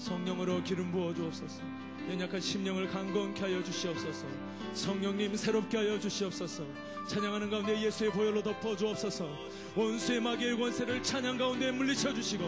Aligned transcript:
성령으로 0.00 0.62
기름 0.64 0.90
부어 0.90 1.12
주옵소서. 1.14 1.60
연약한 2.08 2.40
심령을 2.40 2.88
강건케 2.88 3.42
하여 3.42 3.62
주시옵소서. 3.62 4.26
성령님 4.72 5.36
새롭게 5.36 5.76
하여 5.76 6.00
주시옵소서. 6.00 6.64
찬양하는 7.06 7.50
가운데 7.50 7.80
예수의 7.80 8.10
보혈로 8.10 8.42
덮어 8.42 8.74
주옵소서. 8.74 9.28
원수의 9.76 10.20
마귀의 10.20 10.58
권세를 10.58 11.02
찬양 11.02 11.36
가운데 11.36 11.70
물리쳐 11.70 12.14
주시고 12.14 12.44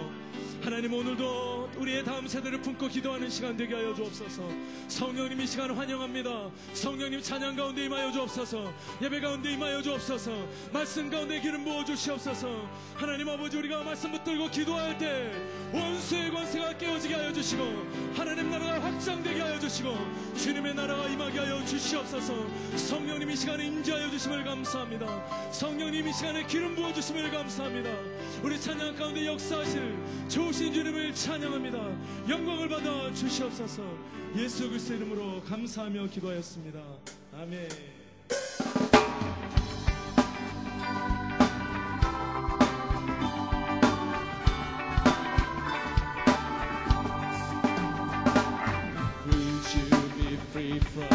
하나님 0.63 0.95
오늘도 0.95 1.62
우리의 1.77 2.05
다음 2.05 2.27
세대를 2.29 2.61
품고 2.61 2.89
기도하는 2.89 3.29
시간 3.29 3.57
되게 3.57 3.75
하여 3.75 3.95
주옵소서. 3.95 4.43
성령님 4.89 5.41
이 5.41 5.47
시간 5.47 5.71
환영합니다. 5.71 6.51
성령님 6.75 7.21
찬양 7.23 7.57
가운데 7.57 7.85
임하여 7.85 8.13
주옵소서. 8.13 8.73
예배 9.01 9.21
가운데 9.21 9.53
임하여 9.53 9.83
주옵소서. 9.83 10.31
말씀 10.73 11.11
가운데 11.11 11.41
기름 11.41 11.65
부어 11.65 11.85
주시옵소서. 11.85 12.69
하나님 12.95 13.29
아버지 13.29 13.57
우리가 13.57 13.83
말씀 13.83 14.13
붙들고 14.13 14.51
기도할 14.51 14.97
때 14.99 15.33
원수의 15.73 16.31
권세가 16.31 16.79
깨어지게 16.79 17.15
하여 17.15 17.33
주시고 17.33 17.65
하나님 18.15 18.51
나라가 18.51 18.81
확장되게 19.03 19.41
하여 19.41 19.59
주시고 19.59 19.97
주님의 20.37 20.75
나라가 20.75 21.09
임하게 21.09 21.41
하여 21.41 21.65
주시옵소서. 21.65 22.47
성령님 22.77 23.31
이 23.31 23.37
시간에 23.37 23.67
임재하여 23.67 24.09
주심을 24.11 24.45
감사합니다. 24.45 25.51
성령님 25.51 26.07
이 26.07 26.13
시간에 26.13 26.47
기름 26.47 26.77
부어 26.77 26.93
주심을 26.93 27.29
감사합니다. 27.33 27.91
우리 28.45 28.61
찬양 28.61 28.95
가운데 28.95 29.27
역사하실 29.27 29.97
좋으신 30.29 30.73
주님을 30.73 31.15
찬양합니다. 31.15 31.79
영광을 32.29 32.69
받아 32.69 33.13
주시옵소서. 33.13 33.83
예수 34.37 34.69
그리스도 34.69 34.95
이름으로 34.95 35.43
감사하며 35.43 36.07
기도하였습니다. 36.07 36.81
아멘. 37.35 37.69
Free 50.81 51.03
from 51.03 51.12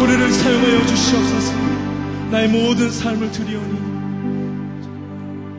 우리를 0.00 0.30
사용하여 0.30 0.86
주시옵소서. 0.86 1.52
나의 2.30 2.48
모든 2.48 2.90
삶을 2.90 3.30
드리오니. 3.32 3.86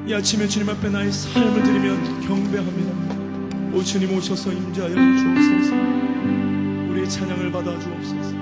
이 0.08 0.14
아침에 0.14 0.48
주님 0.48 0.70
앞에 0.70 0.90
나의 0.90 1.12
삶을 1.12 1.64
드리면 1.64 2.22
경배합니다. 2.28 3.76
오 3.76 3.84
주님 3.84 4.16
오셔서 4.16 4.52
임재하여 4.52 4.94
주옵소서. 4.94 5.76
우리의 6.92 7.10
찬양을 7.10 7.52
받아 7.52 7.78
주옵소서. 7.80 8.37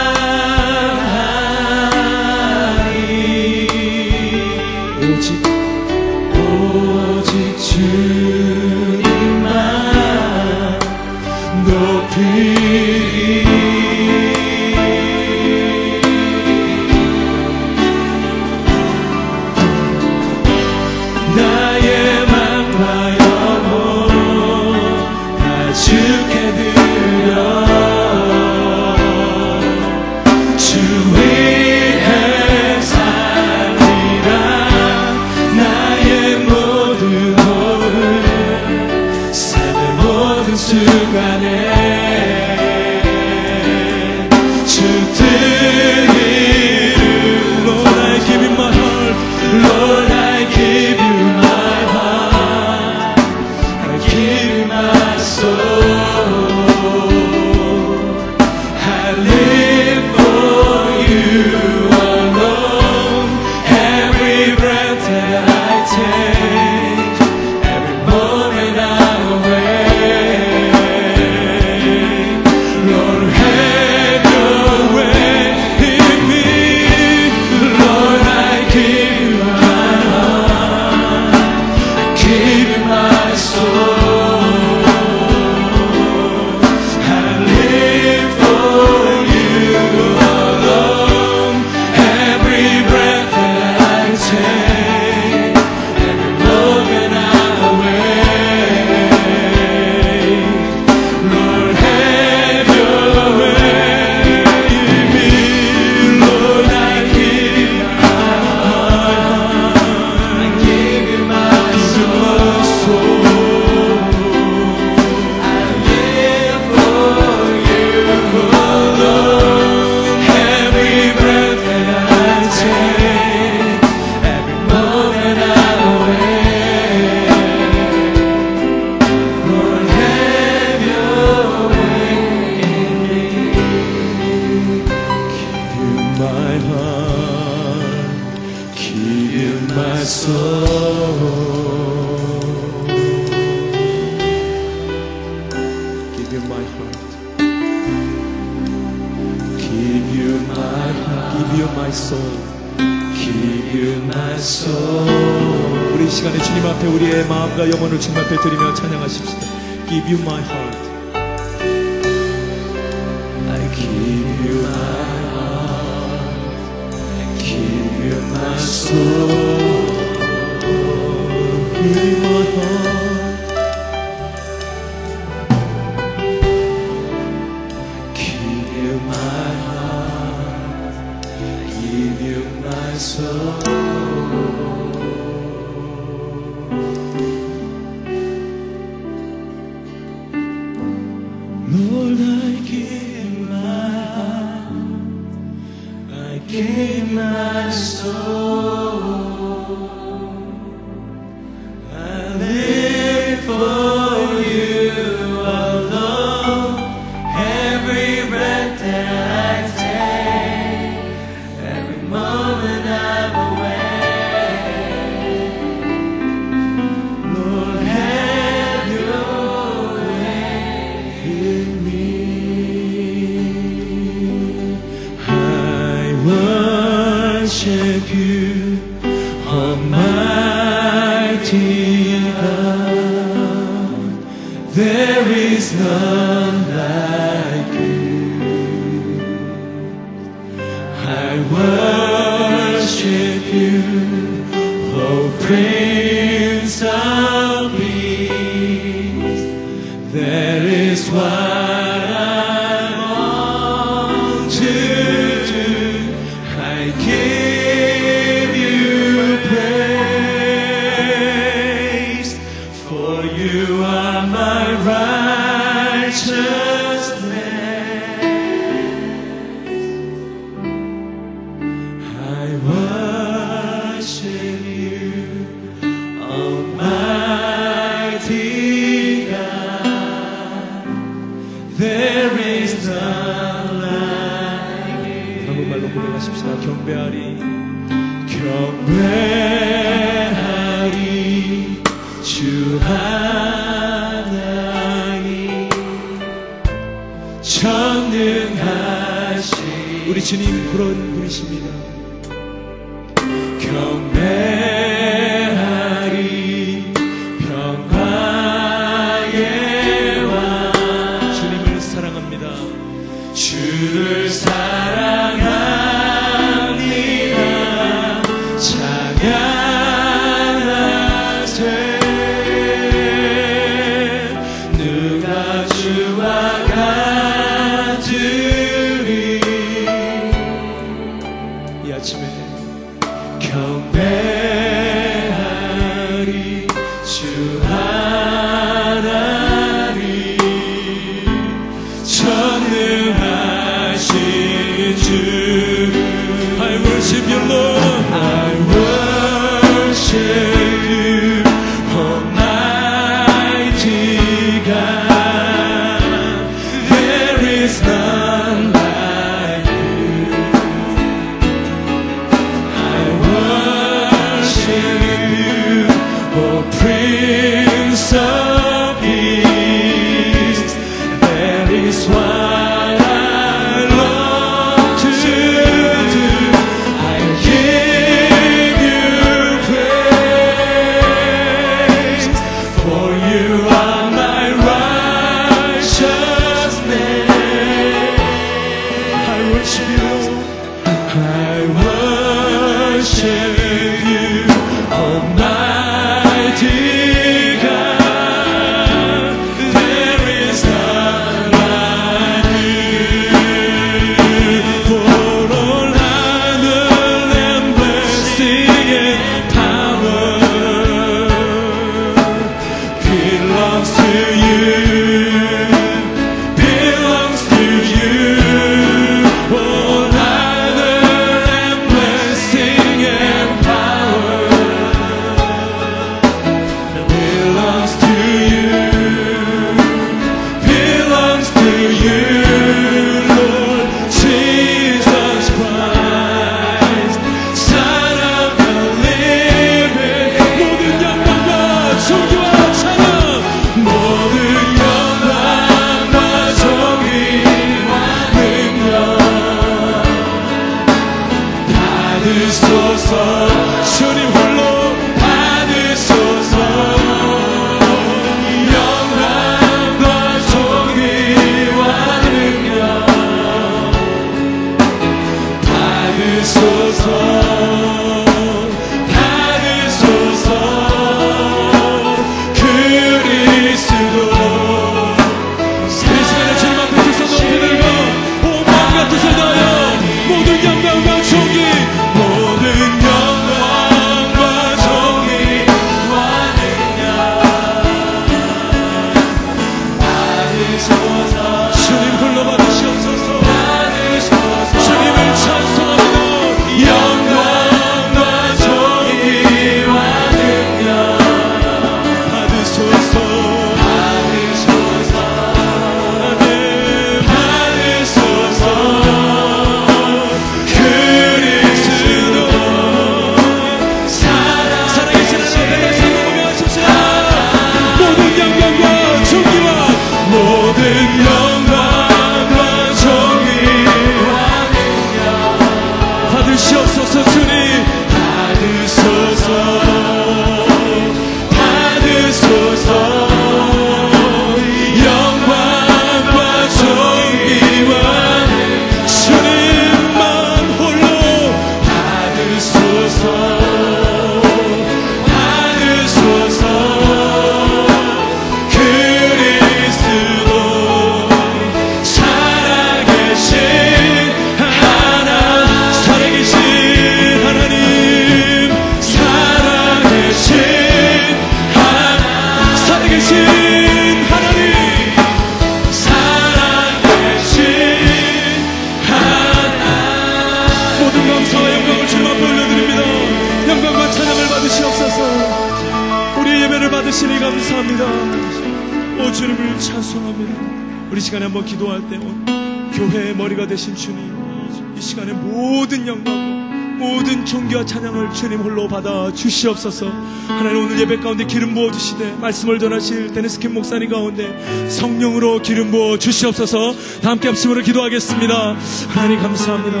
주시옵소서. 589.62 590.10
하나님 590.48 590.84
오늘 590.84 590.98
예배 590.98 591.18
가운데 591.18 591.44
기름 591.44 591.74
부어 591.74 591.92
주시되 591.92 592.36
말씀을 592.40 592.78
전하실 592.80 593.32
데니스킨 593.32 593.74
목사님 593.74 594.08
가운데 594.10 594.88
성령으로 594.88 595.62
기름 595.62 595.90
부어 595.90 596.18
주시옵소서. 596.18 596.94
다 597.22 597.30
함께 597.30 597.48
합심으로 597.48 597.82
기도하겠습니다. 597.82 598.76
하나님 599.08 599.40
감사합니다. 599.40 600.00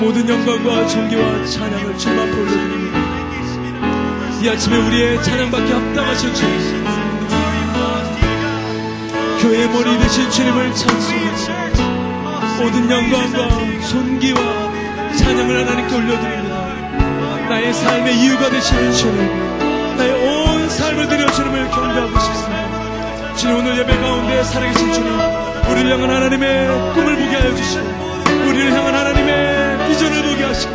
모든 0.00 0.28
영광과 0.28 0.86
존귀와 0.86 1.44
찬양을 1.46 1.98
주님 1.98 2.18
앞에 2.18 2.30
올려드립니다. 2.30 3.00
이 4.42 4.48
아침에 4.48 4.76
우리의 4.76 5.22
찬양받기 5.22 5.72
합당하신 5.72 6.34
주님 6.34 6.84
교회의 9.40 9.68
머리 9.70 9.98
되신 9.98 10.30
주님을 10.30 10.74
찬송합니다. 10.74 11.70
모든 12.58 12.90
영광과 12.90 13.48
존귀와 13.88 14.40
찬양을 15.16 15.60
하나님께 15.60 15.94
올려드립니다. 15.94 16.49
나의 17.50 17.74
삶의 17.74 18.16
이유가 18.16 18.48
되시는 18.48 18.92
주님, 18.92 19.96
나의 19.96 20.12
온 20.12 20.68
삶을 20.68 21.08
드려 21.08 21.28
주님을 21.32 21.68
경배하고 21.72 22.20
싶습니다. 22.20 23.34
주님 23.34 23.56
오늘 23.56 23.76
예배 23.76 23.96
가운데 23.96 24.44
살아계신 24.44 24.92
주님, 24.92 25.12
우리를 25.68 25.92
향한 25.92 26.10
하나님의 26.10 26.68
꿈을 26.94 27.16
보게 27.16 27.36
하여 27.36 27.56
주시고, 27.56 27.84
우리를 28.46 28.72
향한 28.72 28.94
하나님의 28.94 29.88
비전을 29.88 30.22
보게 30.22 30.44
하시고, 30.44 30.72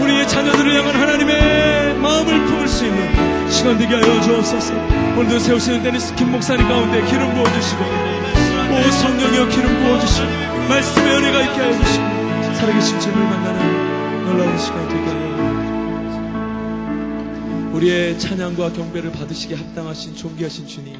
우리의 0.00 0.26
자녀들을 0.26 0.74
향한 0.74 0.96
하나님의 0.96 1.94
마음을 1.96 2.46
품을 2.46 2.68
수 2.68 2.86
있는 2.86 3.50
시간 3.50 3.76
되게 3.76 3.94
하여 3.94 4.20
주옵소서. 4.22 4.72
오늘도 5.18 5.38
세우시는 5.40 5.82
데니스 5.82 6.14
김 6.14 6.32
목사님 6.32 6.66
가운데 6.66 7.04
기름 7.04 7.34
부어주시고, 7.34 7.84
오 7.84 8.90
성령이여 8.90 9.48
기름 9.50 9.84
부어주시고, 9.84 10.28
말씀의 10.70 11.16
은혜가 11.16 11.42
있게 11.42 11.60
하여 11.60 11.72
주시고, 11.84 12.54
살아계신 12.54 12.98
주님을 12.98 13.24
만나는 13.24 14.24
놀라운 14.24 14.58
시간 14.58 14.88
되게 14.88 15.13
우리의 17.74 18.20
찬양과 18.20 18.72
경배를 18.72 19.10
받으시게 19.10 19.56
합당하신 19.56 20.14
존귀하신 20.14 20.68
주님 20.68 20.94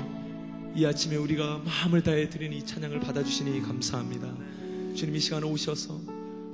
이 0.75 0.85
아침에 0.85 1.15
우리가 1.15 1.63
마음을 1.65 2.03
다해 2.03 2.29
드리는 2.29 2.57
이 2.57 2.67
찬양을 2.67 2.99
받아주시니 2.99 3.63
감사합니다. 3.63 4.35
주님 4.97 5.15
이 5.15 5.21
시간에 5.21 5.47
오셔서 5.47 6.01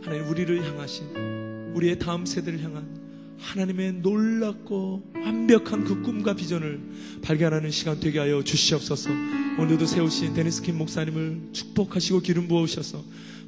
하나님 0.03 0.29
우리를 0.29 0.63
향하신 0.63 1.73
우리의 1.75 1.99
다음 1.99 2.27
세대를 2.27 2.63
향한 2.63 2.87
하나님의 3.39 3.95
놀랍고 3.95 5.13
완벽한 5.15 5.85
그 5.85 6.03
꿈과 6.03 6.35
비전을 6.35 6.81
발견하는 7.23 7.71
시간 7.71 7.99
되게 7.99 8.19
하여 8.19 8.45
주시옵소서. 8.45 9.09
오늘도 9.59 9.87
세우신 9.87 10.35
데니스킨 10.35 10.77
목사님을 10.77 11.49
축복하시고 11.55 12.21
기름 12.21 12.47
부어오셔서 12.47 13.03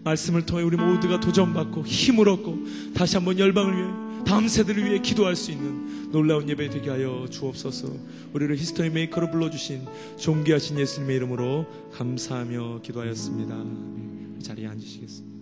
말씀을 0.04 0.46
통해 0.46 0.62
우리 0.62 0.78
모두가 0.78 1.20
도전받고 1.20 1.84
힘을 1.84 2.30
얻고 2.30 2.58
다시 2.94 3.16
한번 3.16 3.38
열방을 3.38 3.76
위해 3.76 4.11
다음 4.24 4.48
세대를 4.48 4.84
위해 4.84 4.98
기도할 5.00 5.36
수 5.36 5.50
있는 5.50 6.10
놀라운 6.10 6.48
예배 6.48 6.70
되게 6.70 6.90
하여 6.90 7.26
주옵소서. 7.30 7.88
우리를 8.32 8.56
히스토리 8.56 8.90
메이커로 8.90 9.30
불러주신 9.30 9.86
존귀하신 10.18 10.78
예수님의 10.78 11.16
이름으로 11.16 11.66
감사하며 11.92 12.80
기도하였습니다. 12.82 13.54
아멘. 13.54 14.40
자리에 14.42 14.66
앉으시겠습니다. 14.68 15.32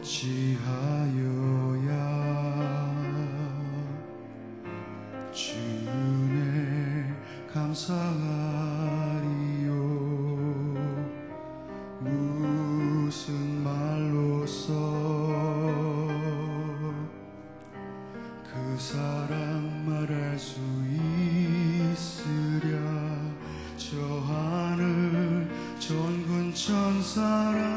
어찌하여야 0.00 0.50
주내 5.32 5.69
감사하리요. 7.52 8.10
무슨 11.98 13.64
말로써 13.64 14.72
그 18.44 18.76
사랑 18.78 19.84
말할 19.84 20.38
수 20.38 20.60
있으랴. 21.92 22.78
저 23.76 23.96
하늘 24.20 25.48
전군 25.80 26.54
천사라 26.54 27.69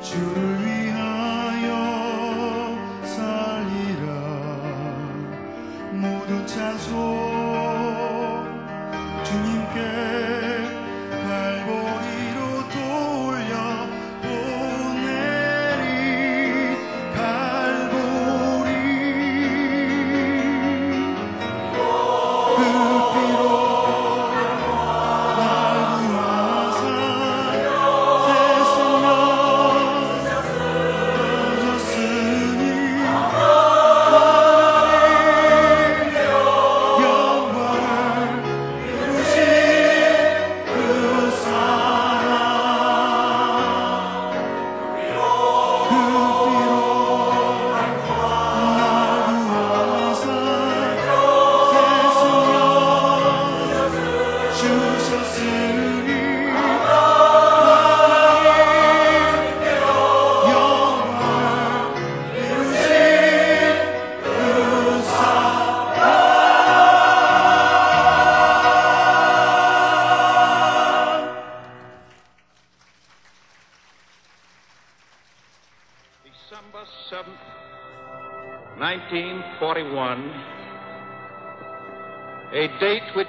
주를 0.00 0.67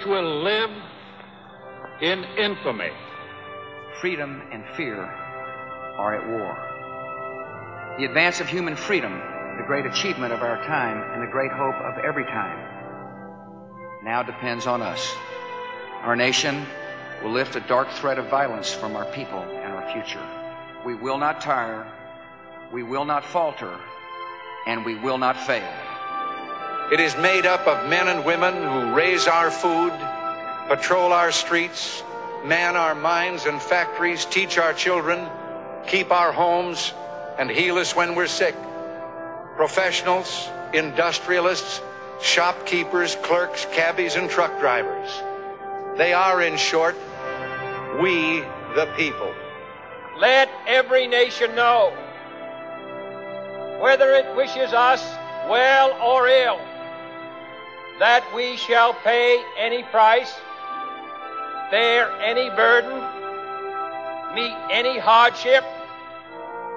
will 0.10 0.42
live 0.42 0.72
in 2.02 2.24
infamy. 2.38 2.90
Freedom 4.02 4.42
and 4.52 4.64
fear 4.76 5.04
are 5.04 6.16
at 6.16 6.28
war. 6.28 7.96
The 8.00 8.06
advance 8.06 8.40
of 8.40 8.48
human 8.48 8.76
freedom, 8.76 9.14
the 9.58 9.66
great 9.68 9.86
achievement 9.86 10.34
of 10.34 10.42
our 10.42 10.58
time 10.66 11.14
and 11.14 11.22
the 11.22 11.32
great 11.32 11.52
hope 11.52 11.76
of 11.76 12.04
every 12.04 12.24
time, 12.24 14.04
now 14.04 14.24
depends 14.24 14.66
on 14.66 14.82
us. 14.82 15.16
Our 16.02 16.16
nation 16.16 16.66
will 17.22 17.32
lift 17.32 17.56
a 17.56 17.60
dark 17.62 17.90
threat 17.92 18.18
of 18.18 18.30
violence 18.30 18.74
from 18.74 18.96
our 18.96 19.06
people 19.12 19.40
and 19.40 19.74
our 19.74 19.92
future. 19.92 20.26
We 20.86 20.96
will 20.96 21.18
not 21.18 21.42
tire, 21.42 21.86
we 22.74 22.82
will 22.82 23.06
not 23.06 23.26
falter, 23.26 23.78
and 24.66 24.86
we 24.86 24.96
will 24.96 25.18
not 25.18 25.38
fail. 25.38 25.70
It 26.92 27.00
is 27.00 27.16
made 27.18 27.46
up 27.46 27.68
of 27.68 27.88
men 27.88 28.08
and 28.08 28.26
women 28.26 28.56
who 28.56 28.79
raise 28.96 29.28
our 29.28 29.52
food, 29.52 29.94
patrol 30.68 31.14
our 31.14 31.32
streets, 31.32 32.04
man 32.44 32.76
our 32.76 32.96
mines 32.96 33.46
and 33.46 33.62
factories, 33.62 34.26
teach 34.26 34.58
our 34.58 34.74
children, 34.74 35.28
keep 35.88 36.12
our 36.12 36.32
homes, 36.32 36.94
and 37.38 37.50
heal 37.50 37.78
us 37.78 37.96
when 37.96 38.16
we're 38.16 38.28
sick. 38.28 38.56
Professionals, 39.56 40.50
industrialists, 40.74 41.82
shopkeepers, 42.22 43.16
clerks, 43.18 43.66
cabbies, 43.72 44.16
and 44.16 44.30
truck 44.30 44.58
drivers. 44.60 45.10
They 45.98 46.14
are, 46.14 46.42
in 46.42 46.58
short, 46.58 46.96
we 48.02 48.40
the 48.76 48.92
people. 48.96 49.34
Let 50.18 50.50
every 50.68 51.08
nation 51.08 51.56
know, 51.56 51.94
whether 53.82 54.14
it 54.14 54.36
wishes 54.36 54.74
us 54.74 55.02
well 55.50 55.92
or 56.02 56.28
ill, 56.28 56.60
that 58.00 58.24
we 58.34 58.56
shall 58.56 58.94
pay 58.94 59.44
any 59.58 59.84
price, 59.84 60.34
bear 61.70 62.10
any 62.22 62.50
burden, 62.52 62.96
meet 64.34 64.56
any 64.72 64.98
hardship, 64.98 65.66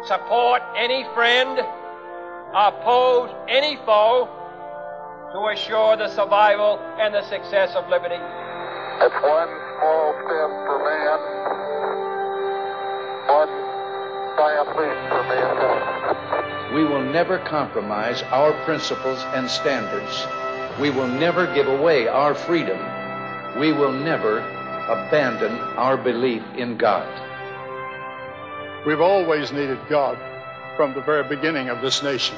support 0.05 0.63
any 0.77 1.05
friend, 1.15 1.61
oppose 2.55 3.31
any 3.49 3.77
foe 3.87 4.29
to 5.33 5.47
assure 5.55 5.97
the 5.97 6.09
survival 6.09 6.79
and 6.99 7.15
the 7.15 7.23
success 7.29 7.75
of 7.77 7.89
liberty. 7.89 8.19
It's 8.19 9.15
one 9.23 9.49
small 9.79 10.13
step 10.27 10.51
for 10.67 10.79
man, 10.83 11.19
one 13.31 13.53
giant 14.37 14.69
leap 14.77 14.99
for 15.09 15.23
mankind. 15.31 16.75
We 16.75 16.85
will 16.85 17.03
never 17.03 17.39
compromise 17.39 18.23
our 18.25 18.53
principles 18.65 19.23
and 19.35 19.49
standards. 19.49 20.27
We 20.81 20.91
will 20.91 21.09
never 21.09 21.53
give 21.55 21.69
away 21.69 22.09
our 22.09 22.35
freedom. 22.35 22.79
We 23.61 23.73
will 23.73 23.93
never 23.93 24.39
abandon 24.89 25.53
our 25.77 25.97
belief 25.97 26.43
in 26.57 26.77
God. 26.77 27.07
We've 28.87 29.01
always 29.01 29.53
needed 29.53 29.79
God 29.89 30.19
from 30.77 30.95
the 30.95 31.03
very 31.03 31.29
beginning 31.29 31.69
of 31.69 31.83
this 31.83 32.03
nation. 32.03 32.37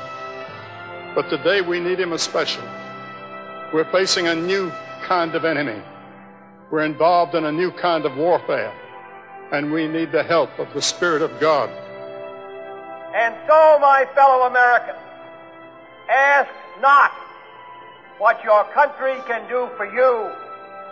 But 1.14 1.30
today 1.30 1.60
we 1.60 1.78
need 1.78 2.00
Him 2.00 2.12
especially. 2.12 2.68
We're 3.72 3.90
facing 3.92 4.26
a 4.26 4.34
new 4.34 4.70
kind 5.02 5.34
of 5.34 5.44
enemy. 5.44 5.80
We're 6.70 6.84
involved 6.84 7.34
in 7.34 7.44
a 7.44 7.52
new 7.52 7.70
kind 7.70 8.04
of 8.04 8.16
warfare. 8.16 8.72
And 9.52 9.72
we 9.72 9.86
need 9.86 10.10
the 10.10 10.24
help 10.24 10.58
of 10.58 10.72
the 10.74 10.82
Spirit 10.82 11.22
of 11.22 11.38
God. 11.38 11.70
And 13.14 13.34
so, 13.46 13.78
my 13.80 14.06
fellow 14.14 14.46
Americans, 14.46 14.98
ask 16.08 16.50
not 16.80 17.12
what 18.18 18.42
your 18.44 18.64
country 18.72 19.16
can 19.26 19.48
do 19.48 19.68
for 19.76 19.86
you. 19.86 20.30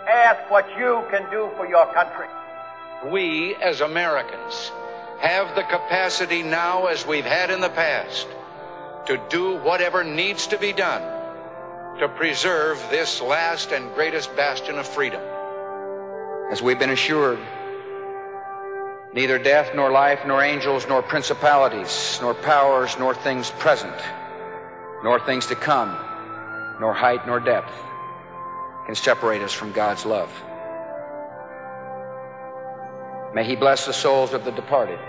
Ask 0.07 0.49
what 0.51 0.67
you 0.77 1.03
can 1.09 1.29
do 1.31 1.49
for 1.55 1.67
your 1.67 1.85
country. 1.93 2.27
We, 3.05 3.55
as 3.55 3.81
Americans, 3.81 4.71
have 5.19 5.55
the 5.55 5.63
capacity 5.63 6.43
now, 6.43 6.87
as 6.87 7.07
we've 7.07 7.25
had 7.25 7.49
in 7.49 7.61
the 7.61 7.69
past, 7.69 8.27
to 9.05 9.21
do 9.29 9.57
whatever 9.57 10.03
needs 10.03 10.47
to 10.47 10.57
be 10.57 10.73
done 10.73 11.01
to 11.99 12.09
preserve 12.09 12.83
this 12.89 13.21
last 13.21 13.71
and 13.71 13.93
greatest 13.93 14.35
bastion 14.35 14.77
of 14.77 14.87
freedom. 14.87 15.21
As 16.51 16.61
we've 16.61 16.79
been 16.79 16.89
assured, 16.89 17.39
neither 19.13 19.37
death, 19.37 19.75
nor 19.75 19.91
life, 19.91 20.19
nor 20.25 20.41
angels, 20.41 20.87
nor 20.87 21.01
principalities, 21.03 22.17
nor 22.21 22.33
powers, 22.33 22.97
nor 22.97 23.13
things 23.13 23.51
present, 23.51 23.95
nor 25.03 25.19
things 25.19 25.45
to 25.47 25.55
come, 25.55 25.95
nor 26.83 26.93
height, 26.93 27.25
nor 27.25 27.39
depth 27.39 27.71
can 28.85 28.93
separate 28.93 29.41
us 29.41 29.53
from 29.53 29.71
God's 29.71 30.05
love. 30.05 30.29
May 33.33 33.45
He 33.45 33.55
bless 33.55 33.85
the 33.85 33.93
souls 33.93 34.33
of 34.33 34.43
the 34.43 34.51
departed. 34.51 34.99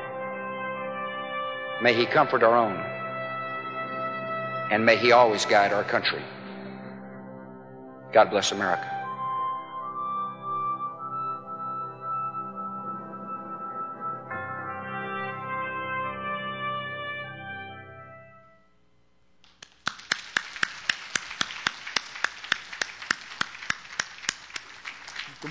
May 1.82 1.92
He 1.92 2.06
comfort 2.06 2.44
our 2.44 2.56
own. 2.56 2.76
And 4.70 4.87
may 4.87 4.96
He 4.96 5.10
always 5.10 5.46
guide 5.46 5.72
our 5.72 5.82
country. 5.82 6.22
God 8.12 8.30
bless 8.30 8.53
America. 8.53 8.93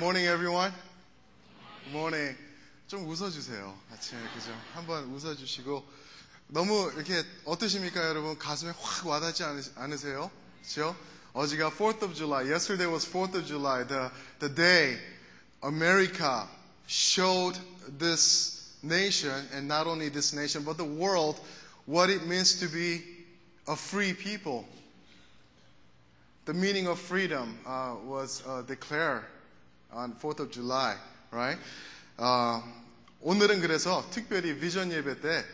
morning, 0.02 0.26
everyone. 0.26 0.72
Good 1.84 1.92
morning. 1.94 2.36
좀 2.88 3.08
웃어주세요. 3.08 3.78
아침에 3.92 4.20
그죠? 4.34 4.50
한번 4.74 5.04
웃어주시고 5.04 5.84
너무 6.48 6.90
이렇게 6.96 7.22
어떠십니까, 7.44 8.08
여러분? 8.08 8.38
가슴에 8.38 8.72
확 8.76 9.06
와닿지 9.06 9.44
않으, 9.44 9.62
않으세요? 9.76 10.30
그죠? 10.62 10.96
어제가 11.32 11.70
4th 11.70 12.02
of 12.02 12.14
July. 12.14 12.50
Yesterday 12.50 12.86
was 12.86 13.06
4th 13.06 13.34
of 13.34 13.46
July. 13.46 13.84
The 13.86 14.10
the 14.40 14.54
day 14.54 14.98
America 15.62 16.46
showed 16.86 17.58
this 17.98 18.74
nation, 18.82 19.46
and 19.52 19.68
not 19.68 19.86
only 19.86 20.08
this 20.10 20.34
nation, 20.34 20.64
but 20.64 20.76
the 20.76 20.84
world, 20.84 21.40
what 21.86 22.10
it 22.10 22.26
means 22.26 22.58
to 22.60 22.68
be 22.68 23.02
a 23.66 23.76
free 23.76 24.12
people. 24.12 24.64
The 26.46 26.54
meaning 26.54 26.86
of 26.86 26.98
freedom 26.98 27.58
uh, 27.66 27.96
was 28.04 28.42
uh, 28.46 28.62
declared 28.62 29.24
on 29.92 30.12
4th 30.14 30.40
of 30.40 30.50
July, 30.50 30.96
right? 31.30 31.58
어, 32.18 32.62
오늘은 33.20 33.60
그래서 33.60 34.04
특별히 34.10 34.58
비전 34.58 34.90
예배 34.90 35.20
때 35.20 35.44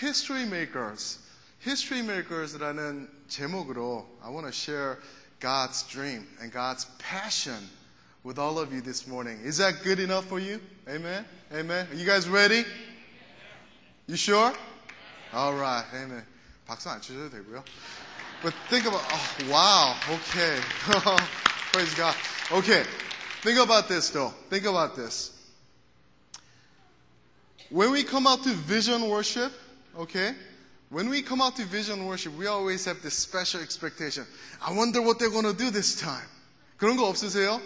History 0.00 0.42
Makers, 0.42 1.18
History 1.64 2.02
Makers라는 2.02 3.08
제목으로 3.28 4.06
I 4.22 4.30
want 4.30 4.46
to 4.46 4.52
share 4.52 4.98
God's 5.40 5.82
dream 5.84 6.26
and 6.40 6.52
God's 6.52 6.86
passion 6.98 7.68
with 8.24 8.38
all 8.38 8.58
of 8.58 8.72
you 8.72 8.80
this 8.80 9.06
morning. 9.06 9.38
Is 9.44 9.58
that 9.58 9.82
good 9.82 10.00
enough 10.00 10.26
for 10.26 10.40
you? 10.40 10.60
Amen. 10.88 11.24
Amen. 11.52 11.86
Are 11.90 11.94
you 11.94 12.06
guys 12.06 12.28
ready? 12.28 12.64
You 14.06 14.16
sure? 14.16 14.52
All 15.32 15.54
right. 15.54 15.84
Amen. 15.94 16.24
박수 16.66 16.88
안 16.88 17.00
치셔도 17.00 17.30
되고요. 17.30 17.62
But 18.42 18.54
think 18.68 18.86
about, 18.86 19.02
oh, 19.10 19.50
wow. 19.50 19.94
Okay. 20.08 20.60
Praise 21.72 21.94
God. 21.94 22.14
Okay. 22.52 22.84
Think 23.41 23.59
about 23.59 23.87
this 23.87 24.09
though. 24.09 24.33
Think 24.49 24.65
about 24.65 24.95
this. 24.95 25.31
When 27.69 27.91
we 27.91 28.03
come 28.03 28.27
out 28.27 28.43
to 28.43 28.53
vision 28.53 29.09
worship, 29.09 29.51
okay? 29.97 30.33
When 30.89 31.09
we 31.09 31.21
come 31.21 31.39
out 31.39 31.55
to 31.57 31.65
vision 31.65 32.05
worship, 32.05 32.35
we 32.35 32.47
always 32.47 32.83
have 32.85 33.01
this 33.03 33.13
special 33.13 33.61
expectation. 33.61 34.25
I 34.59 34.73
wonder 34.73 35.01
what 35.01 35.19
they're 35.19 35.29
to 35.29 35.53
do 35.53 35.69
this 35.69 35.95
time. 35.95 36.27
그런 36.77 36.97
거 36.97 37.07
없으세요? 37.07 37.61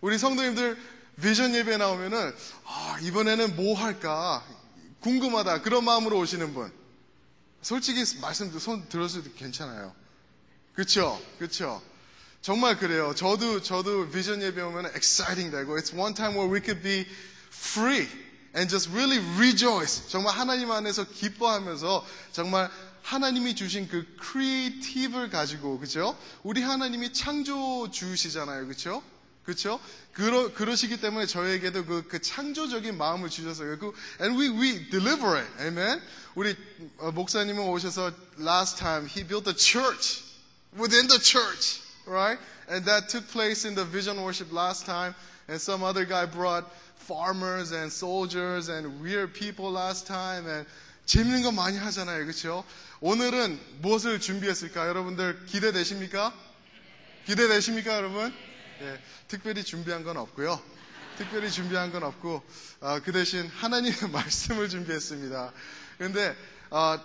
우리 0.00 0.18
성도님들 0.18 0.78
비전 1.20 1.54
예배 1.54 1.76
나오면은 1.76 2.32
아, 2.64 2.98
이번에는 3.02 3.56
뭐 3.56 3.74
할까 3.76 4.44
궁금하다 5.00 5.62
그런 5.62 5.84
마음으로 5.84 6.18
오시는 6.18 6.54
분. 6.54 6.72
솔직히 7.62 8.04
말씀 8.20 8.56
손 8.58 8.88
들었어도 8.88 9.30
괜찮아요. 9.34 9.94
그렇죠? 10.74 11.20
그렇죠? 11.38 11.82
정말 12.42 12.78
그래요. 12.78 13.14
저도 13.14 13.62
저도 13.62 14.08
비전 14.10 14.40
예배 14.42 14.62
오면 14.62 14.86
exciting 14.96 15.50
되고 15.50 15.76
it's 15.78 15.92
one 15.94 16.14
time 16.14 16.34
where 16.36 16.50
we 16.50 16.60
could 16.64 16.82
be 16.82 17.04
free 17.52 18.08
and 18.56 18.68
just 18.68 18.88
really 18.90 19.18
rejoice. 19.36 20.08
정말 20.08 20.34
하나님 20.34 20.70
안에서 20.70 21.04
기뻐하면서 21.04 22.06
정말 22.32 22.70
하나님이 23.02 23.54
주신 23.54 23.88
그 23.88 24.06
크리에이티브를 24.18 25.30
가지고 25.30 25.78
그죠? 25.78 26.16
우리 26.42 26.62
하나님이 26.62 27.12
창조 27.12 27.90
주시잖아요. 27.90 28.66
그죠? 28.68 29.02
그렇죠? 29.44 29.80
그러, 30.12 30.52
그러시기 30.52 31.00
때문에 31.00 31.26
저에게도 31.26 31.84
그, 31.84 32.06
그 32.08 32.20
창조적인 32.20 32.96
마음을 32.96 33.30
주셨어요. 33.30 33.78
그, 33.78 33.92
and 34.20 34.38
we, 34.38 34.48
we 34.48 34.88
deliver 34.90 35.36
it. 35.36 35.50
Amen? 35.60 36.00
우리 36.34 36.56
어, 36.98 37.10
목사님은 37.10 37.62
오셔서 37.68 38.12
last 38.38 38.78
time 38.78 39.08
he 39.08 39.26
built 39.26 39.48
a 39.50 39.56
church 39.56 40.22
within 40.78 41.08
the 41.08 41.20
church. 41.20 41.89
Right? 42.10 42.38
And 42.68 42.84
that 42.86 43.08
took 43.08 43.26
place 43.28 43.64
in 43.64 43.76
the 43.76 43.84
vision 43.84 44.20
worship 44.20 44.52
last 44.52 44.84
time. 44.84 45.14
And 45.46 45.60
some 45.60 45.84
other 45.84 46.04
guy 46.04 46.26
brought 46.26 46.66
farmers 46.96 47.70
and 47.70 47.90
soldiers 47.90 48.68
and 48.68 49.00
weird 49.00 49.32
people 49.32 49.70
last 49.70 50.08
time. 50.08 50.48
And 50.48 50.66
재밌는 51.06 51.42
거 51.44 51.52
많이 51.52 51.78
하잖아요. 51.78 52.24
그렇죠? 52.24 52.64
오늘은 53.00 53.58
무엇을 53.80 54.20
준비했을까? 54.20 54.88
여러분들 54.88 55.46
기대되십니까? 55.46 56.34
기대되십니까, 57.26 57.96
여러분? 57.96 58.34
예, 58.80 59.00
특별히 59.28 59.62
준비한 59.62 60.02
건 60.02 60.16
없고요. 60.16 60.60
특별히 61.16 61.50
준비한 61.50 61.92
건 61.92 62.02
없고 62.02 62.42
어, 62.80 63.00
그 63.04 63.12
대신 63.12 63.46
하나님의 63.46 64.10
말씀을 64.10 64.68
준비했습니다. 64.68 65.52
그런데 65.98 66.34
어, 66.70 66.98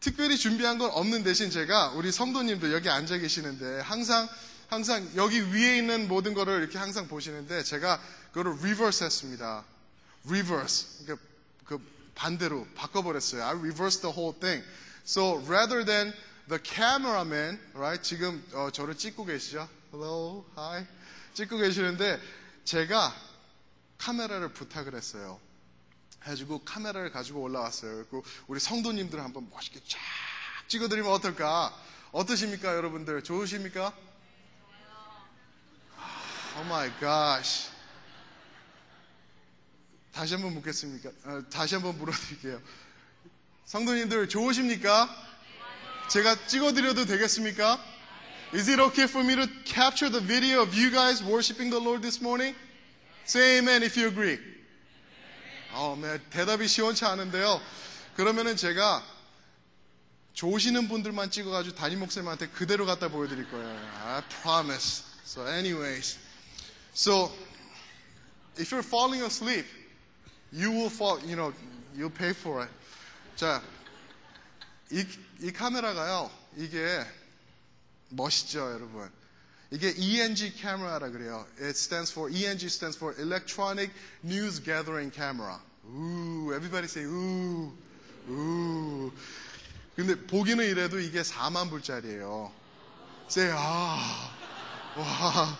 특별히 0.00 0.36
준비한 0.38 0.78
건 0.78 0.90
없는 0.90 1.22
대신 1.22 1.50
제가 1.50 1.90
우리 1.90 2.10
성도님들 2.10 2.72
여기 2.72 2.88
앉아 2.88 3.18
계시는데 3.18 3.80
항상 3.80 4.28
항상 4.68 5.06
여기 5.16 5.40
위에 5.52 5.78
있는 5.78 6.08
모든 6.08 6.32
거를 6.32 6.60
이렇게 6.60 6.78
항상 6.78 7.06
보시는데 7.08 7.62
제가 7.64 8.00
그거를 8.32 8.56
리버스 8.62 9.04
했습니다. 9.04 9.64
reverse. 10.26 11.04
그러니까 11.04 11.26
그 11.66 11.78
반대로 12.14 12.66
바꿔버렸어요. 12.76 13.42
I 13.44 13.54
reversed 13.56 14.02
the 14.02 14.16
whole 14.16 14.38
thing. 14.38 14.64
So 15.04 15.42
rather 15.48 15.84
than 15.84 16.12
the 16.48 16.62
cameraman, 16.62 17.58
right? 17.74 18.02
지금 18.02 18.42
어, 18.52 18.70
저를 18.72 18.96
찍고 18.96 19.24
계시죠? 19.24 19.68
Hello, 19.92 20.44
hi. 20.56 20.86
찍고 21.34 21.58
계시는데 21.58 22.20
제가 22.64 23.14
카메라를 23.98 24.52
부탁을 24.52 24.94
했어요. 24.94 25.40
해가지고 26.22 26.60
카메라를 26.64 27.10
가지고 27.10 27.42
올라왔어요. 27.42 28.06
그리고 28.10 28.24
우리 28.46 28.60
성도님들 28.60 29.20
한번 29.20 29.48
멋있게 29.50 29.80
쫙 29.86 29.98
찍어드리면 30.68 31.10
어떨까? 31.10 31.74
어떠십니까, 32.12 32.76
여러분들? 32.76 33.22
좋으십니까? 33.24 33.92
Oh 36.56 36.66
my 36.66 36.90
gosh. 37.00 37.70
다시 40.12 40.34
한번 40.34 40.54
묻겠습니까? 40.54 41.10
어, 41.24 41.42
다시 41.50 41.74
한번 41.76 41.96
물어드릴게요. 41.98 42.60
성도님들 43.64 44.28
좋으십니까? 44.28 45.08
제가 46.08 46.46
찍어드려도 46.46 47.06
되겠습니까? 47.06 47.78
Is 48.52 48.68
it 48.68 48.82
okay 48.82 49.04
for 49.08 49.24
me 49.24 49.36
to 49.36 49.46
capture 49.64 50.10
the 50.10 50.20
video 50.20 50.60
of 50.60 50.74
you 50.76 50.90
guys 50.90 51.22
worshiping 51.22 51.70
the 51.70 51.80
Lord 51.80 52.02
this 52.02 52.20
morning? 52.20 52.56
Say 53.24 53.58
amen 53.58 53.84
if 53.84 53.96
you 53.96 54.08
agree. 54.08 54.38
어, 55.72 55.96
네, 56.00 56.18
대답이 56.30 56.66
시원치 56.66 57.04
않은데요. 57.04 57.60
그러면은 58.16 58.56
제가 58.56 59.04
조시는 60.32 60.88
분들만 60.88 61.30
찍어가지고 61.30 61.76
담임 61.76 62.00
목사님한테 62.00 62.48
그대로 62.48 62.86
갖다 62.86 63.08
보여드릴 63.08 63.50
거예요. 63.50 63.68
I 64.04 64.22
promise. 64.42 65.04
So 65.24 65.46
anyways. 65.46 66.18
So, 66.94 67.30
if 68.58 68.72
you're 68.72 68.86
falling 68.86 69.22
asleep, 69.24 69.66
you 70.52 70.70
will 70.70 70.90
fall, 70.90 71.20
you 71.20 71.36
know, 71.36 71.52
you'll 71.94 72.10
pay 72.10 72.30
for 72.30 72.62
it. 72.62 72.72
자, 73.36 73.62
이, 74.90 75.04
이 75.40 75.52
카메라가요, 75.52 76.30
이게 76.56 77.06
멋있죠, 78.08 78.72
여러분. 78.72 79.10
이게 79.71 79.93
ENG 79.97 80.61
카메라라 80.61 81.09
그래요. 81.09 81.45
It 81.59 81.77
stands 81.77 82.11
for, 82.11 82.29
ENG 82.29 82.65
stands 82.67 82.97
for 82.97 83.13
Electronic 83.19 83.91
News 84.23 84.59
Gathering 84.59 85.11
Camera. 85.13 85.59
Ooh, 85.87 86.53
everybody 86.53 86.87
say, 86.87 87.03
ooh, 87.03 87.71
ooh. 88.29 89.11
근데 89.95 90.15
보기는 90.15 90.63
이래도 90.65 90.99
이게 90.99 91.21
4만 91.21 91.69
불짜리예요. 91.69 92.51
say, 93.27 93.51
아, 93.53 94.29
와. 94.95 95.57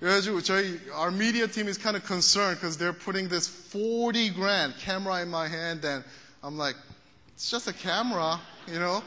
그래가지고 0.00 0.42
저희 0.42 0.80
our 0.92 1.10
media 1.10 1.46
team 1.46 1.68
is 1.68 1.76
kind 1.76 1.94
of 1.94 2.02
concerned 2.06 2.58
because 2.58 2.78
they're 2.78 2.94
putting 2.94 3.28
this 3.28 3.46
40 3.46 4.30
grand 4.30 4.74
camera 4.78 5.20
in 5.20 5.28
my 5.28 5.46
hand 5.46 5.84
and 5.84 6.02
I'm 6.42 6.56
like, 6.56 6.76
it's 7.34 7.50
just 7.50 7.68
a 7.68 7.72
camera, 7.72 8.40
you 8.66 8.78
know. 8.78 9.02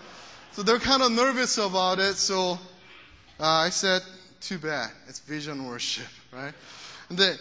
So 0.51 0.61
they're 0.61 0.79
kind 0.79 1.01
of 1.01 1.11
nervous 1.11 1.57
about 1.57 1.97
it. 1.97 2.15
So 2.17 2.59
uh, 3.40 3.44
I 3.44 3.68
said, 3.70 4.02
too 4.40 4.58
bad. 4.58 4.90
It's 5.08 5.20
vision 5.20 5.66
worship, 5.66 6.08
right? 6.32 6.54
근데 7.08 7.36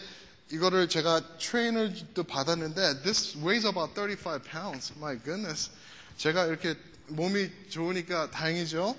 이거를 0.49 0.87
제가 0.87 1.37
트레이너도 1.37 2.23
받았는데 2.23 3.03
this 3.03 3.37
weighs 3.37 3.67
about 3.67 3.93
35 3.93 4.43
pounds. 4.43 4.93
My 4.97 5.17
goodness. 5.21 5.71
제가 6.17 6.45
이렇게 6.45 6.75
몸이 7.07 7.69
좋으니까 7.69 8.31
다행이죠. 8.31 8.95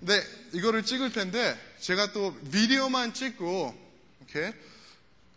근데 0.00 0.22
이거를 0.52 0.82
찍을 0.84 1.12
텐데 1.12 1.58
제가 1.80 2.12
또 2.12 2.34
비디오만 2.50 3.14
찍고 3.14 3.74
이렇게 4.20 4.56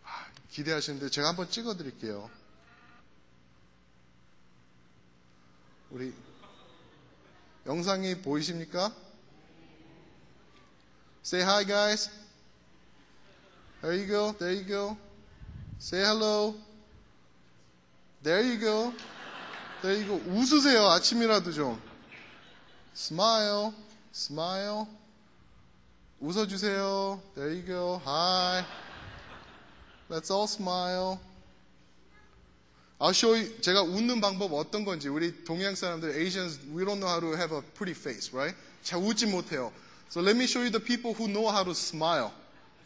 아, 0.03 0.25
기대하시는데 0.51 1.09
제가 1.09 1.29
한번 1.29 1.49
찍어 1.49 1.75
드릴게요. 1.77 2.29
우리 5.89 6.13
영상이 7.65 8.21
보이십니까? 8.21 8.93
Say 11.26 11.40
hi 11.42 11.64
guys. 11.64 12.10
There 13.80 13.94
you 13.94 14.06
go. 14.06 14.32
There 14.32 14.52
you 14.52 14.64
go. 14.64 14.96
Say 15.78 15.98
hello. 15.98 16.54
There 18.22 18.42
you 18.42 18.58
go. 18.58 18.92
There 19.82 19.96
you 19.96 20.06
go. 20.06 20.20
웃으세요. 20.30 20.86
아침이라도 20.88 21.52
좀. 21.52 21.80
Smile. 22.94 23.72
Smile. 24.14 24.86
웃어주세요. 26.20 27.20
There 27.34 27.52
you 27.52 27.62
go. 27.66 28.00
Hi. 28.04 28.64
Let's 30.08 30.30
all 30.30 30.46
smile. 30.46 31.18
I'll 33.00 33.12
show 33.12 33.34
you. 33.34 33.60
제가 33.60 33.82
웃는 33.82 34.20
방법 34.20 34.52
어떤 34.52 34.84
건지. 34.84 35.08
우리 35.08 35.42
동양 35.44 35.74
사람들, 35.74 36.10
Asians, 36.10 36.60
we 36.72 36.84
don't 36.84 37.00
know 37.00 37.08
how 37.08 37.18
to 37.18 37.34
have 37.34 37.52
a 37.52 37.62
pretty 37.74 37.98
face, 37.98 38.30
right? 38.32 38.56
잘 38.84 39.00
웃지 39.00 39.26
못해요. 39.26 39.72
So 40.09 40.21
let 40.21 40.35
me 40.35 40.45
show 40.45 40.61
you 40.61 40.69
the 40.69 40.79
people 40.79 41.13
who 41.13 41.27
know 41.27 41.47
how 41.49 41.63
to 41.63 41.75
smile. 41.75 42.31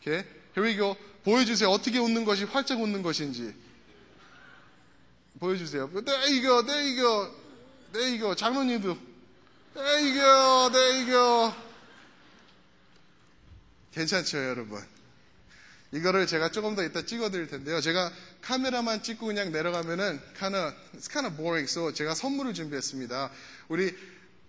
Okay? 0.02 0.24
Here 0.54 0.64
we 0.64 0.76
go. 0.76 0.96
보여주세요. 1.24 1.70
어떻게 1.70 2.00
웃는 2.00 2.26
것이 2.26 2.46
활짝 2.46 2.82
웃는 2.82 3.04
것인지. 3.04 3.54
보여주세요. 5.40 5.90
There 5.92 6.30
you 6.30 6.42
go. 6.42 6.66
There 6.66 6.84
you 6.84 6.96
go. 6.96 7.32
There 7.94 8.10
you 8.10 8.20
go. 8.20 8.36
장로님도. 8.36 8.98
There 9.74 10.00
you 10.00 10.14
go. 10.16 10.70
There 10.72 10.98
you 11.00 11.06
go. 11.06 11.54
괜찮죠, 13.94 14.38
여러분? 14.38 14.82
이거를 15.92 16.26
제가 16.26 16.52
조금 16.52 16.76
더 16.76 16.84
이따 16.84 17.06
찍어 17.06 17.30
드릴 17.30 17.48
텐데요. 17.48 17.82
제가 17.82 18.12
카메라만 18.42 19.04
찍고 19.04 19.26
그냥 19.26 19.52
내려가면은 19.52 20.22
kind 20.38 20.56
of, 20.56 20.74
it's 20.96 21.12
kind 21.12 21.28
of 21.28 21.36
boring. 21.36 21.70
So 21.70 21.94
제가 21.94 22.16
선물을 22.16 22.54
준비했습니다. 22.54 23.30
우리 23.68 23.94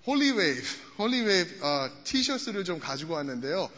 홀리웨이브, 0.05 0.61
홀리웨이브 0.97 1.65
어, 1.65 1.89
티셔츠를 2.03 2.63
좀 2.63 2.79
가지고 2.79 3.15
왔는데요. 3.15 3.69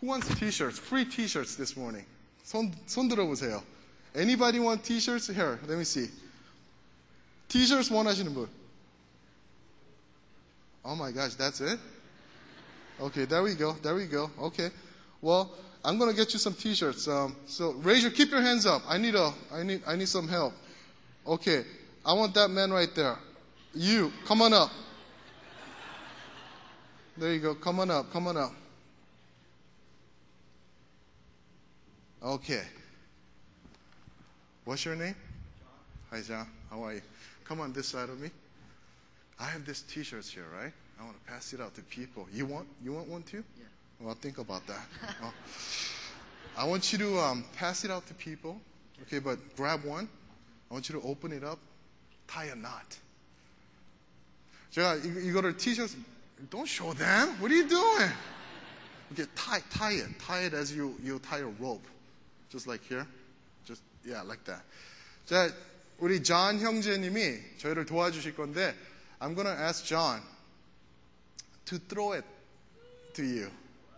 Who 0.00 0.12
wants 0.12 0.28
t-shirts? 0.38 0.80
Free 0.80 1.08
t-shirts 1.08 1.56
this 1.56 1.78
morning. 1.78 2.06
손, 2.44 2.72
손 2.86 3.08
들어보세요. 3.08 3.62
Anybody 4.14 4.58
want 4.60 4.82
t-shirts? 4.82 5.28
Here, 5.30 5.58
let 5.66 5.76
me 5.76 5.82
see. 5.82 6.10
t-shirts 7.48 7.92
원하시는 7.92 8.32
분? 8.34 8.48
Oh 10.84 10.94
my 10.94 11.12
gosh, 11.12 11.34
that's 11.34 11.60
it? 11.60 11.78
Okay, 13.00 13.24
there 13.24 13.42
we 13.42 13.54
go, 13.54 13.72
there 13.82 13.94
we 13.94 14.06
go. 14.06 14.30
Okay. 14.38 14.70
Well, 15.20 15.50
I'm 15.84 15.98
gonna 15.98 16.12
get 16.12 16.32
you 16.32 16.38
some 16.38 16.54
t-shirts. 16.54 17.06
Um, 17.08 17.36
so 17.46 17.72
raise 17.82 18.02
your, 18.02 18.12
keep 18.12 18.30
your 18.30 18.42
hands 18.42 18.66
up. 18.66 18.82
I 18.88 18.98
need 18.98 19.14
a, 19.14 19.32
I 19.52 19.62
need, 19.62 19.82
I 19.86 19.96
need 19.96 20.08
some 20.08 20.28
help. 20.28 20.52
Okay. 21.26 21.64
I 22.04 22.12
want 22.12 22.34
that 22.34 22.48
man 22.48 22.70
right 22.70 22.88
there. 22.94 23.18
You, 23.74 24.12
come 24.26 24.42
on 24.42 24.52
up. 24.52 24.70
There 27.16 27.32
you 27.32 27.40
go. 27.40 27.54
Come 27.54 27.80
on 27.80 27.90
up. 27.90 28.12
Come 28.12 28.28
on 28.28 28.36
up. 28.36 28.52
Okay. 32.22 32.62
What's 34.64 34.84
your 34.84 34.96
name? 34.96 35.14
Hi, 36.10 36.20
John. 36.20 36.46
How 36.70 36.84
are 36.84 36.94
you? 36.94 37.02
Come 37.44 37.60
on 37.60 37.72
this 37.72 37.88
side 37.88 38.08
of 38.08 38.20
me. 38.20 38.30
I 39.38 39.46
have 39.46 39.64
this 39.64 39.82
T-shirts 39.82 40.30
here, 40.30 40.44
right? 40.54 40.72
I 41.00 41.04
want 41.04 41.16
to 41.16 41.32
pass 41.32 41.52
it 41.52 41.60
out 41.60 41.74
to 41.76 41.82
people. 41.82 42.26
You 42.32 42.44
want? 42.46 42.66
You 42.82 42.92
want 42.92 43.08
one 43.08 43.22
too? 43.22 43.44
Yeah. 43.56 43.64
Well, 44.00 44.14
think 44.14 44.38
about 44.38 44.66
that. 44.66 44.86
Oh. 45.22 45.32
I 46.56 46.64
want 46.64 46.92
you 46.92 46.98
to 46.98 47.18
um, 47.18 47.44
pass 47.56 47.84
it 47.84 47.90
out 47.90 48.06
to 48.08 48.14
people. 48.14 48.60
Okay, 49.02 49.20
but 49.20 49.38
grab 49.56 49.84
one. 49.84 50.08
I 50.70 50.74
want 50.74 50.88
you 50.88 51.00
to 51.00 51.06
open 51.06 51.32
it 51.32 51.44
up. 51.44 51.58
Tie 52.26 52.46
a 52.46 52.54
knot. 52.54 52.98
제가 54.70 54.96
이, 54.96 55.28
이거를 55.28 55.56
티셔츠 55.56 55.96
Don't 56.50 56.68
show 56.68 56.92
them. 56.92 57.40
What 57.40 57.50
are 57.50 57.54
you 57.54 57.68
doing? 57.68 58.10
Okay, 59.12 59.24
tie, 59.34 59.60
tie 59.70 59.92
it. 59.92 60.18
Tie 60.20 60.42
it 60.42 60.54
as 60.54 60.74
you, 60.74 60.94
you 61.02 61.18
tie 61.18 61.38
a 61.38 61.46
rope. 61.46 61.84
Just 62.50 62.66
like 62.66 62.82
here. 62.84 63.06
Just, 63.64 63.82
yeah, 64.04 64.22
like 64.22 64.44
that. 64.44 64.62
자, 65.28 65.52
우리 66.00 66.22
존 66.22 66.58
형제님이 66.60 67.58
저희를 67.58 67.84
도와주실 67.84 68.34
건데, 68.34 68.74
I'm 69.20 69.34
gonna 69.34 69.50
ask 69.50 69.84
John 69.84 70.22
to 71.66 71.78
throw 71.78 72.12
it 72.12 72.24
to 73.14 73.24
you. 73.24 73.50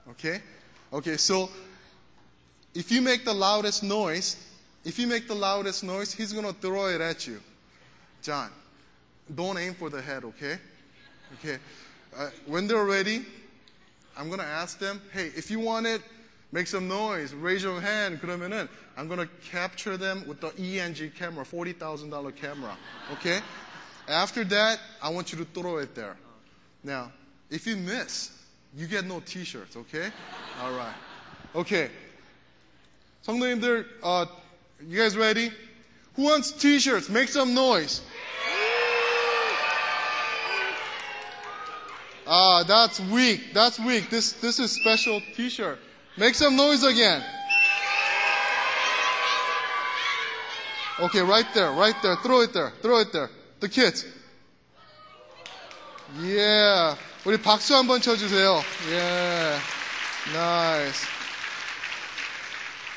Okay? 0.09 0.41
Okay, 0.93 1.17
so 1.17 1.51
if 2.75 2.91
you 2.91 3.03
make 3.03 3.25
the 3.25 3.35
loudest 3.35 3.83
noise, 3.83 4.37
if 4.85 4.99
you 4.99 5.07
make 5.07 5.29
the 5.29 5.35
loudest 5.35 5.85
noise, 5.85 6.13
he's 6.13 6.33
gonna 6.33 6.55
throw 6.55 6.87
it 6.87 7.01
at 7.01 7.27
you. 7.27 7.41
John, 8.23 8.51
don't 9.33 9.59
aim 9.59 9.75
for 9.75 9.91
the 9.91 10.01
head, 10.01 10.25
okay? 10.25 10.59
Okay. 11.39 11.59
Uh, 12.17 12.31
when 12.47 12.67
they're 12.67 12.85
ready, 12.85 13.25
I'm 14.17 14.29
gonna 14.29 14.43
ask 14.43 14.79
them, 14.79 15.01
hey, 15.13 15.31
if 15.37 15.51
you 15.51 15.61
want 15.61 15.87
it, 15.87 16.03
make 16.53 16.67
some 16.67 16.89
noise, 16.89 17.33
raise 17.33 17.63
your 17.63 17.81
hand. 17.81 18.21
그러면은 18.21 18.69
I'm 18.97 19.09
gonna 19.09 19.29
capture 19.51 19.97
them 19.97 20.27
with 20.27 20.41
the 20.41 20.53
ENG 20.59 21.13
camera, 21.17 21.45
$40,000 21.45 22.35
camera. 22.37 22.77
Okay? 23.13 23.41
After 24.09 24.45
that, 24.45 24.81
I 25.03 25.09
want 25.11 25.33
you 25.33 25.39
to 25.39 25.45
throw 25.45 25.79
it 25.79 25.95
there. 25.95 26.17
Now, 26.83 27.13
if 27.49 27.67
you 27.67 27.77
miss, 27.77 28.33
you 28.77 28.87
get 28.87 29.05
no 29.05 29.21
t-shirts, 29.21 29.77
okay? 29.77 30.11
All 30.63 30.73
right. 30.73 30.95
Okay. 31.55 31.91
성도님들, 33.23 33.85
uh, 34.03 34.27
you 34.87 34.99
guys 34.99 35.17
ready? 35.17 35.53
Who 36.15 36.23
wants 36.23 36.53
t-shirts? 36.53 37.09
Make 37.09 37.29
some 37.29 37.55
noise. 37.55 38.03
Ah, 42.27 42.63
that's 42.67 43.01
weak. 43.01 43.53
That's 43.53 43.79
weak. 43.79 44.11
This, 44.11 44.33
this 44.35 44.59
is 44.59 44.73
special 44.73 45.21
t-shirt. 45.35 45.79
Make 46.17 46.35
some 46.35 46.57
noise 46.57 46.85
again. 46.85 47.25
Okay, 51.01 51.21
right 51.23 51.47
there, 51.55 51.73
right 51.73 51.95
there. 52.03 52.17
Throw 52.17 52.41
it 52.43 52.53
there. 52.53 52.73
Throw 52.83 52.99
it 52.99 53.13
there. 53.13 53.31
The 53.61 53.69
kids. 53.69 54.05
Yeah. 56.21 56.97
우리 57.25 57.37
박수 57.41 57.75
한번 57.75 58.01
쳐주세요. 58.01 58.63
Yeah. 58.89 59.61
Nice. 60.33 61.07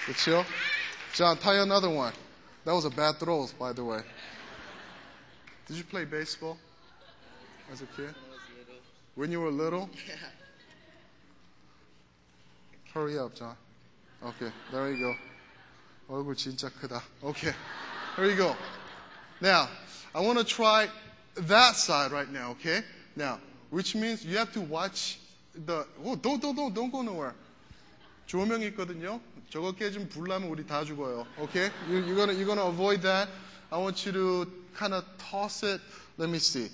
그렇죠? 0.06 0.46
John, 1.14 1.38
tie 1.38 1.62
another 1.62 1.90
one. 1.90 2.14
That 2.66 2.74
was 2.74 2.86
a 2.86 2.90
bad 2.90 3.20
throw, 3.20 3.48
by 3.60 3.74
the 3.74 3.84
way. 3.84 4.02
Did 5.68 5.78
you 5.78 5.84
play 5.84 6.06
baseball 6.06 6.58
as 7.72 7.82
a 7.82 7.86
kid? 7.96 8.14
When 9.18 9.32
you 9.32 9.42
were 9.42 9.52
little? 9.52 9.90
Hurry 12.94 13.18
up, 13.18 13.36
John. 13.36 13.56
Okay, 14.24 14.52
there 14.72 14.92
you 14.92 15.00
go. 15.00 15.16
얼굴 16.10 16.36
진짜 16.36 16.70
크다. 16.70 17.02
Okay, 17.24 17.54
here 18.16 18.30
you 18.30 18.36
go. 18.36 18.56
Now, 19.42 19.68
I 20.14 20.22
want 20.22 20.38
to 20.40 20.46
try 20.46 20.88
that 21.36 21.76
side 21.76 22.12
right 22.12 22.30
now, 22.30 22.52
okay? 22.52 22.82
Now, 23.16 23.40
which 23.70 23.96
means 23.96 24.24
you 24.26 24.38
have 24.38 24.52
to 24.54 24.62
watch 24.62 25.20
the, 25.66 25.86
oh, 26.06 26.16
don't, 26.16 26.42
don't, 26.42 26.56
don't, 26.56 26.74
don't 26.74 26.92
go 26.92 27.02
nowhere. 27.02 27.34
조명 28.28 28.62
있거든요. 28.72 29.20
저거 29.50 29.72
깨지면 29.72 30.10
불나면 30.10 30.50
우리 30.50 30.66
다 30.66 30.84
죽어요. 30.84 31.26
Okay? 31.40 31.70
You, 31.90 32.00
you're 32.00 32.16
gonna, 32.16 32.34
you're 32.34 32.46
gonna 32.46 32.66
avoid 32.66 33.02
that. 33.02 33.30
I 33.72 33.78
want 33.78 34.06
you 34.06 34.12
to 34.12 34.52
kind 34.76 34.94
of 34.94 35.04
toss 35.18 35.64
it. 35.64 35.82
Let 36.18 36.30
me 36.30 36.40
see. 36.40 36.70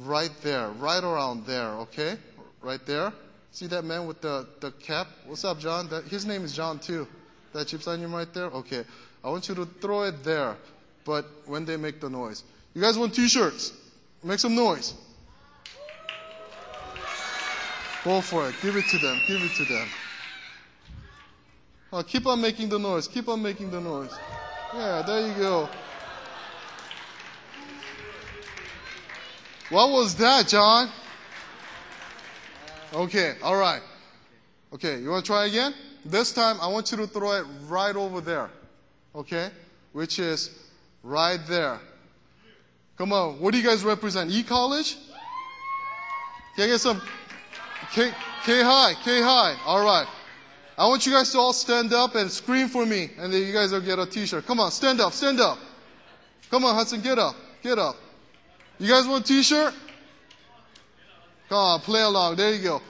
Right 0.00 0.30
there, 0.42 0.68
right 0.68 1.02
around 1.02 1.46
there, 1.46 1.70
okay? 1.86 2.18
Right 2.60 2.84
there. 2.84 3.12
See 3.50 3.66
that 3.68 3.84
man 3.84 4.06
with 4.06 4.20
the, 4.20 4.46
the 4.60 4.70
cap? 4.72 5.08
What's 5.24 5.44
up, 5.44 5.58
John? 5.58 5.88
That, 5.88 6.04
his 6.04 6.26
name 6.26 6.44
is 6.44 6.52
John, 6.54 6.78
too. 6.78 7.08
That 7.54 7.68
chip's 7.68 7.86
on 7.86 8.00
him 8.00 8.14
right 8.14 8.32
there? 8.34 8.46
Okay. 8.46 8.84
I 9.24 9.30
want 9.30 9.48
you 9.48 9.54
to 9.54 9.64
throw 9.64 10.02
it 10.02 10.22
there, 10.22 10.56
but 11.06 11.24
when 11.46 11.64
they 11.64 11.78
make 11.78 12.00
the 12.00 12.10
noise. 12.10 12.44
You 12.74 12.82
guys 12.82 12.98
want 12.98 13.14
t 13.14 13.26
shirts? 13.26 13.72
Make 14.22 14.38
some 14.38 14.54
noise. 14.54 14.92
Go 18.04 18.20
for 18.20 18.48
it. 18.50 18.54
Give 18.60 18.76
it 18.76 18.84
to 18.90 18.98
them. 18.98 19.18
Give 19.26 19.42
it 19.42 19.52
to 19.56 19.64
them. 19.64 19.88
Oh, 21.92 22.02
keep 22.02 22.26
on 22.26 22.42
making 22.42 22.68
the 22.68 22.78
noise. 22.78 23.08
Keep 23.08 23.28
on 23.28 23.40
making 23.40 23.70
the 23.70 23.80
noise. 23.80 24.12
Yeah, 24.74 25.02
there 25.06 25.26
you 25.26 25.32
go. 25.34 25.70
What 29.70 29.90
was 29.90 30.14
that, 30.16 30.48
John? 30.48 30.90
Okay, 32.94 33.34
all 33.42 33.56
right. 33.56 33.82
Okay, 34.72 35.00
you 35.00 35.10
want 35.10 35.24
to 35.24 35.28
try 35.28 35.46
again? 35.46 35.74
This 36.04 36.32
time, 36.32 36.56
I 36.60 36.68
want 36.68 36.90
you 36.90 36.96
to 36.98 37.06
throw 37.06 37.32
it 37.32 37.46
right 37.66 37.96
over 37.96 38.20
there. 38.20 38.50
Okay? 39.14 39.50
Which 39.92 40.18
is 40.18 40.50
right 41.02 41.40
there. 41.48 41.80
Come 42.96 43.12
on, 43.12 43.40
what 43.40 43.52
do 43.52 43.58
you 43.58 43.64
guys 43.64 43.84
represent? 43.84 44.30
E 44.30 44.42
college? 44.42 44.96
Can 46.54 46.64
I 46.64 46.66
get 46.68 46.80
some 46.80 47.02
K, 47.92 48.12
high, 48.46 48.94
K 49.02 49.22
high. 49.22 49.56
All 49.64 49.84
right. 49.84 50.06
I 50.78 50.86
want 50.86 51.06
you 51.06 51.12
guys 51.12 51.32
to 51.32 51.38
all 51.38 51.52
stand 51.52 51.92
up 51.92 52.14
and 52.14 52.30
scream 52.30 52.68
for 52.68 52.84
me, 52.84 53.10
and 53.18 53.32
then 53.32 53.42
you 53.42 53.52
guys 53.52 53.72
will 53.72 53.80
get 53.80 53.98
a 53.98 54.06
t-shirt. 54.06 54.46
Come 54.46 54.60
on, 54.60 54.70
stand 54.70 55.00
up, 55.00 55.12
stand 55.12 55.40
up. 55.40 55.58
Come 56.50 56.64
on, 56.64 56.74
Hudson, 56.74 57.00
get 57.00 57.18
up, 57.18 57.34
get 57.62 57.78
up. 57.78 57.96
You 58.79 58.87
guys 58.87 59.07
want 59.07 59.25
a 59.25 59.27
t-shirt? 59.27 59.73
Come 61.49 61.57
on, 61.57 61.79
play 61.81 62.01
along. 62.01 62.35
There 62.35 62.53
you 62.53 62.63
go. 62.63 62.81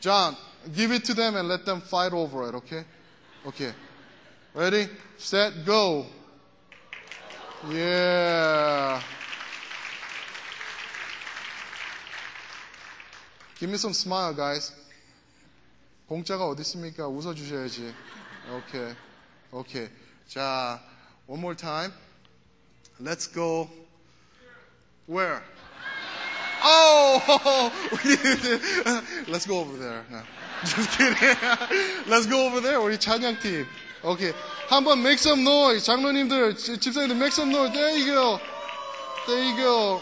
John, 0.00 0.36
give 0.74 0.92
it 0.92 1.04
to 1.06 1.14
them 1.14 1.36
and 1.36 1.48
let 1.48 1.64
them 1.64 1.80
fight 1.80 2.12
over 2.12 2.48
it, 2.48 2.54
okay? 2.54 2.84
Okay. 3.46 3.72
Ready, 4.54 4.88
set, 5.16 5.64
go. 5.64 6.06
Yeah. 7.68 9.02
Give 13.58 13.68
me 13.68 13.76
some 13.76 13.92
smile, 13.92 14.34
guys. 14.34 14.72
공짜가 16.08 16.48
어디 16.48 16.62
있습니까? 16.62 17.06
웃어주셔야지. 17.06 17.94
Okay. 18.50 18.96
Okay. 19.52 19.88
자, 20.28 20.80
one 21.26 21.40
more 21.40 21.54
time. 21.54 21.92
Let's 22.98 23.26
go. 23.26 23.68
Where? 25.06 25.42
Oh! 26.62 27.72
Let's 29.28 29.46
go 29.46 29.60
over 29.60 29.76
there. 29.76 30.04
No. 30.10 30.22
Just 30.64 30.90
kidding. 30.98 31.36
Let's 32.06 32.26
go 32.26 32.46
over 32.46 32.60
there. 32.60 32.78
우리 32.80 32.98
찬양팀. 32.98 33.66
Okay. 34.02 34.32
한번 34.68 35.00
make 35.00 35.18
some 35.18 35.42
noise. 35.42 35.84
장로님들, 35.86 36.56
지- 36.56 36.78
집사님들 36.78 37.16
make 37.16 37.32
some 37.32 37.50
noise. 37.50 37.72
There 37.72 37.96
you 37.96 38.06
go. 38.06 38.40
There 39.26 39.42
you 39.44 39.56
go. 39.56 40.00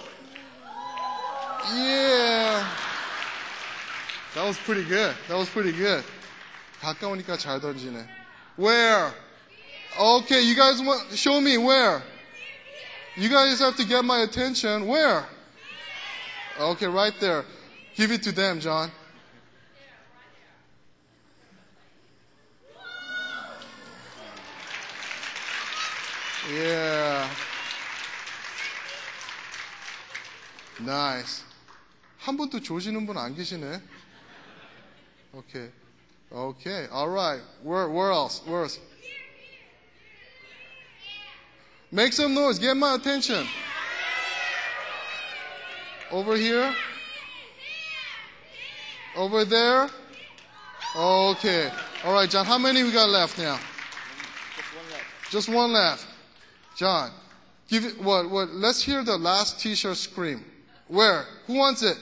Yeah. 1.75 2.65
That 4.35 4.45
was 4.47 4.59
pretty 4.59 4.85
good. 4.85 5.15
That 5.29 5.37
was 5.37 5.49
pretty 5.49 5.73
good. 5.73 6.05
가까우니까 6.81 7.37
잘 7.39 7.61
던지네. 7.61 8.07
Where? 8.57 9.13
Okay, 9.99 10.43
you 10.43 10.55
guys 10.55 10.81
want, 10.83 11.11
show 11.17 11.41
me 11.41 11.57
where? 11.59 12.03
You 13.17 13.29
guys 13.29 13.59
have 13.61 13.77
to 13.77 13.85
get 13.85 14.05
my 14.05 14.21
attention. 14.21 14.87
Where? 14.87 15.27
Okay, 16.61 16.87
right 16.87 17.15
there. 17.21 17.45
Give 17.97 18.13
it 18.13 18.23
to 18.23 18.33
them, 18.33 18.61
John. 18.61 18.91
Yeah. 26.53 27.29
Nice. 30.81 31.45
한 32.21 32.37
분도 32.37 32.61
조시는 32.61 33.07
분 33.07 33.17
안 33.17 33.35
계시네. 33.35 33.83
Okay. 35.35 35.71
Okay. 36.33 36.87
All 36.91 37.09
right. 37.09 37.41
Where, 37.63 37.89
where 37.89 38.11
else? 38.11 38.43
Where 38.47 38.63
else? 38.63 38.79
Make 41.94 42.12
some 42.12 42.34
noise. 42.34 42.58
Get 42.58 42.76
my 42.76 42.96
attention. 42.96 43.46
Over 46.10 46.36
here. 46.36 46.74
Over 49.16 49.46
there. 49.46 49.88
Okay. 50.96 51.70
All 52.04 52.14
right, 52.14 52.28
John. 52.28 52.48
How 52.48 52.58
many 52.58 52.82
we 52.82 52.92
got 52.92 53.10
left 53.10 53.38
now? 53.38 53.60
Just 55.30 55.50
one 55.50 55.72
left. 55.72 56.08
John, 56.76 57.12
give 57.68 57.86
it 57.86 58.02
what? 58.02 58.28
What? 58.28 58.50
Let's 58.50 58.82
hear 58.82 59.04
the 59.04 59.16
last 59.16 59.60
T-shirt 59.60 59.96
scream. 59.96 60.44
Where? 60.88 61.26
Who 61.46 61.54
wants 61.54 61.84
it? 61.84 62.00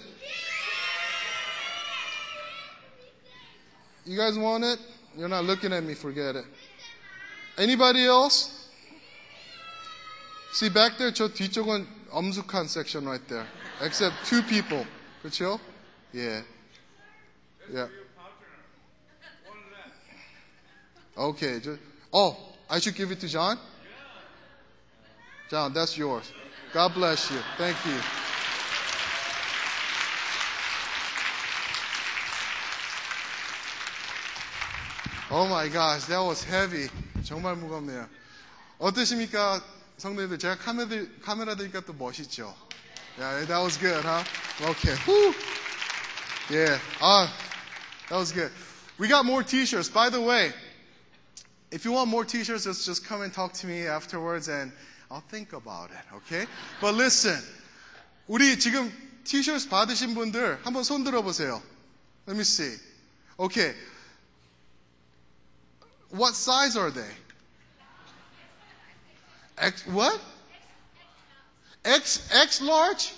You 4.06 4.18
guys 4.18 4.38
want 4.38 4.64
it? 4.64 4.80
You're 5.18 5.28
not 5.28 5.44
looking 5.44 5.74
at 5.74 5.84
me. 5.84 5.96
Forget 5.96 6.38
it. 6.38 6.46
Anybody 7.58 8.06
else? 8.06 8.61
See 10.53 10.68
back 10.68 10.97
there, 10.97 11.12
저 11.12 11.29
뒤쪽은 11.29 11.87
엄숙한 12.11 12.66
section 12.66 13.05
right 13.07 13.27
there. 13.29 13.47
Except 13.81 14.14
two 14.24 14.43
people. 14.43 14.87
그렇죠? 15.22 15.61
Yeah. 16.12 16.43
Yeah. 17.70 17.89
Okay. 21.16 21.61
Just, 21.61 21.81
oh, 22.12 22.37
I 22.70 22.79
should 22.79 22.95
give 22.95 23.11
it 23.11 23.20
to 23.20 23.29
John? 23.29 23.59
John, 25.51 25.72
that's 25.72 25.97
yours. 25.97 26.33
God 26.72 26.95
bless 26.95 27.31
you. 27.31 27.39
Thank 27.59 27.77
you. 27.87 28.01
Oh 35.31 35.47
my 35.49 35.68
gosh, 35.68 36.05
that 36.07 36.20
was 36.20 36.45
heavy. 36.45 36.89
정말 37.22 37.57
무겁네요. 37.57 38.09
어떠십니까, 38.79 39.61
성도님들? 40.01 40.39
제가 40.39 40.57
카메라, 40.57 40.89
카메라 41.22 41.55
들니까 41.55 41.81
또 41.81 41.93
멋있죠? 41.93 42.55
Yeah, 43.18 43.47
that 43.47 43.62
was 43.62 43.79
good, 43.79 44.05
huh? 44.05 44.22
Okay. 44.61 44.95
Whew. 45.07 45.35
Yeah. 46.51 46.79
Ah, 47.01 47.33
that 48.09 48.16
was 48.16 48.31
good. 48.31 48.53
We 48.99 49.09
got 49.09 49.24
more 49.24 49.43
t-shirts. 49.43 49.89
By 49.89 50.11
the 50.11 50.20
way, 50.20 50.53
if 51.70 51.85
you 51.85 51.93
want 51.93 52.09
more 52.09 52.24
t-shirts, 52.24 52.64
just, 52.64 52.85
just 52.85 53.05
come 53.05 53.22
and 53.22 53.33
talk 53.33 53.53
to 53.55 53.66
me 53.66 53.87
afterwards 53.87 54.49
and 54.49 54.70
I'll 55.11 55.24
think 55.31 55.53
about 55.53 55.91
it, 55.91 56.14
okay? 56.16 56.47
But 56.81 56.95
listen, 56.95 57.41
우리 58.29 58.59
지금 58.59 58.93
t-shirts 59.24 59.68
받으신 59.68 60.14
분들 60.14 60.62
한번 60.64 60.85
손 60.85 61.05
들어보세요. 61.05 61.62
Let 62.27 62.37
me 62.37 62.45
see. 62.45 62.77
Okay. 63.39 63.74
What 66.11 66.35
size 66.35 66.77
are 66.77 66.91
they? 66.91 67.11
X, 69.61 69.87
what? 69.87 70.20
X, 71.85 72.29
X 72.33 72.62
large? 72.62 73.14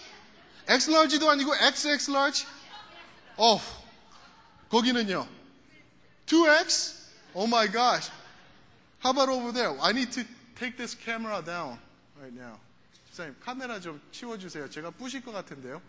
X 0.69 0.91
large도 0.91 1.31
아니고 1.31 1.55
XX 1.55 2.11
large? 2.13 2.47
어, 3.37 3.61
거기는요? 4.71 5.27
2X? 6.27 6.95
Oh 7.35 7.47
my 7.47 7.67
gosh. 7.67 8.11
How 9.01 9.11
about 9.11 9.29
over 9.29 9.53
there? 9.53 9.75
I 9.81 9.93
need 9.93 10.13
to 10.13 10.25
take 10.57 10.77
this 10.77 10.95
camera 10.95 11.41
down 11.43 11.79
right 12.21 12.33
now. 12.35 12.59
집사님, 13.11 13.35
카메라 13.41 13.81
좀 13.81 14.01
치워주세요. 14.13 14.69
제가 14.71 14.91
부실 14.91 15.23
것 15.25 15.33
같은데요. 15.33 15.81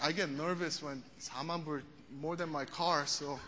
I 0.00 0.12
get 0.12 0.30
nervous 0.30 0.82
when 0.84 1.02
4만 1.20 1.64
불 1.64 1.82
more 2.10 2.36
than 2.36 2.50
my 2.50 2.64
car, 2.66 3.04
so 3.06 3.38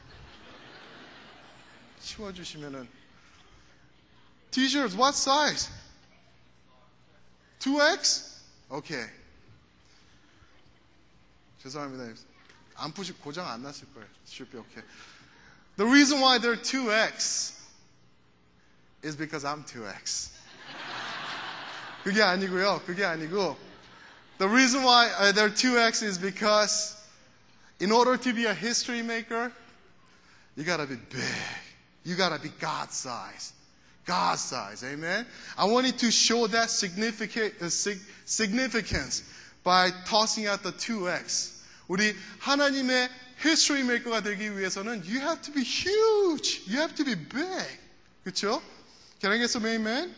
치워주시면은 2.01 2.89
T-shirts, 4.53 4.95
what 4.95 5.15
size? 5.15 5.69
2X? 7.61 8.41
Okay. 8.71 9.07
죄송합니다. 11.63 12.15
안 12.77 12.93
푸시 12.93 13.13
고장 13.13 13.49
안 13.49 13.63
났을 13.63 13.87
거예요. 13.95 14.07
Should 14.27 14.51
be 14.51 14.61
okay. 14.61 14.83
The 15.77 15.87
reason 15.87 16.21
why 16.21 16.39
they're 16.39 16.57
2X 16.57 17.55
is 19.03 19.17
because 19.17 19.45
I'm 19.45 19.65
2X. 19.65 20.31
그게 22.05 22.23
아니고요. 22.23 22.83
그게 22.87 23.05
아니고 23.05 23.57
The 24.39 24.49
reason 24.49 24.85
why 24.85 25.09
uh, 25.19 25.33
they're 25.33 25.51
2X 25.51 26.03
is 26.05 26.17
because 26.17 26.95
in 27.81 27.91
order 27.91 28.17
to 28.17 28.33
be 28.33 28.47
a 28.47 28.55
history 28.55 29.03
maker, 29.03 29.53
you 30.57 30.63
gotta 30.63 30.87
be 30.87 30.95
big. 30.95 31.23
You 32.05 32.15
gotta 32.15 32.39
be 32.41 32.51
God 32.61 32.93
size. 32.93 33.53
God 34.07 34.39
size. 34.39 34.83
Amen. 34.85 35.27
I 35.57 35.67
wanted 35.67 35.99
to 35.99 36.11
show 36.11 36.47
that 36.49 36.71
significant, 36.71 37.55
uh, 37.61 37.69
sig- 37.69 38.01
significance 38.25 39.23
by 39.63 39.91
tossing 40.07 40.47
out 40.47 40.63
the 40.63 40.73
2X. 40.73 41.51
우리 41.89 42.17
하나님의 42.41 43.09
history 43.39 43.83
maker가 43.83 44.23
되기 44.23 44.51
위해서는 44.57 45.05
you 45.05 45.21
have 45.21 45.43
to 45.43 45.53
be 45.53 45.63
huge. 45.63 46.63
You 46.67 46.79
have 46.81 46.95
to 46.95 47.05
be 47.05 47.15
big. 47.15 47.67
그렇죠? 48.25 48.63
Can 49.21 49.33
I 49.33 49.39
get 49.39 49.51
some 49.51 49.67
amen? 49.67 50.15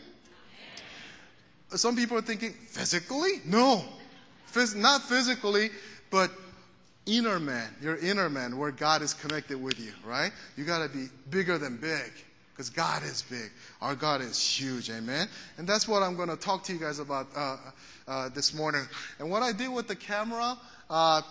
Some 1.75 1.95
people 1.95 2.17
are 2.17 2.21
thinking 2.25 2.53
physically? 2.67 3.41
No. 3.45 3.83
Phys- 4.53 4.75
not 4.75 5.03
physically, 5.03 5.71
but 6.09 6.31
inner 7.05 7.39
man, 7.39 7.73
your 7.81 7.97
inner 7.97 8.29
man, 8.29 8.57
where 8.57 8.71
God 8.71 9.01
is 9.01 9.13
connected 9.13 9.61
with 9.61 9.79
you, 9.79 9.93
right? 10.05 10.31
You 10.57 10.65
got 10.65 10.79
to 10.79 10.89
be 10.89 11.09
bigger 11.29 11.57
than 11.57 11.77
big 11.77 12.11
because 12.55 12.69
God 12.69 13.03
is 13.03 13.23
big. 13.23 13.49
Our 13.81 13.95
God 13.95 14.21
is 14.21 14.39
huge, 14.39 14.89
amen? 14.89 15.27
And 15.57 15.67
that's 15.67 15.87
what 15.87 16.03
I'm 16.03 16.15
going 16.15 16.29
to 16.29 16.35
talk 16.35 16.63
to 16.65 16.73
you 16.73 16.79
guys 16.79 16.99
about 16.99 17.27
uh, 17.35 17.57
uh, 18.07 18.29
this 18.29 18.53
morning. 18.53 18.83
And 19.19 19.29
what 19.29 19.41
I 19.41 19.51
did 19.51 19.69
with 19.69 19.87
the 19.87 19.95
camera, 19.95 20.57
uh, 20.89 21.21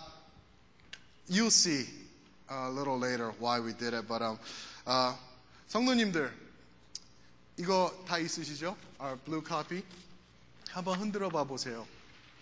you'll 1.27 1.51
see 1.51 1.85
a 2.49 2.69
little 2.69 2.99
later 2.99 3.31
why 3.39 3.59
we 3.59 3.73
did 3.73 3.93
it. 3.93 4.07
But 4.07 4.21
um, 4.21 4.39
uh, 4.85 5.13
성도님들, 5.71 6.29
이거 7.57 7.93
다 8.05 8.17
있으시죠? 8.17 8.75
Our 8.99 9.15
blue 9.25 9.41
copy. 9.41 9.83
한번 10.73 10.99
흔들어 10.99 11.29
봐 11.29 11.43
보세요. 11.45 11.85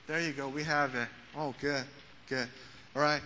There 0.08 0.22
you 0.22 0.34
go. 0.34 0.48
We 0.48 0.64
have 0.64 0.96
it. 0.96 1.08
Oh, 1.36 1.54
good, 1.62 1.86
good. 2.28 2.48
All 2.96 3.02
right. 3.04 3.22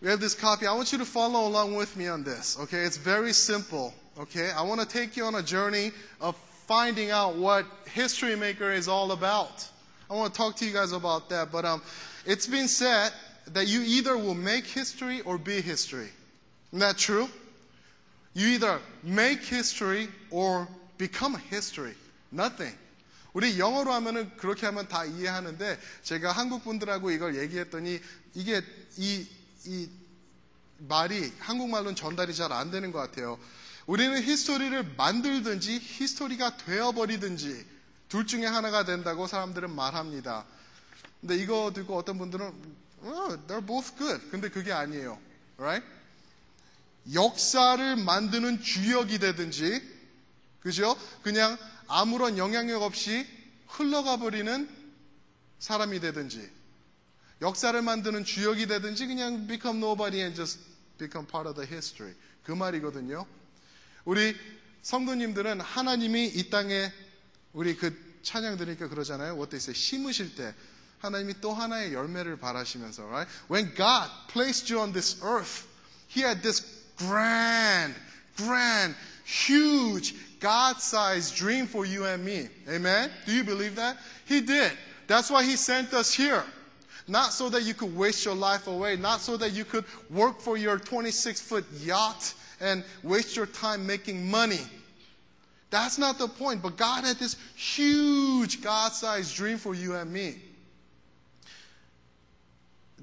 We 0.00 0.08
have 0.08 0.20
this 0.20 0.34
copy. 0.34 0.66
I 0.66 0.74
want 0.74 0.92
you 0.92 0.98
to 0.98 1.04
follow 1.04 1.46
along 1.46 1.76
with 1.76 1.96
me 1.96 2.08
on 2.08 2.24
this. 2.24 2.58
Okay, 2.58 2.82
it's 2.82 2.96
very 2.96 3.32
simple. 3.32 3.94
Okay, 4.18 4.50
I 4.50 4.62
want 4.62 4.80
to 4.80 4.86
take 4.86 5.16
you 5.16 5.24
on 5.24 5.34
a 5.34 5.42
journey 5.42 5.92
of 6.20 6.36
finding 6.66 7.10
out 7.10 7.36
what 7.36 7.66
History 7.92 8.34
Maker 8.36 8.72
is 8.72 8.88
all 8.88 9.12
about. 9.12 9.68
I 10.10 10.14
want 10.14 10.32
to 10.32 10.38
talk 10.38 10.56
to 10.56 10.64
you 10.64 10.72
guys 10.72 10.92
about 10.92 11.28
that. 11.30 11.52
But 11.52 11.64
um, 11.64 11.82
it's 12.24 12.46
been 12.46 12.68
said 12.68 13.12
that 13.52 13.66
you 13.68 13.82
either 13.82 14.16
will 14.16 14.34
make 14.34 14.64
history 14.66 15.20
or 15.22 15.38
be 15.38 15.60
history. 15.60 16.08
Isn't 16.72 16.80
that 16.80 16.96
true? 16.96 17.28
You 18.34 18.48
either 18.48 18.80
make 19.02 19.42
history 19.44 20.08
or 20.30 20.66
become 20.98 21.36
history. 21.50 21.94
Nothing. 22.32 22.74
우리 23.34 23.58
영어로 23.58 23.92
하면은 23.92 24.30
그렇게 24.38 24.64
하면 24.66 24.88
다 24.88 25.04
이해하는데 25.04 25.78
제가 26.04 26.32
한국 26.32 26.64
분들하고 26.64 27.10
이걸 27.10 27.36
얘기했더니 27.36 28.00
이게 28.34 28.62
이, 28.96 29.26
이 29.66 29.88
말이 30.78 31.32
한국말로는 31.40 31.96
전달이 31.96 32.34
잘 32.34 32.50
안 32.52 32.70
되는 32.70 32.92
것 32.92 32.98
같아요. 32.98 33.38
우리는 33.87 34.21
히스토리를 34.21 34.95
만들든지 34.95 35.79
히스토리가 35.79 36.57
되어버리든지 36.57 37.65
둘 38.09 38.27
중에 38.27 38.45
하나가 38.45 38.85
된다고 38.85 39.27
사람들은 39.27 39.73
말합니다. 39.73 40.45
근데 41.19 41.35
이거 41.35 41.71
듣고 41.73 41.97
어떤 41.97 42.17
분들은 42.17 42.45
oh, 43.03 43.37
they're 43.47 43.65
both 43.65 43.95
good. 43.97 44.29
근데 44.29 44.49
그게 44.49 44.71
아니에요. 44.71 45.19
Right? 45.57 45.85
역사를 47.13 47.95
만드는 47.95 48.61
주역이 48.61 49.19
되든지 49.19 49.81
그죠? 50.61 50.95
그냥 51.23 51.57
아무런 51.87 52.37
영향력 52.37 52.83
없이 52.83 53.25
흘러가 53.67 54.17
버리는 54.17 54.69
사람이 55.59 55.99
되든지 55.99 56.49
역사를 57.41 57.81
만드는 57.81 58.23
주역이 58.23 58.67
되든지 58.67 59.07
그냥 59.07 59.47
become 59.47 59.79
nobody 59.79 60.19
and 60.19 60.35
just 60.35 60.59
become 60.99 61.27
part 61.27 61.47
of 61.47 61.55
the 61.55 61.67
history. 61.67 62.13
그 62.43 62.51
말이거든요. 62.51 63.25
우리 64.04 64.36
성도님들은 64.82 65.60
하나님이 65.60 66.26
이 66.26 66.48
땅에 66.48 66.92
우리 67.52 67.76
그 67.76 67.94
찬양 68.22 68.56
들으니까 68.56 68.88
그러잖아요. 68.88 69.34
What 69.34 69.50
they 69.50 69.58
say 69.58 69.74
심으실 69.74 70.34
때 70.34 70.54
하나님이 70.98 71.40
또 71.40 71.52
하나의 71.52 71.92
열매를 71.92 72.38
바라시면서 72.38 73.04
right? 73.06 73.30
When 73.50 73.74
God 73.74 74.10
placed 74.28 74.72
you 74.72 74.80
on 74.82 74.92
this 74.92 75.20
earth, 75.22 75.66
He 76.08 76.22
had 76.22 76.42
this 76.42 76.62
grand, 76.96 77.94
grand, 78.36 78.94
huge, 79.24 80.14
God-sized 80.40 81.34
dream 81.34 81.66
for 81.66 81.84
you 81.84 82.06
and 82.06 82.24
me. 82.24 82.48
Amen? 82.68 83.10
Do 83.26 83.32
you 83.32 83.44
believe 83.44 83.76
that? 83.76 83.96
He 84.26 84.40
did. 84.40 84.72
That's 85.06 85.30
why 85.30 85.44
He 85.44 85.56
sent 85.56 85.94
us 85.94 86.12
here. 86.12 86.44
Not 87.08 87.32
so 87.32 87.48
that 87.50 87.62
you 87.62 87.74
could 87.74 87.96
waste 87.96 88.24
your 88.24 88.34
life 88.34 88.66
away, 88.66 88.96
not 88.96 89.20
so 89.20 89.36
that 89.36 89.52
you 89.52 89.64
could 89.64 89.84
work 90.10 90.40
for 90.40 90.56
your 90.56 90.78
26 90.78 91.40
foot 91.40 91.64
yacht 91.82 92.34
and 92.60 92.84
waste 93.02 93.36
your 93.36 93.46
time 93.46 93.86
making 93.86 94.30
money. 94.30 94.60
That's 95.70 95.98
not 95.98 96.18
the 96.18 96.28
point. 96.28 96.62
But 96.62 96.76
God 96.76 97.04
had 97.04 97.16
this 97.16 97.36
huge 97.54 98.62
God 98.62 98.92
sized 98.92 99.34
dream 99.34 99.58
for 99.58 99.74
you 99.74 99.94
and 99.94 100.12
me. 100.12 100.36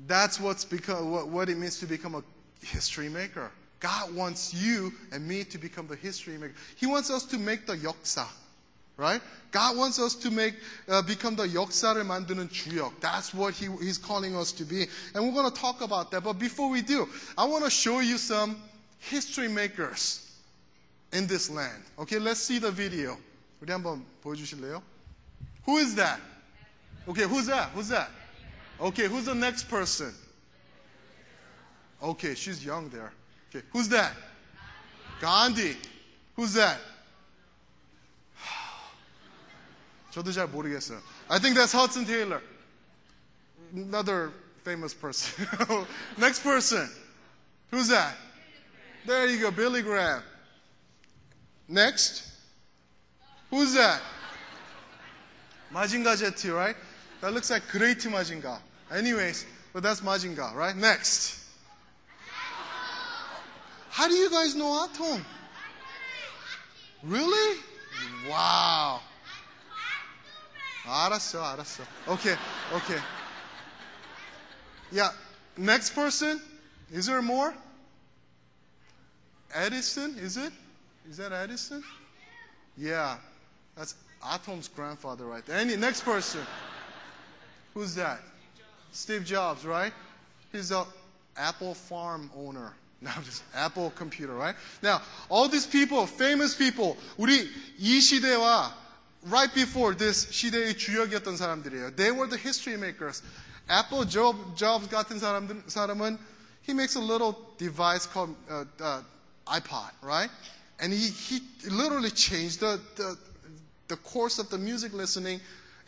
That's 0.07 0.39
what's 0.39 0.65
become, 0.65 1.11
what, 1.11 1.27
what 1.27 1.49
it 1.49 1.57
means 1.57 1.79
to 1.79 1.85
become 1.85 2.15
a 2.15 2.23
history 2.65 3.09
maker. 3.09 3.51
God 3.79 4.15
wants 4.15 4.53
you 4.53 4.93
and 5.11 5.27
me 5.27 5.43
to 5.43 5.57
become 5.57 5.87
the 5.87 5.95
history 5.95 6.37
maker. 6.37 6.53
He 6.75 6.85
wants 6.85 7.11
us 7.11 7.25
to 7.25 7.37
make 7.37 7.67
the 7.67 7.75
역사. 7.75 8.25
Right? 8.95 9.21
God 9.51 9.75
wants 9.75 9.99
us 9.99 10.13
to 10.15 10.29
make, 10.29 10.53
uh, 10.87 11.01
become 11.01 11.35
the 11.35 11.47
역사를 11.47 12.01
만드는 12.03 12.49
주역. 12.49 12.99
That's 13.01 13.33
what 13.33 13.55
he, 13.55 13.67
He's 13.81 13.97
calling 13.97 14.35
us 14.35 14.51
to 14.53 14.63
be. 14.63 14.85
And 15.15 15.25
we're 15.25 15.33
going 15.33 15.51
to 15.51 15.59
talk 15.59 15.81
about 15.81 16.11
that. 16.11 16.23
But 16.23 16.33
before 16.33 16.69
we 16.69 16.81
do, 16.83 17.09
I 17.35 17.45
want 17.45 17.63
to 17.63 17.71
show 17.71 18.01
you 18.01 18.19
some 18.19 18.55
history 18.99 19.47
makers 19.47 20.31
in 21.11 21.27
this 21.27 21.49
land. 21.49 21.83
Okay, 21.99 22.19
let's 22.19 22.39
see 22.39 22.59
the 22.59 22.71
video. 22.71 23.17
우리 23.61 23.71
한번 23.71 24.03
보여주실래요? 24.23 24.81
Who 25.65 25.77
is 25.77 25.95
that? 25.95 26.19
Okay, 27.07 27.23
who's 27.23 27.45
that? 27.47 27.69
Who's 27.69 27.89
that? 27.89 28.09
Okay, 28.79 29.07
who's 29.07 29.25
the 29.25 29.35
next 29.35 29.69
person? 29.69 30.13
Okay, 32.01 32.35
she's 32.35 32.65
young 32.65 32.89
there. 32.89 33.13
Okay, 33.49 33.65
who's 33.71 33.87
that? 33.89 34.13
Gandhi. 35.21 35.77
Who's 36.35 36.53
that? 36.55 36.79
저도 40.11 40.31
잘 40.31 40.47
모르겠어요. 40.47 41.01
I 41.29 41.39
think 41.39 41.55
that's 41.55 41.71
Hudson 41.71 42.05
Taylor. 42.05 42.41
Another 43.73 44.31
famous 44.63 44.93
person. 44.93 45.47
Next 46.17 46.43
person. 46.43 46.89
Who's 47.71 47.87
that? 47.87 48.15
There 49.07 49.27
you 49.27 49.39
go, 49.39 49.51
Billy 49.51 49.81
Graham. 49.81 50.23
Next. 51.67 52.31
Who's 53.49 53.73
that? 53.73 54.01
Majinga 55.73 56.17
Jet, 56.17 56.51
right? 56.51 56.75
That 57.21 57.33
looks 57.33 57.49
like 57.49 57.67
Great 57.69 57.99
Majinga. 57.99 58.59
Anyways, 58.91 59.45
but 59.73 59.83
that's 59.83 60.01
Majinga, 60.01 60.53
right? 60.53 60.75
Next. 60.75 61.39
How 63.89 64.07
do 64.07 64.13
you 64.13 64.29
guys 64.29 64.55
know 64.55 64.83
Atom? 64.85 65.25
Really? 67.03 67.59
Wow. 68.27 69.01
알았어, 70.85 71.41
알았어. 71.41 71.83
Okay, 72.07 72.35
okay. 72.73 72.99
Yeah, 74.91 75.09
next 75.57 75.91
person. 75.91 76.41
Is 76.91 77.05
there 77.05 77.21
more? 77.21 77.53
Edison, 79.53 80.15
is 80.17 80.37
it? 80.37 80.51
Is 81.09 81.17
that 81.17 81.31
Edison? 81.31 81.83
Yeah, 82.77 83.17
that's 83.75 83.95
Atom's 84.23 84.67
grandfather 84.67 85.25
right 85.25 85.45
there. 85.45 85.57
Any 85.57 85.75
next 85.75 86.01
person? 86.01 86.41
Who's 87.73 87.95
that? 87.95 88.19
Steve 88.91 89.25
Jobs, 89.25 89.65
right? 89.65 89.91
He's 90.51 90.71
a 90.71 90.85
Apple 91.35 91.73
farm 91.73 92.29
owner. 92.35 92.73
Now 93.01 93.15
just 93.23 93.43
Apple 93.53 93.91
computer, 93.95 94.33
right? 94.33 94.55
Now, 94.81 95.01
all 95.29 95.49
these 95.49 95.67
people, 95.67 96.05
famous 96.07 96.55
people, 96.55 96.95
우리 97.17 97.49
이 97.77 97.99
시대와 97.99 98.71
right 99.29 99.53
before 99.53 99.93
this 99.95 100.27
시대의 100.31 100.77
주역이었던 100.77 101.35
사람들이에요. 101.35 101.95
They 101.95 102.11
were 102.11 102.29
the 102.29 102.37
history 102.37 102.77
makers. 102.77 103.21
Apple 103.69 104.05
Job, 104.05 104.37
Jobs 104.55 104.87
같은 104.87 105.19
사람들, 105.19 105.63
사람은 105.67 106.17
he 106.61 106.73
makes 106.73 106.95
a 106.95 107.01
little 107.01 107.35
device 107.57 108.05
called 108.05 108.35
uh, 108.49 108.63
uh, 108.79 109.01
iPod, 109.47 109.91
right? 110.01 110.29
And 110.79 110.91
he, 110.91 111.07
he 111.09 111.41
literally 111.69 112.09
changed 112.09 112.59
the, 112.59 112.79
the, 112.95 113.17
the 113.87 113.97
course 113.97 114.39
of 114.39 114.49
the 114.49 114.57
music 114.57 114.93
listening 114.93 115.39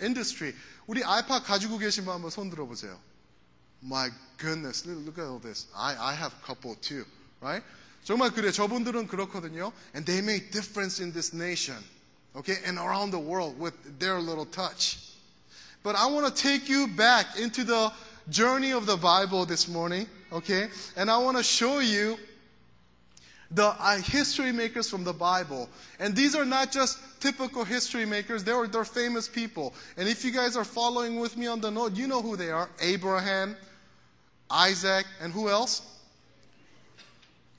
industry. 0.02 0.54
우리 0.88 1.04
아이팟 1.04 1.44
가지고 1.44 1.78
계신 1.78 2.06
분 2.06 2.14
한번 2.14 2.30
손 2.30 2.50
들어보세요. 2.50 3.00
My 3.84 4.10
goodness, 4.38 4.86
look 4.88 5.18
at 5.20 5.28
all 5.28 5.40
this. 5.40 5.68
I, 5.76 5.96
I 5.96 6.14
have 6.14 6.34
a 6.34 6.46
couple 6.46 6.76
too, 6.82 7.06
right? 7.42 7.64
정말 8.04 8.32
그래. 8.32 8.52
저분들은 8.52 9.08
그렇거든요. 9.08 9.74
And 9.94 10.06
they 10.06 10.22
make 10.22 10.52
difference 10.52 11.02
in 11.02 11.12
this 11.12 11.34
nation, 11.36 11.78
okay, 12.36 12.58
and 12.66 12.78
around 12.78 13.12
the 13.12 13.20
world 13.20 13.60
with 13.60 13.74
their 14.00 14.20
little 14.20 14.46
touch. 14.46 14.98
But 15.84 15.96
I 15.96 16.08
want 16.08 16.26
to 16.28 16.34
take 16.34 16.70
you 16.70 16.88
back 16.88 17.38
into 17.38 17.64
the 17.64 17.92
journey 18.30 18.72
of 18.74 18.86
the 18.86 18.98
Bible 18.98 19.46
this 19.46 19.68
morning, 19.68 20.08
okay? 20.32 20.68
And 20.96 21.10
I 21.12 21.18
want 21.18 21.38
to 21.38 21.44
show 21.44 21.80
you 21.80 22.18
the 23.53 23.67
uh, 23.67 23.97
history 23.99 24.53
makers 24.53 24.89
from 24.89 25.05
the 25.05 25.13
Bible. 25.13 25.69
And 25.99 26.15
these 26.15 26.35
are 26.35 26.45
not 26.45 26.71
just 26.71 26.99
typical 27.21 27.65
history 27.65 28.07
makers, 28.07 28.45
they're, 28.45 28.67
they're 28.67 28.85
famous 28.85 29.29
people. 29.29 29.75
And 29.97 30.09
if 30.09 30.25
you 30.25 30.31
guys 30.31 30.57
are 30.57 30.65
following 30.65 31.19
with 31.19 31.37
me 31.37 31.47
on 31.47 31.61
the 31.61 31.71
note, 31.71 31.97
you 31.97 32.07
know 32.07 32.23
who 32.23 32.37
they 32.37 32.51
are 32.51 32.69
Abraham, 32.81 33.57
Isaac, 34.51 35.07
and 35.21 35.33
who 35.33 35.49
else? 35.49 35.83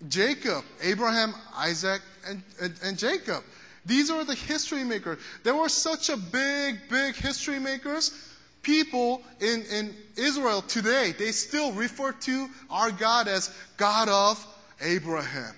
Jacob. 0.07 0.63
Abraham, 0.81 1.33
Isaac, 1.55 2.01
and, 2.27 2.41
and, 2.61 2.73
and 2.83 2.97
Jacob. 2.97 3.43
These 3.85 4.09
are 4.09 4.23
the 4.23 4.35
history 4.35 4.83
makers. 4.83 5.19
There 5.43 5.55
were 5.55 5.69
such 5.69 6.09
a 6.09 6.17
big, 6.17 6.79
big 6.89 7.15
history 7.15 7.59
makers. 7.59 8.29
People 8.61 9.23
in, 9.39 9.63
in 9.71 9.95
Israel 10.15 10.61
today, 10.61 11.13
they 11.17 11.31
still 11.31 11.71
refer 11.71 12.11
to 12.11 12.47
our 12.69 12.91
God 12.91 13.27
as 13.27 13.53
God 13.77 14.07
of 14.07 14.45
Abraham. 14.81 15.55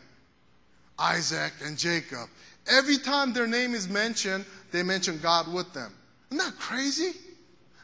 Isaac, 0.99 1.53
and 1.63 1.77
Jacob. 1.77 2.29
Every 2.67 2.97
time 2.97 3.33
their 3.33 3.47
name 3.47 3.73
is 3.73 3.89
mentioned, 3.89 4.45
they 4.71 4.83
mention 4.83 5.19
God 5.19 5.51
with 5.51 5.73
them. 5.73 5.91
Isn't 6.31 6.43
that 6.43 6.57
crazy? 6.59 7.11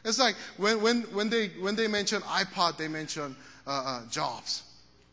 It's 0.04 0.18
like 0.18 0.34
when, 0.56 0.80
when, 0.80 1.02
when, 1.12 1.28
they, 1.28 1.48
when 1.60 1.76
they 1.76 1.86
mention 1.86 2.22
iPod, 2.22 2.76
they 2.76 2.88
mention 2.88 3.36
uh, 3.66 3.70
uh, 3.70 4.08
Jobs, 4.10 4.62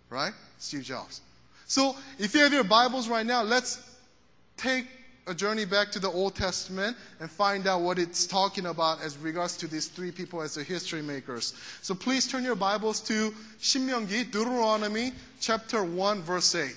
right? 0.09 0.33
Steve 0.59 0.83
Jobs. 0.83 1.21
So 1.65 1.95
if 2.17 2.33
you 2.33 2.39
have 2.41 2.53
your 2.53 2.63
Bibles 2.63 3.09
right 3.09 3.25
now, 3.25 3.43
let's 3.43 3.95
take 4.55 4.87
a 5.27 5.33
journey 5.33 5.65
back 5.65 5.91
to 5.91 5.99
the 5.99 6.09
Old 6.09 6.35
Testament 6.35 6.95
and 7.19 7.29
find 7.29 7.67
out 7.67 7.81
what 7.81 7.99
it's 7.99 8.25
talking 8.25 8.67
about 8.67 9.01
as 9.01 9.17
regards 9.17 9.57
to 9.57 9.67
these 9.67 9.87
three 9.87 10.11
people 10.11 10.41
as 10.41 10.55
the 10.55 10.63
history 10.63 11.01
makers. 11.01 11.53
So 11.81 11.93
please 11.93 12.25
turn 12.25 12.45
your 12.45 12.55
Bibles 12.55 13.01
to 13.01 13.33
Shimyongi, 13.59 14.31
Deuteronomy 14.31 15.11
chapter 15.41 15.83
1, 15.83 16.21
verse 16.21 16.55
8. 16.55 16.73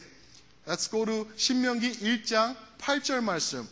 Let's 0.67 0.91
go 0.91 1.05
to 1.05 1.31
신명기 1.37 1.93
1장 2.01 2.57
8절 2.79 3.23
말씀. 3.23 3.69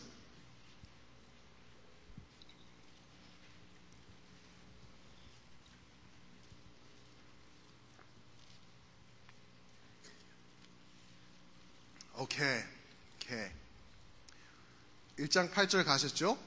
오케이. 12.17 12.61
오케이. 13.15 13.49
1장 15.19 15.49
8절 15.51 15.85
가셨죠? 15.85 16.37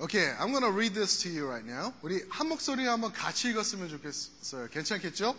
Okay, 0.00 0.34
I'm 0.38 0.52
to 0.62 0.70
read 0.70 0.94
this 0.94 1.22
to 1.22 1.30
you 1.30 1.46
right 1.46 1.66
now. 1.66 1.92
우리 2.02 2.24
한 2.30 2.48
목소리 2.48 2.86
한번 2.86 3.12
같이 3.12 3.50
읽었으면 3.50 3.88
좋겠어요. 3.88 4.68
괜찮겠죠? 4.68 5.36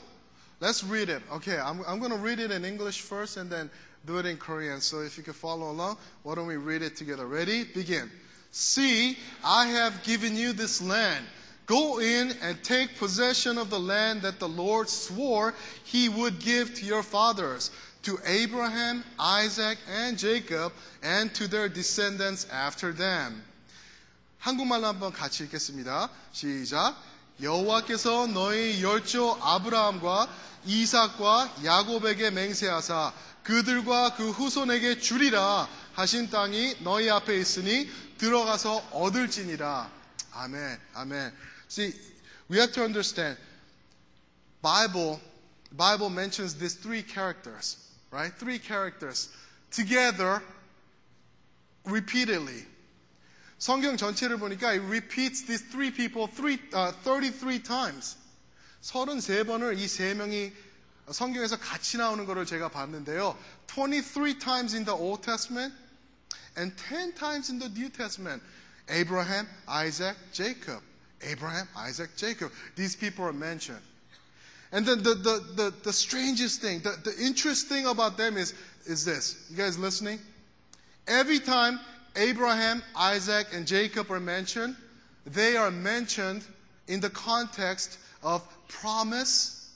Let's 0.60 0.82
read 0.82 1.08
it. 1.08 1.22
Okay, 1.32 1.58
I'm, 1.58 1.82
I'm 1.86 1.98
going 1.98 2.12
to 2.12 2.18
read 2.18 2.38
it 2.38 2.50
in 2.50 2.64
English 2.64 3.02
first 3.02 3.36
and 3.36 3.50
then 3.50 3.70
do 4.06 4.18
it 4.18 4.26
in 4.26 4.36
Korean. 4.36 4.80
So 4.80 5.00
if 5.00 5.18
you 5.18 5.22
can 5.22 5.34
follow 5.34 5.70
along, 5.70 5.98
why 6.22 6.34
don't 6.34 6.46
we 6.46 6.56
read 6.56 6.82
it 6.82 6.96
together? 6.96 7.26
Ready? 7.26 7.64
Begin. 7.64 8.10
See, 8.52 9.18
I 9.44 9.66
have 9.66 10.02
given 10.02 10.34
you 10.34 10.52
this 10.52 10.80
land. 10.80 11.26
Go 11.66 12.00
in 12.00 12.32
and 12.42 12.62
take 12.62 12.96
possession 12.96 13.58
of 13.58 13.70
the 13.70 13.78
land 13.78 14.22
that 14.22 14.38
the 14.38 14.48
Lord 14.48 14.88
swore 14.88 15.52
he 15.84 16.08
would 16.08 16.38
give 16.38 16.74
to 16.76 16.86
your 16.86 17.02
fathers, 17.02 17.72
to 18.04 18.18
Abraham, 18.24 19.02
Isaac, 19.18 19.78
and 19.92 20.16
Jacob, 20.16 20.72
and 21.02 21.34
to 21.34 21.48
their 21.48 21.68
descendants 21.68 22.46
after 22.50 22.92
them. 22.92 23.42
한국말로 24.38 24.86
한번 24.86 25.12
같이 25.12 25.42
읽겠습니다. 25.44 26.08
시작. 26.32 26.94
여호와께서 27.41 28.27
너희 28.27 28.83
열조 28.83 29.37
아브라함과 29.41 30.27
이삭과 30.65 31.55
야곱에게 31.63 32.29
맹세하사 32.31 33.13
그들과 33.43 34.15
그 34.15 34.29
후손에게 34.29 34.99
주리라 34.99 35.67
하신 35.93 36.29
땅이 36.29 36.83
너희 36.83 37.09
앞에 37.09 37.37
있으니 37.37 37.89
들어가서 38.17 38.77
얻을지니라. 38.91 39.89
아멘. 40.33 40.79
아멘. 40.93 41.33
See, 41.69 41.93
we 42.49 42.57
have 42.57 42.71
to 42.73 42.83
understand 42.83 43.37
Bible 44.61 45.19
Bible 45.71 46.09
mentions 46.09 46.53
these 46.55 46.75
three 46.75 47.01
characters, 47.01 47.77
right? 48.11 48.31
Three 48.37 48.59
characters 48.59 49.29
together 49.71 50.43
repeatedly. 51.85 52.67
성경 53.60 53.96
전체를 53.96 54.38
보니까 54.38 54.72
it 54.72 54.84
repeats 54.84 55.46
these 55.46 55.64
three 55.70 55.90
people 55.90 56.26
three, 56.28 56.58
uh, 56.74 56.92
33 57.02 57.62
times. 57.62 58.16
33번을 58.82 59.78
이 59.78 59.88
세 59.88 60.14
명이 60.14 60.52
성경에서 61.10 61.58
같이 61.58 61.96
나오는 61.96 62.26
것을 62.26 62.46
제가 62.46 62.68
봤는데요. 62.68 63.36
23 63.66 64.38
times 64.38 64.74
in 64.74 64.84
the 64.84 64.96
Old 64.96 65.22
Testament 65.22 65.74
and 66.56 66.74
10 66.76 67.14
times 67.14 67.50
in 67.50 67.58
the 67.58 67.68
New 67.70 67.88
Testament. 67.88 68.42
Abraham, 68.88 69.48
Isaac, 69.68 70.16
Jacob. 70.32 70.82
Abraham, 71.22 71.66
Isaac, 71.76 72.10
Jacob. 72.16 72.52
These 72.76 72.96
people 72.96 73.24
are 73.24 73.32
mentioned. 73.32 73.80
And 74.72 74.84
then 74.84 75.02
the, 75.02 75.14
the, 75.14 75.44
the, 75.54 75.74
the 75.84 75.92
strangest 75.92 76.60
thing, 76.60 76.80
the, 76.80 76.96
the 77.04 77.16
interesting 77.24 77.86
about 77.86 78.16
them 78.16 78.36
is, 78.36 78.54
is 78.84 79.04
this. 79.04 79.46
You 79.50 79.56
guys 79.56 79.78
listening? 79.78 80.18
Every 81.06 81.38
time 81.38 81.80
Abraham, 82.15 82.83
Isaac, 82.95 83.47
and 83.53 83.65
Jacob 83.65 84.11
are 84.11 84.19
mentioned, 84.19 84.75
they 85.25 85.55
are 85.55 85.71
mentioned 85.71 86.43
in 86.87 86.99
the 86.99 87.09
context 87.09 87.99
of 88.23 88.43
promise 88.67 89.69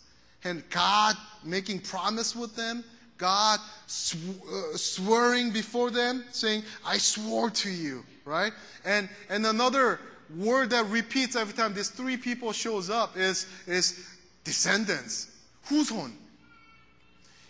and 0.43 0.63
God 0.69 1.15
making 1.43 1.79
promise 1.79 2.35
with 2.35 2.55
them, 2.55 2.83
God 3.17 3.59
sw- 3.87 4.15
uh, 4.15 4.75
swearing 4.77 5.51
before 5.51 5.89
them, 5.89 6.23
saying, 6.31 6.63
I 6.85 6.97
swore 6.97 7.49
to 7.51 7.69
you, 7.69 8.03
right? 8.25 8.53
And, 8.83 9.09
and 9.29 9.45
another 9.45 9.99
word 10.35 10.69
that 10.71 10.85
repeats 10.87 11.35
every 11.35 11.53
time 11.53 11.73
these 11.73 11.89
three 11.89 12.17
people 12.17 12.51
shows 12.51 12.89
up 12.89 13.17
is, 13.17 13.47
is 13.67 14.07
descendants, 14.43 15.31
후손. 15.67 16.11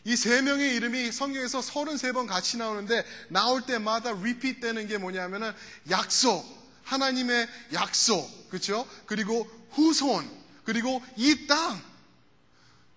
이 0.06 0.16
세 0.16 0.42
명의 0.42 0.76
이름이 0.76 1.12
성경에서 1.12 1.60
33번 1.62 2.28
같이 2.28 2.58
나오는데 2.58 3.04
나올 3.30 3.66
때마다 3.66 4.12
repeat 4.12 4.60
되는 4.60 4.88
게 4.88 4.98
뭐냐면은 5.00 5.52
약속, 5.90 6.46
하나님의 6.84 7.48
약속, 7.74 8.50
그렇죠? 8.50 8.88
그리고 9.08 9.50
후손, 9.72 10.30
그리고 10.64 11.02
이 11.18 11.48
땅, 11.48 11.82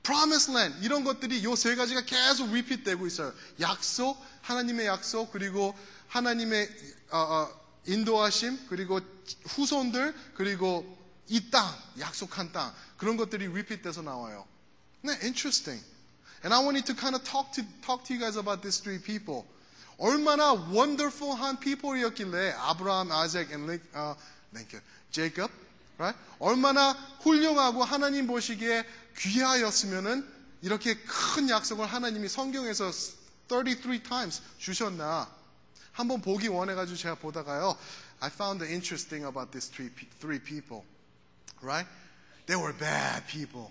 promised 0.03 0.53
land 0.53 0.79
이런 0.85 1.03
것들이 1.03 1.43
요 1.45 1.55
세 1.57 1.75
가지가 1.77 2.03
계속 2.03 2.49
repeat 2.51 2.85
되고 2.85 3.07
있어요. 3.07 3.33
약속, 3.61 4.23
하나님의 4.43 4.87
약속, 4.87 5.33
그리고 5.33 5.75
하나님의 6.09 6.69
어, 7.11 7.19
어, 7.19 7.61
인도하심, 7.87 8.67
그리고 8.69 9.01
후손들, 9.47 10.15
그리고 10.35 10.97
이 11.29 11.51
땅, 11.51 11.67
약속한 11.99 12.53
땅 12.53 12.75
그런 12.99 13.17
것들이 13.17 13.47
repeat 13.47 13.83
돼서 13.83 14.03
나와요. 14.03 14.47
네, 15.01 15.13
interesting. 15.23 15.83
And 16.44 16.54
I 16.54 16.60
wanted 16.60 16.86
to 16.88 16.94
kind 16.94 17.16
of 17.16 17.24
talk 17.24 17.54
to 17.54 17.64
talk 17.86 18.04
to 18.06 18.14
you 18.14 18.20
guys 18.20 18.36
about 18.36 18.62
these 18.62 18.82
three 18.82 19.00
people. 19.00 19.46
얼마나 19.98 20.52
wonderful한 20.74 21.60
people이었길래 21.60 22.52
아브라함, 22.58 23.12
아이작, 23.12 23.52
and 23.52 23.72
링, 23.72 23.80
어, 23.94 24.16
링컨, 24.52 24.82
제이콥, 25.12 25.50
right? 25.98 26.20
얼마나 26.40 26.92
훌륭하고 27.22 27.84
하나님 27.84 28.28
보시기에 28.28 28.84
귀하였으면은 29.18 30.28
이렇게 30.62 30.96
큰 30.96 31.50
약속을 31.50 31.86
하나님이 31.86 32.28
성경에서 32.28 32.92
33 33.48 34.04
times 34.04 34.42
주셨나? 34.58 35.30
한번 35.92 36.22
보기 36.22 36.48
원해가지고 36.48 36.98
제가 36.98 37.16
보다가요. 37.16 37.78
I 38.20 38.30
found 38.30 38.60
the 38.64 38.72
interesting 38.74 39.26
about 39.26 39.52
these 39.52 39.70
three, 39.70 39.90
pe- 39.90 40.10
three 40.20 40.40
people, 40.40 40.84
right? 41.62 41.88
They 42.48 42.60
were 42.60 42.74
bad 42.74 43.28
people. 43.28 43.70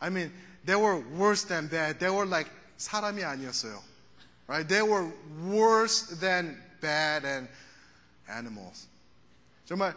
I 0.00 0.10
mean, 0.10 0.32
they 0.64 0.76
were 0.76 0.98
worse 1.16 1.44
than 1.44 1.68
bad. 1.68 2.00
They 2.00 2.10
were 2.10 2.26
like 2.26 2.50
사람이 2.78 3.22
아니었어요. 3.22 3.80
Right? 4.46 4.66
They 4.66 4.82
were 4.82 5.06
worse 5.44 6.06
than 6.20 6.56
bad 6.80 7.24
and 7.24 7.48
animals. 8.28 8.86
정말 9.68 9.94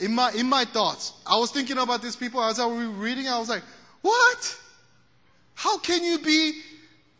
in 0.00 0.14
my 0.14 0.32
in 0.32 0.48
my 0.48 0.64
thoughts, 0.64 1.12
I 1.26 1.38
was 1.38 1.50
thinking 1.50 1.78
about 1.78 2.02
these 2.02 2.16
people 2.16 2.42
as 2.42 2.58
I 2.58 2.66
was 2.66 2.86
reading. 2.98 3.28
I 3.28 3.38
was 3.38 3.48
like, 3.48 3.62
what? 4.02 4.58
How 5.54 5.78
can 5.78 6.02
you 6.02 6.18
be 6.18 6.60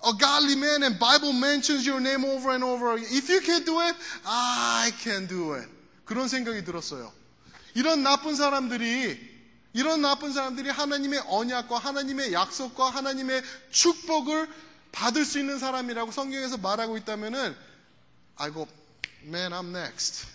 a 0.02 0.12
godly 0.18 0.56
man 0.56 0.82
and 0.82 0.98
Bible 0.98 1.32
mentions 1.32 1.86
your 1.86 2.00
name 2.00 2.24
over 2.24 2.50
and 2.50 2.64
over? 2.64 2.96
If 2.98 3.28
you 3.28 3.40
can 3.40 3.64
do 3.64 3.80
it, 3.80 3.94
I 4.26 4.90
can 5.02 5.26
do 5.26 5.54
it. 5.54 5.68
그런 6.04 6.28
생각이 6.28 6.64
들었어요. 6.64 7.12
이런 7.74 8.02
나쁜 8.02 8.34
사람들이 8.34 9.27
이런 9.73 10.01
나쁜 10.01 10.33
사람들이 10.33 10.69
하나님의 10.69 11.23
언약과 11.27 11.77
하나님의 11.77 12.33
약속과 12.33 12.89
하나님의 12.89 13.43
축복을 13.71 14.49
받을 14.91 15.25
수 15.25 15.39
있는 15.39 15.59
사람이라고 15.59 16.11
성경에서 16.11 16.57
말하고 16.57 16.97
있다면은 16.97 17.55
I 18.37 18.51
go, 18.51 18.67
man, 19.23 19.51
I'm 19.51 19.75
next. 19.75 20.27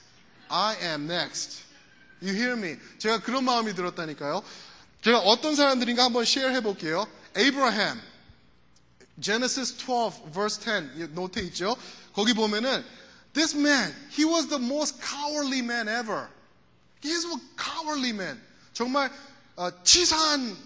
I 0.49 0.77
am 0.83 1.11
next. 1.11 1.65
You 2.23 2.33
hear 2.33 2.57
me? 2.57 2.79
제가 2.99 3.21
그런 3.21 3.45
마음이 3.45 3.75
들었다니까요. 3.75 4.43
제가 5.03 5.19
어떤 5.21 5.57
사람들인가 5.57 6.05
한번 6.05 6.23
share 6.23 6.55
해볼게요. 6.57 7.07
Abraham. 7.37 8.01
Genesis 9.21 9.77
12 9.77 10.33
verse 10.33 10.61
10 10.61 11.15
노트 11.15 11.41
있죠? 11.41 11.77
거기 12.15 12.35
보면은 12.35 12.85
this 13.33 13.57
man, 13.57 13.95
he 14.11 14.25
was 14.25 14.49
the 14.49 14.63
most 14.63 14.99
cowardly 15.01 15.61
man 15.61 15.89
ever. 15.89 16.29
He 17.03 17.13
is 17.13 17.27
a 17.27 17.39
cowardly 17.59 18.11
man. 18.11 18.41
정말 18.75 19.11
어, 19.57 19.71
치사한 19.83 20.57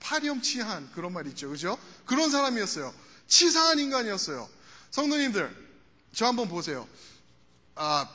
파렴치한 0.00 0.92
그런 0.92 1.12
말 1.12 1.26
있죠. 1.28 1.50
그죠? 1.50 1.78
그런 2.06 2.30
사람이었어요. 2.30 2.94
치사한 3.26 3.78
인간이었어요. 3.78 4.48
성도님들, 4.90 5.54
저 6.14 6.26
한번 6.26 6.48
보세요. 6.48 6.88
아, 7.74 8.08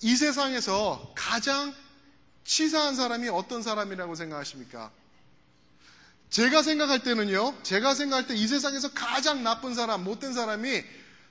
이 0.00 0.16
세상에서 0.16 1.12
가장 1.16 1.74
치사한 2.44 2.94
사람이 2.96 3.28
어떤 3.28 3.62
사람이라고 3.62 4.14
생각하십니까? 4.14 4.90
제가 6.30 6.62
생각할 6.62 7.02
때는요, 7.02 7.62
제가 7.62 7.94
생각할 7.94 8.26
때 8.26 8.34
이 8.34 8.46
세상에서 8.48 8.92
가장 8.92 9.42
나쁜 9.42 9.74
사람, 9.74 10.02
못된 10.02 10.32
사람이 10.32 10.82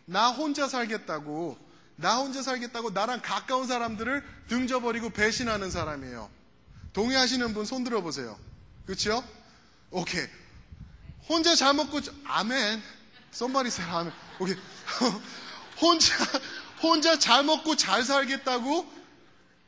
나 0.05 0.29
혼자 0.29 0.67
살겠다고, 0.67 1.57
나 1.95 2.17
혼자 2.17 2.41
살겠다고 2.41 2.91
나랑 2.91 3.21
가까운 3.21 3.67
사람들을 3.67 4.23
등져버리고 4.47 5.09
배신하는 5.11 5.69
사람이에요. 5.69 6.40
동의하시는 6.93 7.53
분 7.53 7.65
손 7.65 7.83
들어보세요. 7.83 8.37
그렇죠? 8.85 9.23
오케이. 9.91 10.25
혼자 11.29 11.55
잘 11.55 11.73
먹고, 11.73 11.99
아멘. 12.25 12.81
somebody 13.33 13.67
say 13.67 13.89
아멘. 13.89 14.13
오케이. 14.39 14.55
혼자, 15.79 16.13
혼자 16.81 17.17
잘 17.17 17.43
먹고 17.43 17.75
잘 17.75 18.03
살겠다고 18.03 18.91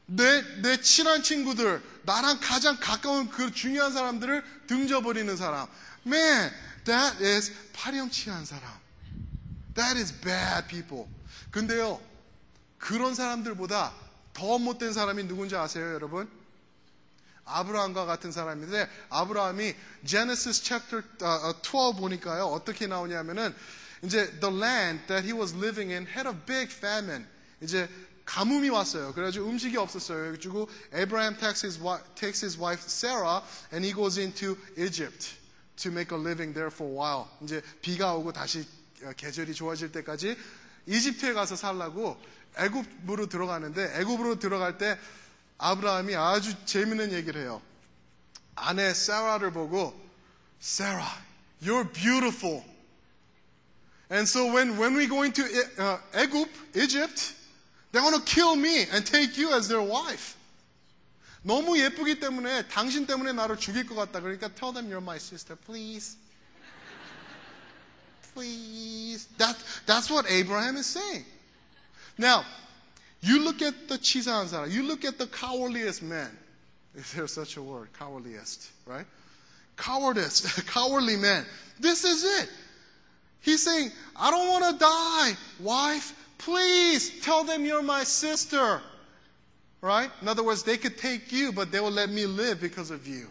내, 0.05 0.41
내 0.61 0.81
친한 0.81 1.23
친구들, 1.23 1.81
나랑 2.03 2.39
가장 2.41 2.77
가까운 2.79 3.29
그 3.29 3.51
중요한 3.53 3.93
사람들을 3.93 4.43
등져버리는 4.67 5.35
사람. 5.37 5.67
Man, 6.05 6.51
that 6.83 7.23
is 7.23 7.53
파렴치한 7.71 8.45
사람. 8.45 8.69
That 9.75 9.97
is 9.97 10.13
bad 10.19 10.67
people. 10.67 11.07
근데요, 11.51 12.01
그런 12.77 13.15
사람들보다 13.15 13.93
더 14.33 14.57
못된 14.59 14.91
사람이 14.91 15.23
누군지 15.23 15.55
아세요, 15.55 15.93
여러분? 15.93 16.29
아브라함과 17.45 18.05
같은 18.05 18.31
사람인데, 18.31 18.89
아브라함이 19.09 19.75
Genesis 20.05 20.63
chapter 20.63 21.03
12 21.61 21.95
보니까요, 21.99 22.45
어떻게 22.45 22.87
나오냐면은, 22.87 23.53
이제 24.03 24.29
the 24.39 24.55
land 24.55 25.07
that 25.07 25.25
he 25.25 25.33
was 25.33 25.55
living 25.55 25.91
in 25.91 26.05
had 26.05 26.27
a 26.27 26.35
big 26.45 26.73
famine. 26.73 27.25
이제 27.61 27.89
가뭄이 28.25 28.69
왔어요. 28.69 29.13
그래가지고 29.13 29.49
음식이 29.49 29.77
없었어요. 29.77 30.17
그래가지고 30.17 30.69
Abraham 30.93 31.37
takes 31.37 31.65
his, 31.65 31.79
wife, 31.81 32.03
takes 32.15 32.43
his 32.43 32.57
wife 32.57 32.83
Sarah 32.87 33.41
and 33.71 33.85
he 33.85 33.93
goes 33.93 34.17
into 34.19 34.57
Egypt 34.77 35.35
to 35.77 35.91
make 35.91 36.15
a 36.15 36.19
living 36.19 36.53
there 36.53 36.71
for 36.71 36.89
a 36.89 36.95
while. 36.95 37.27
이제 37.41 37.61
비가 37.81 38.13
오고 38.15 38.31
다시 38.31 38.65
계절이 39.17 39.53
좋아질 39.53 39.91
때까지 39.91 40.37
이집트에 40.87 41.33
가서 41.33 41.55
살라고 41.55 42.17
애굽으로 42.57 43.27
들어가는데 43.27 43.99
애굽으로 43.99 44.39
들어갈 44.39 44.77
때 44.77 44.97
아브라함이 45.62 46.14
아주 46.14 46.54
재밌는 46.64 47.12
얘기를 47.12 47.42
해요. 47.42 47.60
아내 48.54 48.92
사라를 48.94 49.52
보고 49.52 49.94
Sarah, 50.60 51.08
you're 51.60 51.84
beautiful. 51.92 52.64
And 54.10 54.26
so 54.26 54.50
when, 54.50 54.78
when 54.78 54.96
we 54.96 55.06
go 55.06 55.22
into 55.22 55.44
uh, 55.78 55.98
Egypt, 56.16 56.50
Egypt, 56.74 57.34
they're 57.92 58.02
going 58.02 58.18
to 58.18 58.24
kill 58.24 58.56
me 58.56 58.86
and 58.92 59.04
take 59.04 59.36
you 59.36 59.52
as 59.52 59.68
their 59.68 59.82
wife. 59.82 60.36
너무 61.42 61.78
예쁘기 61.78 62.18
때문에 62.18 62.68
당신 62.68 63.06
때문에 63.06 63.32
나를 63.32 63.56
죽일 63.56 63.86
것 63.86 63.94
같다. 63.94 64.20
그러니까 64.20 64.48
tell 64.54 64.72
them 64.72 64.90
you're 64.90 65.02
my 65.02 65.16
sister, 65.16 65.56
please. 65.56 66.16
Please. 68.34 69.28
That, 69.38 69.56
that's 69.86 70.10
what 70.10 70.26
Abraham 70.30 70.76
is 70.76 70.86
saying. 70.86 71.24
Now, 72.18 72.44
you 73.23 73.41
look 73.41 73.61
at 73.61 73.87
the 73.87 73.97
Chisanzara, 73.97 74.69
you 74.69 74.83
look 74.83 75.05
at 75.05 75.17
the 75.17 75.27
cowardliest 75.27 76.01
man. 76.01 76.29
Is 76.93 77.13
there 77.13 77.25
such 77.25 77.55
a 77.55 77.61
word? 77.63 77.87
Cowardliest, 77.97 78.67
right? 78.85 79.05
Cowardice, 79.77 80.61
cowardly 80.67 81.15
man. 81.15 81.45
This 81.79 82.03
is 82.03 82.25
it. 82.41 82.49
He's 83.39 83.63
saying, 83.63 83.91
I 84.13 84.29
don't 84.29 84.49
want 84.49 84.73
to 84.73 84.77
die, 84.77 85.31
wife. 85.61 86.13
Please 86.37 87.21
tell 87.21 87.45
them 87.45 87.63
you're 87.63 87.81
my 87.81 88.03
sister. 88.03 88.81
Right? 89.79 90.09
In 90.21 90.27
other 90.27 90.43
words, 90.43 90.63
they 90.63 90.75
could 90.75 90.97
take 90.97 91.31
you, 91.31 91.53
but 91.53 91.71
they 91.71 91.79
will 91.79 91.91
let 91.91 92.09
me 92.09 92.25
live 92.25 92.59
because 92.59 92.91
of 92.91 93.07
you. 93.07 93.27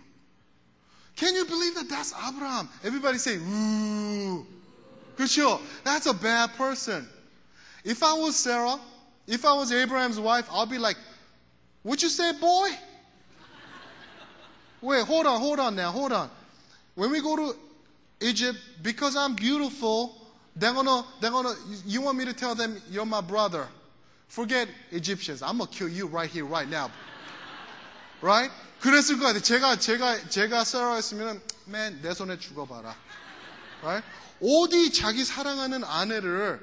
Can 1.16 1.34
you 1.34 1.44
believe 1.44 1.74
that 1.74 1.90
that's 1.90 2.14
Abraham? 2.26 2.70
Everybody 2.82 3.18
say, 3.18 3.36
ooh. 3.36 4.46
Good 5.16 5.28
show. 5.28 5.60
That's 5.84 6.06
a 6.06 6.14
bad 6.14 6.54
person. 6.54 7.06
If 7.84 8.02
I 8.02 8.14
was 8.14 8.36
Sarah, 8.36 8.78
if 9.31 9.45
I 9.45 9.53
was 9.53 9.71
Abraham's 9.71 10.19
wife, 10.19 10.47
I'll 10.51 10.65
be 10.65 10.77
like, 10.77 10.97
what 11.83 12.01
you 12.01 12.09
say, 12.09 12.31
boy? 12.33 12.69
Wait, 14.81 15.03
hold 15.05 15.25
on, 15.25 15.39
hold 15.39 15.59
on 15.59 15.75
now, 15.75 15.91
hold 15.91 16.11
on. 16.11 16.29
When 16.95 17.11
we 17.11 17.21
go 17.21 17.35
to 17.35 17.55
Egypt, 18.21 18.57
because 18.81 19.15
I'm 19.15 19.35
beautiful, 19.35 20.15
they're 20.55 20.73
gonna, 20.73 21.03
they're 21.21 21.31
gonna, 21.31 21.53
you 21.85 22.01
want 22.01 22.17
me 22.17 22.25
to 22.25 22.33
tell 22.33 22.55
them 22.55 22.81
you're 22.89 23.05
my 23.05 23.21
brother. 23.21 23.67
Forget 24.27 24.67
Egyptians. 24.91 25.41
I'm 25.41 25.57
gonna 25.57 25.69
kill 25.69 25.87
you 25.87 26.07
right 26.07 26.29
here, 26.29 26.45
right 26.45 26.67
now. 26.67 26.91
Right? 28.21 28.51
그랬을 28.81 29.19
것 29.19 29.33
같아요. 29.33 29.41
제가, 29.41 29.79
제가, 29.79 30.29
제가 30.29 30.63
사라였으면, 30.63 31.41
man, 31.67 32.01
내 32.01 32.13
손에 32.13 32.37
죽어봐라. 32.37 32.95
Right? 33.83 34.05
어디 34.41 34.91
자기 34.91 35.23
사랑하는 35.23 35.83
아내를, 35.83 36.59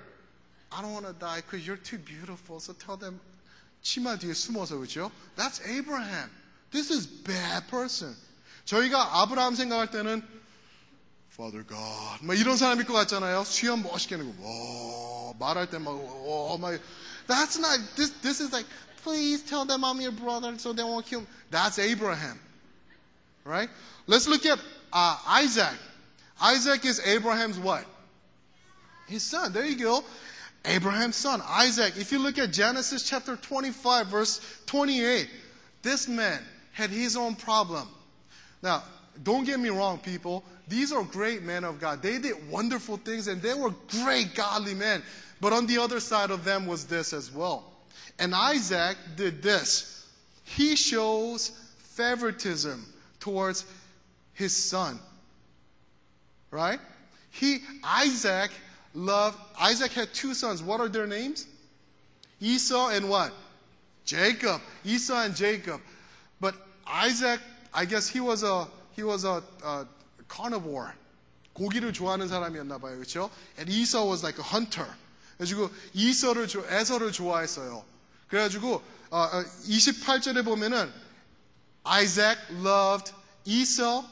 I 0.73 0.83
don't 0.83 0.93
wanna 0.93 1.13
die 1.13 1.41
because 1.41 1.67
you're 1.67 1.77
too 1.77 1.99
beautiful, 1.99 2.59
so 2.61 2.73
tell 2.73 2.97
them, 2.97 3.21
치마 3.83 4.17
뒤에 4.19 4.33
숨어서, 4.33 4.77
그죠? 4.79 5.11
That's 5.37 5.61
Abraham. 5.67 6.31
This 6.71 6.91
is 6.91 7.07
bad 7.07 7.69
person. 7.69 8.17
저희가 8.65 9.23
아브라함 9.23 9.55
생각할 9.55 9.91
때는 9.91 10.23
Father 11.35 11.67
God. 11.67 12.25
막 12.25 12.39
이런 12.39 12.57
사람일 12.57 12.87
것 12.87 12.93
같잖아요. 12.95 13.45
수염 13.45 13.83
멋있게 13.83 14.17
내고, 14.17 14.35
와, 14.41 15.35
말할 15.39 15.69
때 15.69 15.79
막, 15.79 15.91
와, 15.91 16.57
막. 16.57 16.81
That's 17.27 17.59
not, 17.59 17.81
this, 17.97 18.13
this 18.23 18.41
is 18.41 18.53
like, 18.53 18.67
please 19.03 19.43
tell 19.43 19.65
them 19.67 19.85
I'm 19.85 20.01
your 20.01 20.13
brother 20.13 20.57
so 20.59 20.73
they 20.73 20.85
won't 20.85 21.07
kill 21.07 21.21
me. 21.21 21.27
That's 21.51 21.79
Abraham. 21.79 22.39
Right? 23.45 23.69
Let's 24.07 24.27
look 24.27 24.47
at 24.47 24.59
uh, 24.93 25.19
Isaac. 25.27 25.75
Isaac 26.41 26.85
is 26.85 27.01
Abraham's 27.05 27.59
what? 27.59 27.85
His 29.07 29.23
son. 29.23 29.53
There 29.53 29.67
you 29.67 29.77
go. 29.77 30.05
Abraham's 30.66 31.16
son, 31.16 31.42
Isaac. 31.48 31.98
If 31.98 32.12
you 32.12 32.20
look 32.20 32.38
at 32.38 32.52
Genesis 32.52 33.04
chapter 33.04 33.36
25, 33.36 34.08
verse 34.08 34.62
28, 34.66 35.30
this 35.82 36.08
man 36.08 36.42
had 36.74 36.90
his 36.90 37.16
own 37.16 37.36
problem. 37.36 37.88
Now, 38.62 38.84
don't 39.24 39.46
get 39.46 39.60
me 39.60 39.70
wrong, 39.70 39.98
people. 40.00 40.44
These 40.68 40.92
are 40.92 41.04
great 41.04 41.44
men 41.44 41.64
of 41.64 41.80
God. 41.80 42.02
They 42.02 42.20
did 42.20 42.50
wonderful 42.50 42.98
things 42.98 43.28
and 43.28 43.42
they 43.42 43.54
were 43.54 43.74
great 44.04 44.36
godly 44.36 44.74
men. 44.74 45.02
But 45.42 45.54
on 45.54 45.66
the 45.66 45.78
other 45.78 46.00
side 46.00 46.32
of 46.32 46.44
them 46.44 46.68
was 46.68 46.86
this 46.86 47.14
as 47.14 47.34
well. 47.34 47.72
And 48.20 48.36
Isaac 48.36 48.98
did 49.16 49.42
this. 49.42 50.08
He 50.44 50.76
shows 50.76 51.52
favoritism 51.78 52.86
towards 53.20 53.66
his 54.34 54.56
son. 54.56 55.00
Right? 56.52 56.80
He, 57.32 57.60
Isaac 57.84 58.52
loved, 58.95 59.39
Isaac 59.61 59.93
had 59.93 60.13
two 60.15 60.35
sons. 60.35 60.63
What 60.63 60.81
are 60.81 60.89
their 60.89 61.07
names? 61.07 61.47
Esau 62.41 62.89
and 62.91 63.09
what? 63.09 63.33
Jacob. 64.05 64.61
Esau 64.85 65.23
and 65.25 65.35
Jacob. 65.35 65.81
But 66.41 66.55
Isaac, 66.87 67.41
I 67.73 67.85
guess 67.87 68.09
he 68.09 68.21
was 68.21 68.43
a, 68.43 68.67
he 68.93 69.03
was 69.03 69.25
a, 69.25 69.43
a 69.65 69.87
carnivore. 70.29 70.93
고기를 71.55 71.93
좋아하는 71.93 72.29
사람이었나 72.29 72.79
봐요. 72.79 72.97
그렇죠? 72.99 73.31
And 73.59 73.71
Esau 73.71 74.05
was 74.09 74.23
like 74.25 74.39
a 74.39 74.45
hunter. 74.45 74.87
그래가지고 75.39 75.71
이서를 75.95 76.47
좋- 76.49 76.65
에서를 76.69 77.13
좋아했어요. 77.13 77.85
그래가지고 78.29 78.83
어, 79.11 79.19
어, 79.19 79.45
28절에 79.69 80.45
보면은 80.45 80.93
Isaac 81.87 82.39
loved 82.51 83.13
Esau, 83.47 84.05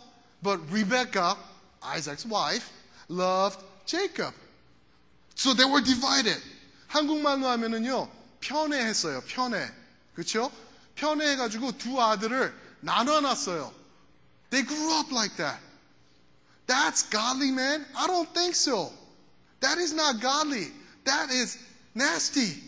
but 0.42 0.60
Rebecca, 0.70 1.36
Isaac's 1.82 2.26
wife, 2.26 2.70
loved 3.08 3.58
Jacob. 3.86 4.32
So 5.36 5.54
they 5.54 5.64
were 5.64 5.82
divided. 5.82 6.40
한국말로 6.88 7.48
하면은요, 7.48 8.08
편애했어요. 8.40 9.22
편애. 9.22 9.70
그렇죠? 10.14 10.52
편애해가지고 10.94 11.78
두 11.78 12.00
아들을 12.00 12.54
나눠놨어요. 12.80 13.72
They 14.50 14.66
grew 14.66 14.98
up 14.98 15.10
like 15.10 15.36
that. 15.36 15.58
That's 16.66 17.02
godly, 17.08 17.50
man? 17.50 17.86
I 17.96 18.06
don't 18.06 18.28
think 18.34 18.54
so. 18.54 18.92
That 19.60 19.78
is 19.78 19.92
not 19.94 20.20
godly. 20.20 20.70
That 21.04 21.30
is 21.30 21.58
nasty. 21.94 22.62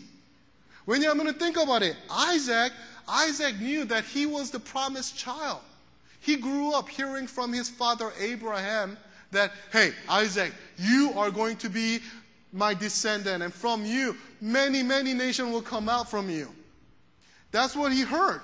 왜냐하면 0.87 1.37
think 1.37 1.57
about 1.57 1.83
it. 1.83 1.95
Isaac, 2.09 2.73
Isaac 3.07 3.59
knew 3.59 3.85
that 3.85 4.03
he 4.05 4.25
was 4.25 4.51
the 4.51 4.59
promised 4.59 5.17
child. 5.17 5.61
He 6.19 6.35
grew 6.35 6.73
up 6.73 6.89
hearing 6.89 7.27
from 7.27 7.53
his 7.53 7.69
father 7.69 8.11
Abraham 8.19 8.97
that, 9.31 9.51
hey, 9.71 9.91
Isaac, 10.09 10.51
you 10.77 11.13
are 11.15 11.29
going 11.29 11.57
to 11.57 11.69
be 11.69 11.99
my 12.51 12.73
descendant, 12.73 13.43
and 13.43 13.53
from 13.53 13.85
you, 13.85 14.15
many, 14.39 14.81
many 14.81 15.13
nations 15.13 15.51
will 15.51 15.61
come 15.61 15.89
out 15.89 16.09
from 16.09 16.29
you. 16.29 16.47
That's 17.51 17.75
what 17.75 17.91
he 17.91 18.01
heard. 18.01 18.41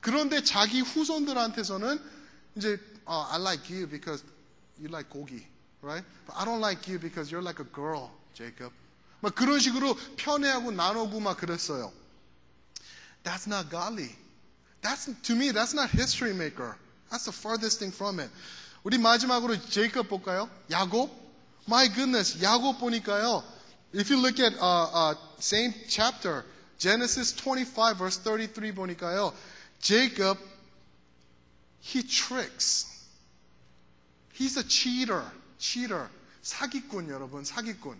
그런데 0.00 0.42
자기 0.42 0.80
후손들한테서는 0.80 2.00
이제, 2.56 2.78
oh, 3.06 3.26
I 3.30 3.38
like 3.38 3.70
you 3.70 3.86
because 3.86 4.24
you 4.78 4.88
like 4.88 5.08
고기, 5.10 5.44
right? 5.82 6.04
But 6.26 6.36
I 6.36 6.44
don't 6.44 6.60
like 6.60 6.88
you 6.88 6.98
because 6.98 7.30
you're 7.30 7.42
like 7.42 7.60
a 7.60 7.68
girl, 7.72 8.10
Jacob. 8.34 8.72
막 9.20 9.34
그런 9.34 9.60
식으로 9.60 9.94
편애하고 10.16 10.72
나누고 10.72 11.20
막 11.20 11.36
그랬어요. 11.36 11.92
That's 13.22 13.46
not 13.46 13.70
godly. 13.70 14.16
That's 14.82 15.06
to 15.06 15.36
me, 15.36 15.52
that's 15.52 15.74
not 15.74 15.90
history 15.90 16.34
maker. 16.34 16.76
That's 17.10 17.24
the 17.24 17.32
farthest 17.32 17.78
thing 17.78 17.94
from 17.94 18.18
it. 18.18 18.30
우리 18.82 18.98
마지막으로 18.98 19.60
제이콥 19.68 20.08
볼까요? 20.08 20.50
야곱. 20.70 21.22
My 21.68 21.88
goodness, 21.88 22.42
야곱 22.42 22.78
보니까요. 22.78 23.42
If 23.92 24.10
you 24.10 24.18
look 24.18 24.40
at 24.40 24.54
uh, 24.58 25.12
uh, 25.12 25.14
same 25.38 25.74
chapter, 25.88 26.44
Genesis 26.78 27.32
25 27.32 27.98
verse 27.98 28.18
33 28.18 28.72
보니까요. 28.72 29.32
Jacob, 29.80 30.38
he 31.80 32.02
tricks. 32.02 33.06
He's 34.32 34.56
a 34.56 34.64
cheater. 34.64 35.24
cheater. 35.58 36.08
사기꾼 36.42 37.08
여러분, 37.08 37.44
사기꾼. 37.44 37.96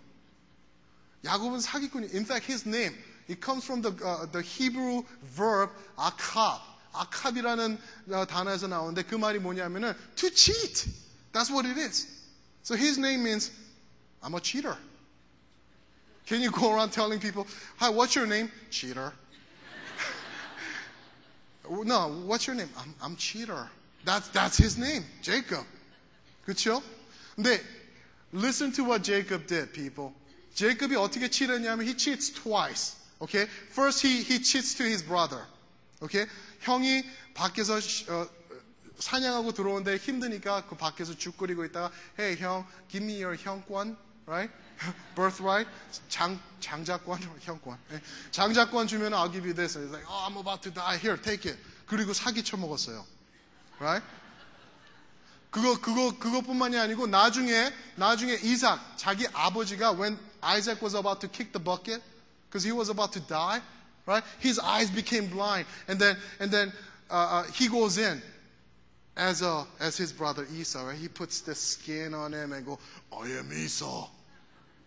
야곱은 1.24 1.60
사기꾼이. 1.60 2.14
In 2.14 2.24
fact, 2.24 2.46
his 2.46 2.66
name 2.66 2.94
it 3.28 3.40
comes 3.40 3.64
from 3.64 3.80
the 3.82 3.92
uh, 4.04 4.26
the 4.32 4.42
Hebrew 4.42 5.04
verb 5.22 5.70
akab. 5.96 6.60
아캅이라는 6.92 7.78
어, 8.10 8.26
단어에서 8.26 8.66
나오는데 8.68 9.02
그 9.04 9.14
말이 9.14 9.38
뭐냐면은 9.38 9.94
to 10.16 10.28
cheat. 10.30 10.90
That's 11.32 11.50
what 11.50 11.66
it 11.66 11.78
is. 11.78 12.06
So 12.66 12.74
his 12.76 12.98
name 12.98 13.24
means 13.24 13.50
I'm 14.22 14.34
a 14.34 14.40
cheater. 14.40 14.76
Can 16.26 16.40
you 16.40 16.50
go 16.50 16.74
around 16.74 16.90
telling 16.90 17.18
people, 17.18 17.46
"Hi, 17.78 17.90
what's 17.90 18.14
your 18.14 18.26
name?" 18.26 18.50
Cheater. 18.70 19.12
no, 21.68 22.08
what's 22.26 22.46
your 22.46 22.56
name? 22.56 22.68
I'm, 22.78 22.94
I'm 23.02 23.16
cheater. 23.16 23.68
That's 24.04 24.28
that's 24.28 24.56
his 24.56 24.78
name, 24.78 25.04
Jacob. 25.22 25.64
그렇죠? 26.46 26.82
근데 27.36 27.60
listen 28.32 28.72
to 28.72 28.84
what 28.84 29.02
Jacob 29.02 29.46
did, 29.46 29.72
people. 29.72 30.12
제이콥이 30.54 30.96
어떻게 30.96 31.28
치렸냐면 31.28 31.84
he 31.84 31.94
cheats 31.94 32.30
twice. 32.30 32.96
Okay? 33.20 33.46
First 33.70 34.02
he 34.02 34.22
he 34.22 34.38
cheats 34.38 34.74
to 34.74 34.84
his 34.84 35.02
brother. 35.02 35.46
Okay? 36.02 36.26
형이 36.60 37.04
밖에서 37.34 37.78
어, 38.08 38.28
사냥하고 38.99 39.53
들어오는데 39.53 39.97
힘드니까 39.97 40.65
그 40.67 40.75
밖에서 40.75 41.15
죽 41.15 41.37
끓이고 41.37 41.65
있다가 41.65 41.91
hey 42.19 42.37
형, 42.41 42.65
give 42.89 43.05
me 43.05 43.23
your 43.23 43.37
형권, 43.37 43.95
right? 44.25 44.51
birthright, 45.15 45.69
장 46.09 46.39
장자권, 46.59 47.19
형권. 47.41 47.77
예. 47.91 48.01
장자권 48.31 48.87
주면 48.87 49.13
I'll 49.13 49.31
give 49.31 49.45
you 49.45 49.53
this. 49.53 49.77
He's 49.77 49.91
like, 49.91 50.05
oh, 50.07 50.25
I'm 50.27 50.37
about 50.37 50.61
to 50.63 50.71
die. 50.71 50.97
Here, 50.97 51.17
take 51.17 51.49
it. 51.49 51.57
그리고 51.87 52.13
사기 52.13 52.43
쳐먹었어요. 52.43 53.05
Right? 53.79 54.05
그거 55.49 55.79
그거 55.79 56.17
그것뿐만이 56.19 56.77
아니고 56.77 57.07
나중에 57.07 57.71
나중에 57.95 58.33
이삭 58.43 58.79
자기 58.97 59.25
아버지가 59.33 59.97
when 59.97 60.19
Isaac 60.43 60.81
was 60.81 60.95
about 60.95 61.21
to 61.21 61.27
kick 61.29 61.51
the 61.53 61.63
bucket 61.63 62.01
because 62.49 62.63
he 62.63 62.71
was 62.71 62.89
about 62.89 63.11
to 63.13 63.19
die, 63.21 63.61
right? 64.05 64.23
His 64.39 64.59
eyes 64.59 64.91
became 64.91 65.29
blind, 65.29 65.65
and 65.87 65.99
then 65.99 66.17
and 66.39 66.51
then 66.51 66.71
uh, 67.09 67.13
uh, 67.13 67.43
he 67.53 67.67
goes 67.69 67.97
in 67.97 68.21
as 69.17 69.41
a 69.41 69.65
as 69.79 69.97
his 69.97 70.13
brother 70.13 70.45
Esau. 70.53 70.85
Right? 70.85 70.97
He 70.97 71.07
puts 71.07 71.41
the 71.41 71.55
skin 71.55 72.13
on 72.13 72.33
him 72.33 72.53
and 72.53 72.65
go, 72.65 72.79
I 73.11 73.27
am 73.39 73.51
Esau. 73.51 74.07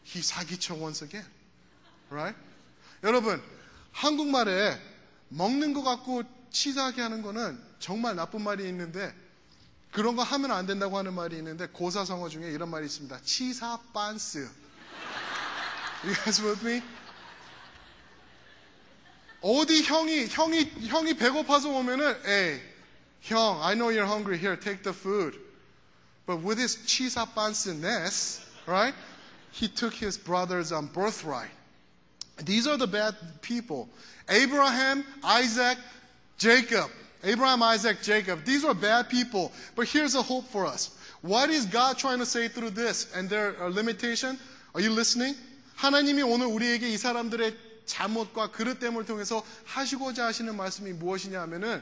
He 0.02 0.20
사기쳐 0.20 0.78
once 0.80 1.02
again, 1.02 1.26
right? 2.08 2.36
여러분 3.02 3.42
한국말에 3.92 4.78
먹는 5.28 5.74
거 5.74 5.82
갖고 5.82 6.22
치사하게 6.50 7.02
하는 7.02 7.22
거는 7.22 7.60
정말 7.78 8.16
나쁜 8.16 8.42
말이 8.42 8.68
있는데 8.68 9.14
그런 9.92 10.16
거 10.16 10.22
하면 10.22 10.52
안 10.52 10.66
된다고 10.66 10.96
하는 10.98 11.14
말이 11.14 11.36
있는데 11.36 11.66
고사성어 11.66 12.28
중에 12.28 12.50
이런 12.50 12.70
말이 12.70 12.86
있습니다. 12.86 13.20
치사 13.22 13.80
빤스. 13.92 14.48
You 16.04 16.14
guys 16.14 16.42
with 16.42 16.66
me? 16.66 16.82
어디 19.42 19.82
형이 19.82 20.28
형이 20.28 20.86
형이 20.86 21.14
배고파서 21.14 21.70
오면은 21.70 22.20
에이 22.24 22.69
형 23.21 23.59
I 23.61 23.73
know 23.73 23.89
you're 23.89 24.05
hungry 24.05 24.37
here 24.37 24.55
take 24.55 24.83
the 24.83 24.93
food. 24.93 25.35
But 26.25 26.41
with 26.41 26.57
his 26.57 26.75
치사 26.75 27.27
빤스ness, 27.35 28.43
right? 28.65 28.93
He 29.51 29.67
took 29.67 29.93
his 29.93 30.17
brother's 30.17 30.71
um, 30.71 30.87
birthright. 30.87 31.51
These 32.43 32.67
are 32.67 32.77
the 32.77 32.87
bad 32.87 33.15
people. 33.41 33.87
Abraham, 34.27 35.05
Isaac, 35.23 35.77
Jacob. 36.37 36.89
Abraham, 37.23 37.63
Isaac, 37.63 38.01
Jacob. 38.01 38.43
These 38.43 38.65
are 38.65 38.73
bad 38.73 39.09
people. 39.09 39.51
But 39.75 39.87
here's 39.87 40.15
a 40.15 40.21
hope 40.21 40.45
for 40.49 40.65
us. 40.65 40.97
What 41.21 41.49
is 41.49 41.65
God 41.65 41.97
trying 41.97 42.19
to 42.19 42.25
say 42.25 42.47
through 42.47 42.71
this 42.71 43.11
and 43.15 43.29
their 43.29 43.55
uh, 43.61 43.69
limitation? 43.69 44.37
Are 44.73 44.81
you 44.81 44.91
listening? 44.91 45.35
하나님이 45.75 46.21
오늘 46.21 46.47
우리에게 46.47 46.89
이 46.89 46.97
사람들의 46.97 47.57
잘못과 47.85 48.51
그릇됨을 48.51 49.05
통해서 49.05 49.43
하시고자 49.65 50.25
하시는 50.25 50.55
말씀이 50.55 50.93
무엇이냐 50.93 51.41
하면은 51.41 51.81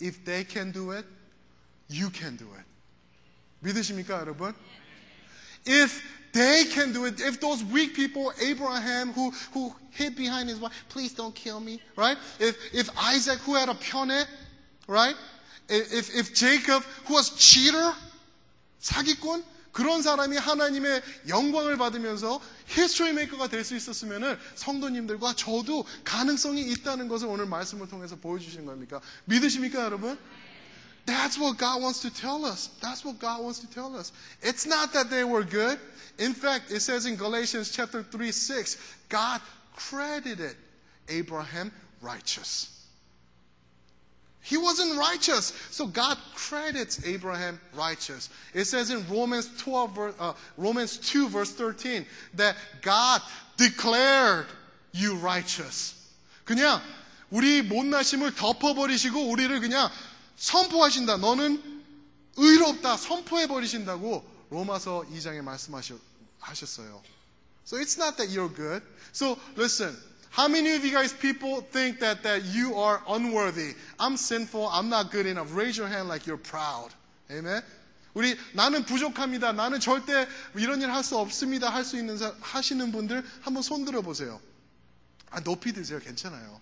If 0.00 0.24
they 0.24 0.44
can 0.44 0.70
do 0.70 0.92
it, 0.92 1.04
you 1.88 2.10
can 2.10 2.36
do 2.36 2.46
it. 2.54 2.64
믿으십니까, 3.62 4.24
여러분? 4.24 4.54
If 5.66 6.02
they 6.32 6.64
can 6.64 6.92
do 6.92 7.04
it, 7.04 7.20
if 7.20 7.40
those 7.40 7.62
weak 7.64 7.94
people, 7.94 8.32
Abraham, 8.40 9.12
who, 9.12 9.30
who 9.52 9.74
hid 9.90 10.16
behind 10.16 10.48
his 10.48 10.58
wife, 10.58 10.72
please 10.88 11.12
don't 11.12 11.34
kill 11.34 11.60
me, 11.60 11.82
right? 11.96 12.16
If, 12.38 12.56
if 12.72 12.88
Isaac, 12.96 13.38
who 13.40 13.54
had 13.54 13.68
a 13.68 13.74
편애, 13.74 14.24
right? 14.86 15.14
If, 15.68 16.14
if 16.14 16.34
Jacob, 16.34 16.82
who 17.06 17.14
was 17.14 17.30
cheater, 17.30 17.92
사기꾼, 18.80 19.42
그런 19.75 20.01
사람이 20.01 20.37
하나님의 20.37 21.03
영광을 21.27 21.77
받으면서 21.77 22.39
히스토리 22.67 23.11
메이커가 23.11 23.49
될 23.49 23.65
수 23.65 23.75
있었으면 23.75 24.39
성도님들과 24.55 25.33
저도 25.35 25.85
가능성이 26.05 26.61
있다는 26.71 27.09
것을 27.09 27.27
오늘 27.27 27.45
말씀을 27.45 27.89
통해서 27.89 28.15
보여주시는 28.15 28.65
겁니까? 28.65 29.01
믿으십니까, 29.25 29.83
여러분? 29.83 30.17
That's 31.05 31.37
what 31.37 31.57
God 31.57 31.81
wants 31.81 31.99
to 32.03 32.09
tell 32.09 32.45
us. 32.45 32.69
That's 32.79 33.03
what 33.03 33.19
God 33.19 33.43
wants 33.43 33.59
to 33.59 33.67
tell 33.67 33.93
us. 33.97 34.13
It's 34.41 34.65
not 34.65 34.93
that 34.93 35.09
they 35.09 35.25
were 35.25 35.43
good. 35.43 35.77
In 36.19 36.33
fact, 36.33 36.71
it 36.71 36.79
says 36.79 37.05
in 37.05 37.17
Galatians 37.17 37.69
chapter 37.69 38.01
3, 38.01 38.31
6, 38.31 38.77
God 39.09 39.41
credited 39.75 40.55
Abraham 41.09 41.69
righteous. 42.01 42.69
He 44.44 44.56
wasn't 44.56 44.98
righteous. 44.98 45.52
So 45.70 45.86
God 45.86 46.16
credits 46.34 47.04
Abraham 47.04 47.60
righteous. 47.74 48.30
It 48.54 48.64
says 48.64 48.90
in 48.90 49.06
Romans 49.08 49.50
12, 49.58 49.94
ver- 49.94 50.14
uh, 50.18 50.32
Romans 50.56 50.96
2 50.96 51.28
verse 51.28 51.52
13 51.52 52.06
that 52.34 52.56
God 52.80 53.20
declared 53.56 54.46
you 54.92 55.16
righteous. 55.16 55.94
그냥 56.44 56.80
우리 57.30 57.62
못나심을 57.62 58.34
덮어버리시고 58.34 59.28
우리를 59.28 59.60
그냥 59.60 59.88
선포하신다. 60.36 61.18
너는 61.18 61.84
의롭다. 62.36 62.96
선포해버리신다고 62.96 64.24
로마서 64.50 65.04
2장에 65.12 65.42
말씀하셨어요. 65.42 67.02
So 67.64 67.76
it's 67.76 67.98
not 67.98 68.16
that 68.16 68.34
you're 68.34 68.48
good. 68.48 68.82
So 69.12 69.38
listen. 69.56 69.96
How 70.35 70.49
many 70.49 70.75
of 70.75 70.83
you 70.83 70.91
guys 70.91 71.13
people 71.13 71.61
think 71.61 71.99
that, 72.01 72.21
that 72.23 72.43
you 72.43 72.75
are 72.75 73.01
unworthy? 73.07 73.73
I'm 73.97 74.17
sinful. 74.17 74.67
I'm 74.67 74.89
not 74.89 75.09
good 75.09 75.25
enough. 75.25 75.55
Raise 75.55 75.77
your 75.77 75.87
hand 75.87 76.09
like 76.09 76.25
you're 76.27 76.35
proud. 76.37 76.89
Amen? 77.31 77.63
우리 78.13 78.37
나는 78.53 78.83
부족합니다. 78.85 79.53
나는 79.53 79.79
절대 79.79 80.27
이런 80.55 80.81
일 80.81 80.89
할 80.89 81.03
수 81.03 81.17
없습니다. 81.17 81.69
할 81.69 81.83
수 81.83 81.97
있는 81.97 82.17
사, 82.17 82.33
하시는 82.41 82.91
분들 82.91 83.23
한번 83.41 83.63
손 83.63 83.85
들어 83.85 84.01
보세요. 84.01 84.41
아, 85.31 85.39
높이 85.41 85.71
드세요. 85.73 85.99
괜찮아요. 85.99 86.59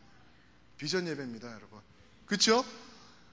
비전 0.77 1.07
예배입니다, 1.07 1.47
여러분. 1.47 1.79
그렇죠? 2.27 2.63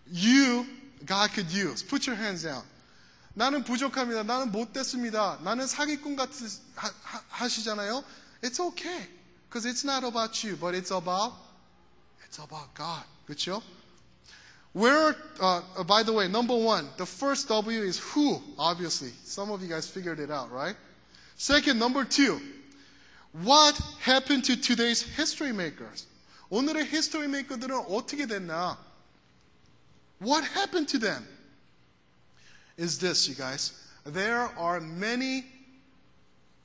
You 0.07 0.67
God 1.07 1.33
could 1.35 1.53
use. 1.55 1.87
Put 1.87 2.09
your 2.11 2.19
hands 2.21 2.43
down. 2.45 2.63
나는 3.35 3.63
부족합니다. 3.65 4.23
나는 4.23 4.51
못 4.53 4.73
됐습니다. 4.73 5.39
나는 5.43 5.67
사기꾼 5.67 6.17
같 6.17 6.31
하, 6.77 6.89
하, 7.03 7.23
하시잖아요. 7.29 8.05
It's 8.43 8.59
okay. 8.61 9.20
Because 9.50 9.66
it's 9.66 9.84
not 9.84 10.04
about 10.04 10.44
you, 10.44 10.56
but 10.56 10.76
it's 10.76 10.92
about 10.92 11.34
it's 12.26 12.40
about 12.40 12.74
God. 12.74 13.04
그렇죠? 13.28 13.62
Where, 14.74 15.16
uh, 15.40 15.62
uh, 15.78 15.84
by 15.86 16.04
the 16.04 16.12
way, 16.12 16.28
number 16.28 16.56
one, 16.56 16.90
the 16.98 17.06
first 17.06 17.48
W 17.48 17.82
is 17.82 17.98
who, 17.98 18.42
obviously. 18.60 19.12
Some 19.24 19.50
of 19.50 19.62
you 19.62 19.70
guys 19.70 19.90
figured 19.90 20.20
it 20.20 20.30
out, 20.30 20.52
right? 20.52 20.76
Second, 21.38 21.80
number 21.80 22.04
two, 22.04 22.42
what 23.32 23.80
happened 24.02 24.44
to 24.46 24.58
today's 24.58 25.02
history 25.02 25.54
makers? 25.54 26.08
오늘의 26.52 26.88
history 26.88 27.28
maker들은 27.28 27.88
어떻게 27.88 28.28
됐나? 28.28 28.78
What 30.20 30.44
happened 30.44 30.90
to 30.90 31.00
them? 31.00 31.26
Is 32.78 33.00
this, 33.00 33.30
you 33.30 33.36
guys. 33.36 33.72
There 34.06 34.50
are 34.58 34.82
many 34.82 35.46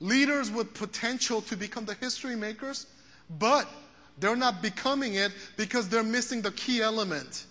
leaders 0.01 0.51
with 0.51 0.73
potential 0.75 1.43
to 1.43 1.57
become 1.57 1.85
the 1.85 1.95
history 1.95 2.37
makers, 2.37 2.87
but 3.39 3.67
they're 4.19 4.37
not 4.37 4.63
becoming 4.63 5.15
it 5.15 5.33
because 5.57 5.89
they're 5.89 6.03
missing 6.03 6.43
the 6.43 6.51
key 6.53 6.83
element. 6.83 7.47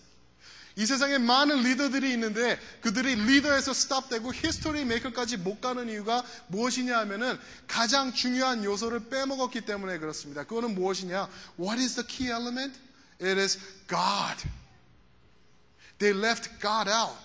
이 0.76 0.86
세상에 0.86 1.18
많은 1.18 1.62
리더들이 1.62 2.12
있는데 2.12 2.58
그들이 2.80 3.16
리더에서 3.16 3.74
스탑되고 3.74 4.32
히스토리 4.32 4.84
메이커까지 4.84 5.36
못 5.36 5.60
가는 5.60 5.88
이유가 5.88 6.24
무엇이냐 6.46 6.96
하면은 7.00 7.38
가장 7.66 8.12
중요한 8.12 8.64
요소를 8.64 9.10
빼먹었기 9.10 9.62
때문에 9.62 9.98
그렇습니다. 9.98 10.44
그거는 10.44 10.74
무엇이냐? 10.74 11.28
What 11.58 11.82
is 11.82 11.96
the 11.96 12.06
key 12.06 12.30
element? 12.30 12.78
It 13.20 13.38
is 13.38 13.58
God. 13.88 14.36
They 15.98 16.16
left 16.16 16.48
God 16.60 16.88
out. 16.88 17.18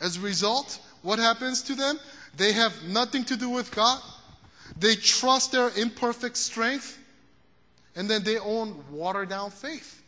As 0.00 0.16
a 0.16 0.22
result, 0.22 0.80
what 1.02 1.20
happens 1.20 1.62
to 1.64 1.74
them? 1.74 1.98
They 2.36 2.54
have 2.54 2.72
nothing 2.88 3.26
to 3.26 3.36
do 3.36 3.50
with 3.50 3.70
God. 3.74 4.00
They 4.78 4.96
trust 4.96 5.52
their 5.52 5.70
imperfect 5.76 6.36
strength. 6.36 6.98
And 7.96 8.10
then 8.10 8.24
they 8.24 8.38
own 8.38 8.74
watered 8.90 9.28
down 9.28 9.50
faith. 9.50 10.02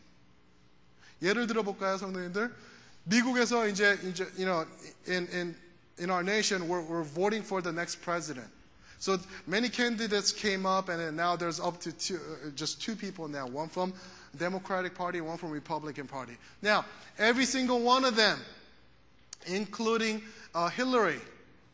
예를 1.21 1.47
들어 1.47 1.63
볼까요, 1.63 1.97
성도님들? 1.97 2.53
미국에서 3.05 3.67
이제, 3.67 3.97
이제 4.03 4.27
you 4.37 4.45
know, 4.45 4.65
in, 5.07 5.25
in, 5.31 5.55
in 5.97 6.09
our 6.09 6.21
nation, 6.21 6.67
we're, 6.67 6.81
we're 6.81 7.03
voting 7.03 7.41
for 7.41 7.61
the 7.61 7.71
next 7.71 8.01
president. 8.01 8.47
So 8.99 9.17
many 9.45 9.69
candidates 9.69 10.31
came 10.31 10.65
up, 10.65 10.89
and 10.89 10.99
then 10.99 11.15
now 11.15 11.35
there's 11.35 11.59
up 11.59 11.79
to 11.81 11.91
two, 11.91 12.15
uh, 12.17 12.49
just 12.55 12.81
two 12.81 12.95
people 12.95 13.27
now, 13.27 13.47
one 13.47 13.69
from 13.69 13.93
Democratic 14.37 14.95
Party, 14.95 15.21
one 15.21 15.37
from 15.37 15.51
Republican 15.51 16.07
Party. 16.07 16.37
Now, 16.61 16.83
every 17.17 17.45
single 17.45 17.79
one 17.79 18.03
of 18.05 18.15
them, 18.15 18.39
including 19.45 20.21
uh, 20.53 20.69
Hillary, 20.69 21.19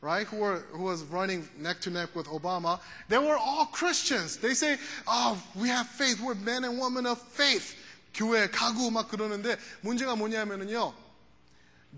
right, 0.02 0.28
who, 0.28 0.38
were, 0.38 0.58
who 0.72 0.84
was 0.84 1.04
running 1.04 1.48
neck 1.58 1.80
to 1.82 1.90
neck 1.90 2.16
with 2.16 2.28
Obama, 2.28 2.80
they 3.08 3.18
were 3.18 3.38
all 3.38 3.66
Christians. 3.68 4.38
They 4.38 4.54
say, 4.54 4.78
oh, 5.08 5.42
we 5.56 5.70
have 5.70 5.88
faith. 5.88 6.20
We're 6.22 6.36
men 6.36 6.66
and 6.66 6.80
women 6.80 7.06
of 7.06 7.22
faith. 7.22 7.76
교회 8.14 8.48
가고 8.48 8.92
막 8.92 9.10
그러는데 9.10 9.58
문제가 9.82 10.16
뭐냐면은요. 10.16 10.94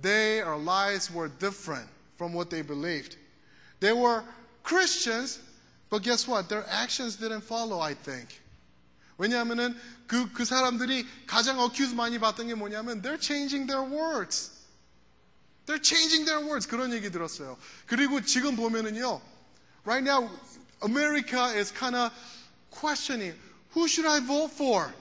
Their 0.02 0.56
lives 0.58 1.12
were 1.12 1.28
different 1.28 1.88
from 2.18 2.34
what 2.34 2.50
they 2.50 2.62
believed. 2.62 3.18
They 3.80 3.94
were 3.94 4.24
Christians, 4.64 5.40
but 5.90 6.04
guess 6.04 6.28
what? 6.28 6.48
Their 6.48 6.66
actions 6.70 7.16
didn't 7.18 7.42
follow, 7.42 7.80
I 7.80 7.94
think. 7.94 8.30
왜냐하면은 9.18 9.76
그, 10.08 10.32
그 10.34 10.44
사람들이 10.44 11.06
가장 11.26 11.60
어큐즈 11.60 11.96
많이 11.96 12.20
받던 12.20 12.48
게 12.48 12.56
뭐냐면 12.56 13.02
they're 13.02 13.20
changing 13.20 13.68
their 13.68 13.84
words. 13.84 14.52
They're 15.67 15.83
changing 15.83 16.25
their 16.25 16.45
words. 16.45 16.67
그런 16.67 16.93
얘기 16.93 17.11
들었어요. 17.11 17.57
그리고 17.87 18.21
지금 18.23 18.57
보면은요. 18.57 19.21
Right 19.85 20.05
now, 20.05 20.29
America 20.83 21.53
is 21.57 21.73
kind 21.73 21.97
of 21.97 22.13
questioning, 22.71 23.37
who 23.75 23.87
should 23.87 24.07
I 24.09 24.21
vote 24.21 24.53
for? 24.53 24.93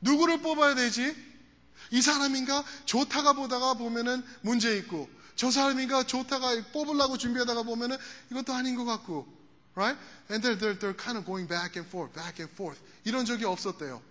누구를 0.00 0.38
뽑아야 0.38 0.74
되지? 0.74 1.14
이 1.90 2.00
사람인가? 2.00 2.64
좋다가 2.86 3.34
보다가 3.34 3.74
보면은 3.74 4.22
문제 4.40 4.76
있고, 4.78 5.08
저 5.36 5.50
사람인가? 5.50 6.04
좋다가 6.04 6.54
뽑으려고 6.72 7.18
준비하다가 7.18 7.62
보면은 7.62 7.96
이것도 8.30 8.52
아닌 8.52 8.76
것 8.76 8.84
같고, 8.84 9.26
right? 9.74 9.98
And 10.30 10.42
they're, 10.42 10.58
they're, 10.58 10.78
they're 10.78 10.96
kind 10.96 11.18
of 11.18 11.24
going 11.24 11.46
back 11.46 11.76
and 11.76 11.88
forth, 11.88 12.12
back 12.14 12.40
and 12.40 12.52
forth. 12.52 12.80
이런 13.04 13.24
적이 13.24 13.44
없었대요. 13.44 14.02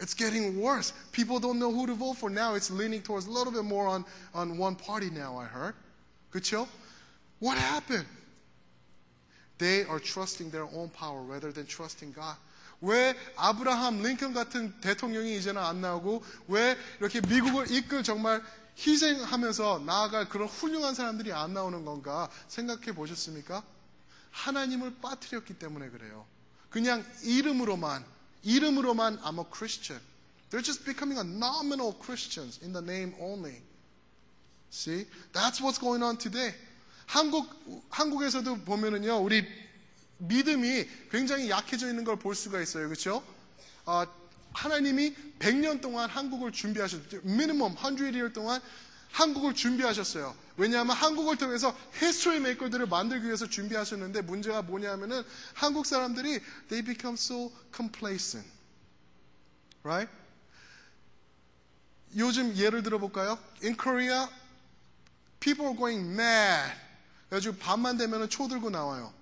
It's 0.00 0.14
getting 0.14 0.60
worse. 0.60 0.92
People 1.12 1.38
don't 1.38 1.58
know 1.58 1.70
who 1.70 1.86
to 1.86 1.94
vote 1.94 2.14
for. 2.14 2.28
Now 2.28 2.54
it's 2.54 2.70
leaning 2.70 3.02
towards 3.02 3.26
a 3.26 3.30
little 3.30 3.52
bit 3.52 3.64
more 3.64 3.86
on, 3.86 4.04
on 4.34 4.58
one 4.58 4.74
party 4.74 5.10
now, 5.10 5.36
I 5.38 5.44
heard. 5.44 5.74
그쵸? 6.32 6.66
What 7.38 7.56
happened? 7.56 8.06
They 9.58 9.84
are 9.84 10.00
trusting 10.00 10.50
their 10.50 10.64
own 10.64 10.90
power 10.90 11.22
rather 11.22 11.52
than 11.52 11.66
trusting 11.66 12.12
God. 12.12 12.36
왜 12.80 13.14
아브라함, 13.36 14.02
링컨 14.02 14.34
같은 14.34 14.78
대통령이 14.80 15.36
이제는 15.38 15.62
안 15.62 15.80
나오고 15.80 16.22
왜 16.48 16.76
이렇게 17.00 17.20
미국을 17.20 17.70
이끌 17.70 18.02
정말 18.02 18.42
희생하면서 18.76 19.84
나아갈 19.86 20.28
그런 20.28 20.48
훌륭한 20.48 20.94
사람들이 20.94 21.32
안 21.32 21.54
나오는 21.54 21.84
건가 21.84 22.28
생각해 22.48 22.92
보셨습니까? 22.94 23.62
하나님을 24.32 24.96
빠뜨렸기 25.00 25.54
때문에 25.54 25.88
그래요. 25.90 26.26
그냥 26.68 27.04
이름으로만 27.22 28.04
이름으로만 28.44 29.18
I'm 29.22 29.38
a 29.38 29.44
Christian. 29.50 30.00
They're 30.50 30.62
just 30.62 30.84
becoming 30.84 31.18
a 31.18 31.24
nominal 31.24 31.92
Christians 31.98 32.60
in 32.62 32.72
the 32.72 32.82
name 32.82 33.14
only. 33.20 33.60
See? 34.70 35.06
That's 35.32 35.60
what's 35.60 35.78
going 35.78 36.02
on 36.02 36.18
today. 36.18 36.54
한국 37.06 37.48
한국에서도 37.90 38.64
보면은요. 38.64 39.18
우리 39.22 39.44
믿음이 40.18 40.86
굉장히 41.10 41.50
약해져 41.50 41.88
있는 41.88 42.04
걸 42.04 42.16
볼 42.16 42.34
수가 42.34 42.60
있어요. 42.60 42.88
그렇죠? 42.88 43.22
어, 43.86 44.04
하나님이 44.52 45.14
100년 45.38 45.80
동안 45.80 46.08
한국을 46.08 46.52
준비하셨죠. 46.52 47.20
미니멈 47.24 47.74
100year 47.74 48.32
동안 48.32 48.60
한국을 49.14 49.54
준비하셨어요. 49.54 50.34
왜냐하면 50.56 50.96
한국을 50.96 51.36
통해서 51.36 51.76
히스토리 52.00 52.40
메이커들을 52.40 52.86
만들기 52.86 53.26
위해서 53.26 53.48
준비하셨는데 53.48 54.22
문제가 54.22 54.62
뭐냐면은 54.62 55.22
한국 55.54 55.86
사람들이 55.86 56.40
they 56.68 56.84
become 56.84 57.14
so 57.14 57.52
complacent. 57.72 58.48
Right? 59.84 60.12
요즘 62.16 62.56
예를 62.56 62.82
들어 62.82 62.98
볼까요? 62.98 63.38
In 63.62 63.76
Korea, 63.76 64.28
people 65.38 65.66
are 65.66 65.78
going 65.78 66.12
mad. 66.12 66.72
그래가지고 67.28 67.56
밤만 67.58 67.96
되면은 67.96 68.28
초 68.28 68.48
들고 68.48 68.70
나와요. 68.70 69.14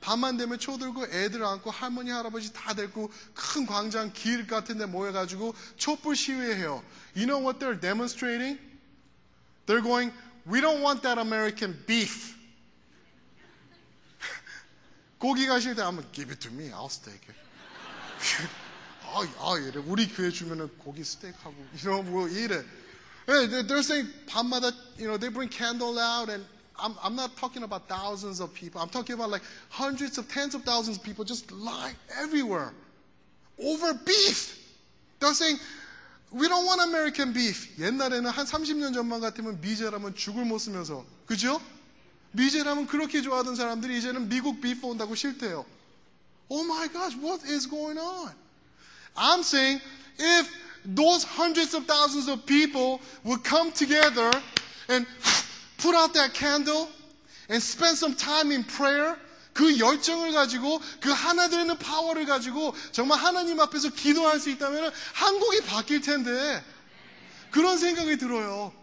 밤만 0.00 0.38
되면 0.38 0.58
초 0.58 0.78
들고 0.78 1.04
애들 1.06 1.44
안고 1.44 1.70
할머니 1.70 2.10
할아버지 2.10 2.54
다 2.54 2.72
데리고 2.72 3.12
큰 3.34 3.66
광장 3.66 4.12
길 4.14 4.46
같은 4.46 4.78
데 4.78 4.86
모여가지고 4.86 5.54
촛불 5.76 6.16
시위해요. 6.16 6.82
You 7.14 7.26
know 7.26 7.42
what 7.42 7.58
they're 7.58 7.78
demonstrating? 7.78 8.73
They're 9.66 9.80
going, 9.80 10.12
we 10.46 10.60
don't 10.60 10.82
want 10.82 11.02
that 11.02 11.18
American 11.18 11.76
beef. 11.86 12.36
고기가 15.20 15.62
going 15.74 15.96
to 15.96 16.04
give 16.12 16.30
it 16.30 16.40
to 16.40 16.50
me. 16.50 16.70
I'll 16.72 16.88
steak 16.88 17.20
it. 17.28 17.34
oh, 19.14 19.26
oh, 19.40 19.56
이래. 19.58 19.82
우리 19.86 20.08
교회 20.08 20.30
주면은 20.30 20.68
고기 20.78 21.02
스테이크하고 21.04 21.54
you 21.82 21.90
know 21.90 22.00
we'll 22.10 22.28
eat 22.28 22.50
it. 22.50 22.66
They're 23.26 23.82
saying 23.82 24.08
밤마다 24.26 24.72
you 24.98 25.08
know 25.08 25.16
they 25.16 25.28
bring 25.28 25.48
candle 25.48 25.98
out 25.98 26.28
and 26.28 26.44
I'm, 26.78 26.94
I'm 27.02 27.14
not 27.14 27.36
talking 27.36 27.62
about 27.62 27.88
thousands 27.88 28.40
of 28.40 28.52
people. 28.52 28.80
I'm 28.80 28.88
talking 28.88 29.14
about 29.14 29.30
like 29.30 29.42
hundreds 29.70 30.18
of 30.18 30.28
tens 30.28 30.54
of 30.54 30.62
thousands 30.62 30.98
of 30.98 31.04
people 31.04 31.24
just 31.24 31.50
lying 31.52 31.94
everywhere 32.20 32.72
over 33.62 33.94
beef. 33.94 34.60
They're 35.20 35.34
saying 35.34 35.58
we 36.33 36.47
don't 36.47 36.65
want 36.65 36.81
American 36.81 37.33
beef. 37.33 37.69
옛날에는 37.79 38.29
한 38.29 38.45
30년 38.45 38.93
전만 38.93 39.19
같으면 39.19 39.59
미제라면 39.61 40.15
죽을 40.15 40.45
못 40.45 40.59
쓰면서. 40.59 41.05
그죠? 41.25 41.59
미제라면 42.31 42.87
그렇게 42.87 43.21
좋아하던 43.21 43.55
사람들이 43.55 43.97
이제는 43.97 44.29
미국 44.29 44.61
비프 44.61 44.85
온다고 44.85 45.15
싫대요. 45.15 45.65
Oh 46.49 46.63
my 46.65 46.87
gosh, 46.91 47.15
what 47.17 47.43
is 47.45 47.67
going 47.67 47.99
on? 47.99 48.33
I'm 49.15 49.41
saying 49.41 49.81
if 50.17 50.49
those 50.85 51.23
hundreds 51.23 51.73
of 51.73 51.85
thousands 51.85 52.27
of 52.27 52.45
people 52.45 52.99
would 53.23 53.43
come 53.43 53.71
together 53.71 54.31
and 54.87 55.05
put 55.77 55.95
out 55.95 56.13
that 56.13 56.33
candle 56.33 56.89
and 57.49 57.61
spend 57.61 57.97
some 57.97 58.15
time 58.15 58.51
in 58.51 58.63
prayer, 58.63 59.17
그 59.54 59.78
열정을 59.78 60.32
가지고 60.32 60.80
그 61.00 61.10
하나 61.10 61.48
되는 61.48 61.78
파워를 61.78 62.26
가지고 62.26 62.74
정말 62.92 63.18
하나님 63.20 63.60
앞에서 63.60 63.90
기도할 63.90 64.40
수 64.40 64.50
있다면 64.50 64.92
한국이 65.14 65.62
바뀔 65.62 66.00
텐데 66.00 66.62
그런 67.50 67.78
생각이 67.78 68.18
들어요. 68.18 68.74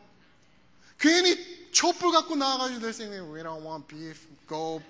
괜히 0.98 1.38
촛불 1.72 2.12
갖고 2.12 2.36
나와가지고 2.36 2.80
they're 2.80 2.90
saying 2.90 3.34
we 3.34 3.44
don't 3.44 3.64
want 3.64 3.86
beef, 3.88 4.28
go 4.48 4.82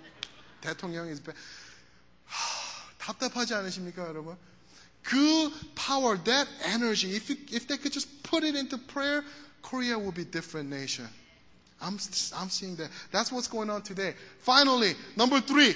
대통령 0.62 1.08
is 1.08 1.22
bad. 1.22 1.38
하, 2.26 2.88
답답하지 3.00 3.56
않으십니까 3.56 4.08
여러분? 4.08 4.38
그 5.04 5.52
power, 5.74 6.16
that 6.24 6.48
energy, 6.64 7.16
if, 7.16 7.30
you, 7.30 7.38
if 7.52 7.66
they 7.68 7.78
could 7.78 7.92
just 7.92 8.08
put 8.22 8.44
it 8.44 8.56
into 8.56 8.78
prayer, 8.78 9.24
Korea 9.64 9.98
will 9.98 10.12
be 10.12 10.24
different 10.24 10.70
nation. 10.70 11.10
I'm, 11.81 11.99
I'm 12.35 12.49
seeing 12.49 12.77
that. 12.77 12.89
That's 13.13 13.31
what's 13.31 13.49
going 13.49 13.71
on 13.71 13.83
today. 13.83 14.15
Finally, 14.41 14.95
number 15.17 15.41
three, 15.41 15.75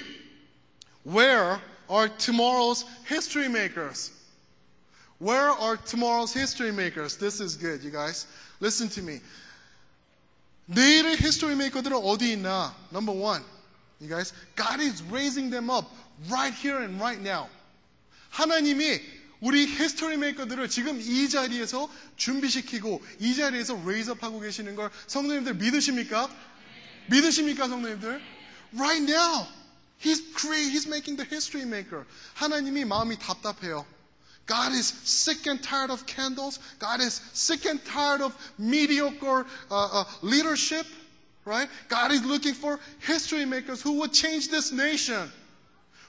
where 1.03 1.61
are 1.89 2.07
tomorrow's 2.07 2.85
history 3.05 3.47
makers? 3.47 4.11
Where 5.19 5.49
are 5.49 5.77
tomorrow's 5.77 6.33
history 6.33 6.71
makers? 6.71 7.17
This 7.17 7.39
is 7.39 7.55
good, 7.55 7.83
you 7.83 7.91
guys. 7.91 8.25
Listen 8.59 8.89
to 8.89 9.01
me. 9.01 9.21
내일의 10.67 11.17
history 11.17 11.55
maker들은 11.55 11.93
어디 11.93 12.35
있나? 12.35 12.73
Number 12.91 13.11
one, 13.13 13.43
you 13.99 14.07
guys, 14.07 14.33
God 14.55 14.79
is 14.79 15.03
raising 15.03 15.49
them 15.49 15.69
up 15.69 15.91
right 16.29 16.53
here 16.53 16.77
and 16.81 16.99
right 16.99 17.21
now. 17.21 17.49
하나님이 18.33 19.01
우리 19.39 19.63
history 19.63 20.17
maker들을 20.17 20.69
지금 20.69 20.99
이 21.01 21.27
자리에서 21.27 21.89
준비시키고 22.15 23.03
이 23.19 23.35
자리에서 23.35 23.75
raise 23.81 24.11
up 24.11 24.23
하고 24.23 24.39
계시는 24.39 24.75
걸 24.75 24.91
성도님들 25.07 25.55
믿으십니까? 25.55 26.29
믿으십니까, 27.09 27.67
성도님들? 27.67 28.21
Right 28.77 29.03
now, 29.03 29.47
He's 29.99 30.21
create, 30.33 30.71
He's 30.71 30.87
making 30.87 31.17
the 31.17 31.27
history 31.29 31.65
maker. 31.65 32.05
하나님이 32.35 32.85
마음이 32.85 33.17
답답해요. 33.17 33.85
God 34.47 34.73
is 34.73 34.93
sick 35.05 35.47
and 35.47 35.61
tired 35.61 35.91
of 35.91 36.05
candles. 36.05 36.59
God 36.79 37.01
is 37.01 37.21
sick 37.33 37.65
and 37.67 37.83
tired 37.85 38.21
of 38.21 38.35
mediocre 38.57 39.45
uh, 39.69 40.01
uh, 40.01 40.03
leadership, 40.21 40.85
right? 41.45 41.69
God 41.87 42.11
is 42.11 42.23
looking 42.25 42.53
for 42.53 42.79
history 42.99 43.45
makers 43.45 43.81
who 43.81 43.93
would 43.99 44.11
change 44.11 44.49
this 44.49 44.71
nation, 44.71 45.31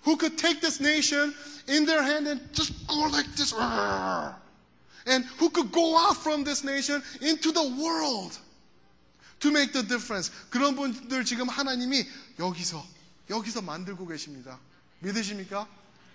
Who 0.04 0.18
could 0.18 0.38
take 0.38 0.62
this 0.62 0.80
nation 0.80 1.34
in 1.68 1.86
their 1.86 2.02
hand 2.02 2.28
and 2.28 2.42
just 2.54 2.74
go 2.88 3.08
like 3.12 3.28
this, 3.36 3.54
and 5.06 5.26
who 5.40 5.50
could 5.50 5.72
go 5.72 5.98
out 5.98 6.18
from 6.18 6.44
this 6.44 6.64
nation 6.64 7.02
into 7.22 7.52
the 7.52 7.64
world 7.82 8.38
to 9.40 9.52
make 9.52 9.72
the 9.74 9.84
difference. 9.84 10.32
그런 10.50 10.76
분들 10.76 11.26
지금 11.26 11.48
하나님이 11.48 12.06
여기서 12.40 12.86
여기서 13.30 13.62
만들고 13.62 14.08
계십니다. 14.08 14.60
믿으십니까? 15.00 15.68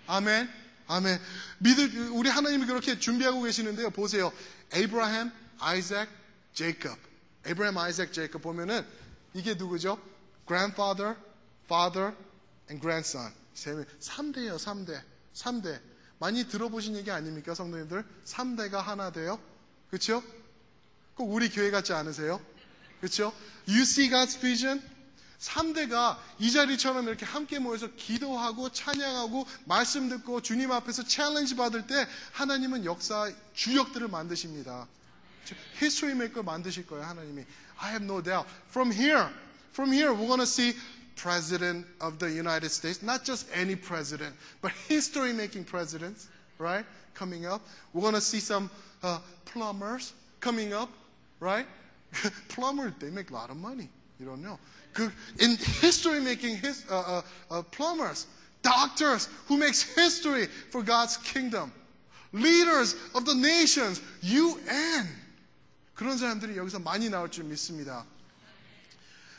아멘. 0.07 0.49
아멘. 0.89 1.21
믿을 1.59 2.11
우리 2.11 2.29
하나님이 2.29 2.67
그렇게 2.67 2.99
준비하고 2.99 3.43
계시는데요. 3.43 3.91
보세요. 3.91 4.33
에이브라함, 4.73 5.33
아이작, 5.59 6.09
제이콥. 6.55 6.99
에이브라함, 7.47 7.79
아이작, 7.79 8.13
제이콥 8.13 8.43
보면은 8.43 8.85
이게 9.35 9.55
누구죠? 9.55 9.99
grandfather, 10.47 11.17
father, 11.67 12.15
and 12.69 12.81
grandson. 12.81 13.33
세 13.55 13.73
명. 13.73 13.85
3대예요, 14.01 14.57
3대. 14.57 15.03
3대. 15.35 15.81
많이 16.19 16.47
들어보신 16.47 16.97
얘기 16.97 17.11
아닙니까, 17.11 17.55
성도님들? 17.55 18.05
3대가 18.25 18.75
하나 18.81 19.11
돼요? 19.11 19.41
그렇죠? 19.91 20.23
꼭 21.15 21.33
우리 21.33 21.49
교회 21.49 21.71
같지 21.71 21.93
않으세요? 21.93 22.41
그렇죠? 23.01 23.33
You 23.67 23.83
see 23.83 24.09
God's 24.09 24.39
vision? 24.39 24.81
3대가 25.43 26.17
이 26.39 26.53
자리처럼 26.53 27.09
이렇게 27.09 27.27
함께 27.27 27.59
모여서 27.59 27.89
기도하고 27.97 28.71
찬양하고 28.71 29.45
말씀 29.65 30.09
듣고 30.09 30.41
주님 30.41 30.71
앞에서 30.71 31.03
챌린지 31.05 31.57
받을 31.57 31.87
때 31.87 32.07
하나님은 32.33 32.85
역사 32.85 33.31
주역들을 33.53 34.07
만드십니다. 34.09 34.87
history 35.81 36.15
maker 36.17 36.45
만드실 36.45 36.87
거예요, 36.87 37.05
하나님이. 37.05 37.45
I 37.79 37.91
have 37.91 38.05
no 38.05 38.23
doubt. 38.23 38.49
From 38.71 38.93
here, 38.93 39.29
from 39.73 39.93
here, 39.93 40.13
we're 40.13 40.29
going 40.29 40.39
to 40.39 40.47
see 40.47 40.77
president 41.16 41.86
of 42.00 42.20
the 42.20 42.30
United 42.30 42.70
States, 42.70 43.02
not 43.02 43.24
just 43.24 43.48
any 43.54 43.76
president, 43.76 44.36
but 44.62 44.72
history 44.88 45.34
making 45.34 45.64
presidents, 45.64 46.28
right? 46.60 46.86
Coming 47.14 47.46
up. 47.46 47.62
We're 47.94 48.02
going 48.02 48.14
to 48.14 48.22
see 48.22 48.40
some 48.40 48.70
uh, 49.04 49.20
plumbers 49.46 50.14
coming 50.40 50.74
up, 50.74 50.90
right? 51.40 51.66
Plumbers, 52.50 52.94
they 53.00 53.10
make 53.10 53.32
a 53.32 53.34
lot 53.34 53.50
of 53.50 53.58
money. 53.58 53.90
You 54.20 54.26
don't 54.26 54.42
know. 54.42 54.60
그, 54.94 55.12
in 55.40 55.58
history 55.82 56.20
making 56.20 56.58
his, 56.58 56.86
uh, 56.90 57.00
uh, 57.00 57.22
uh, 57.52 57.62
plumbers, 57.64 58.28
doctors 58.64 59.30
who 59.48 59.58
makes 59.58 59.82
history 59.82 60.48
for 60.72 60.82
God's 60.82 61.18
kingdom, 61.18 61.72
leaders 62.32 62.96
of 63.14 63.26
the 63.26 63.36
nations, 63.36 64.02
UN. 64.22 65.08
그런 65.96 66.18
사람들이 66.18 66.58
여기서 66.58 66.80
많이 66.80 67.10
나올 67.10 67.30
줄 67.32 67.46
믿습니다. 67.46 68.06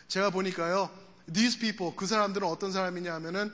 제가 0.09 0.31
보니까요, 0.31 0.91
these 1.32 1.58
people, 1.58 1.96
그 1.96 2.06
사람들은 2.06 2.48
어떤 2.48 2.72
사람이냐 2.72 3.14
하면은 3.16 3.54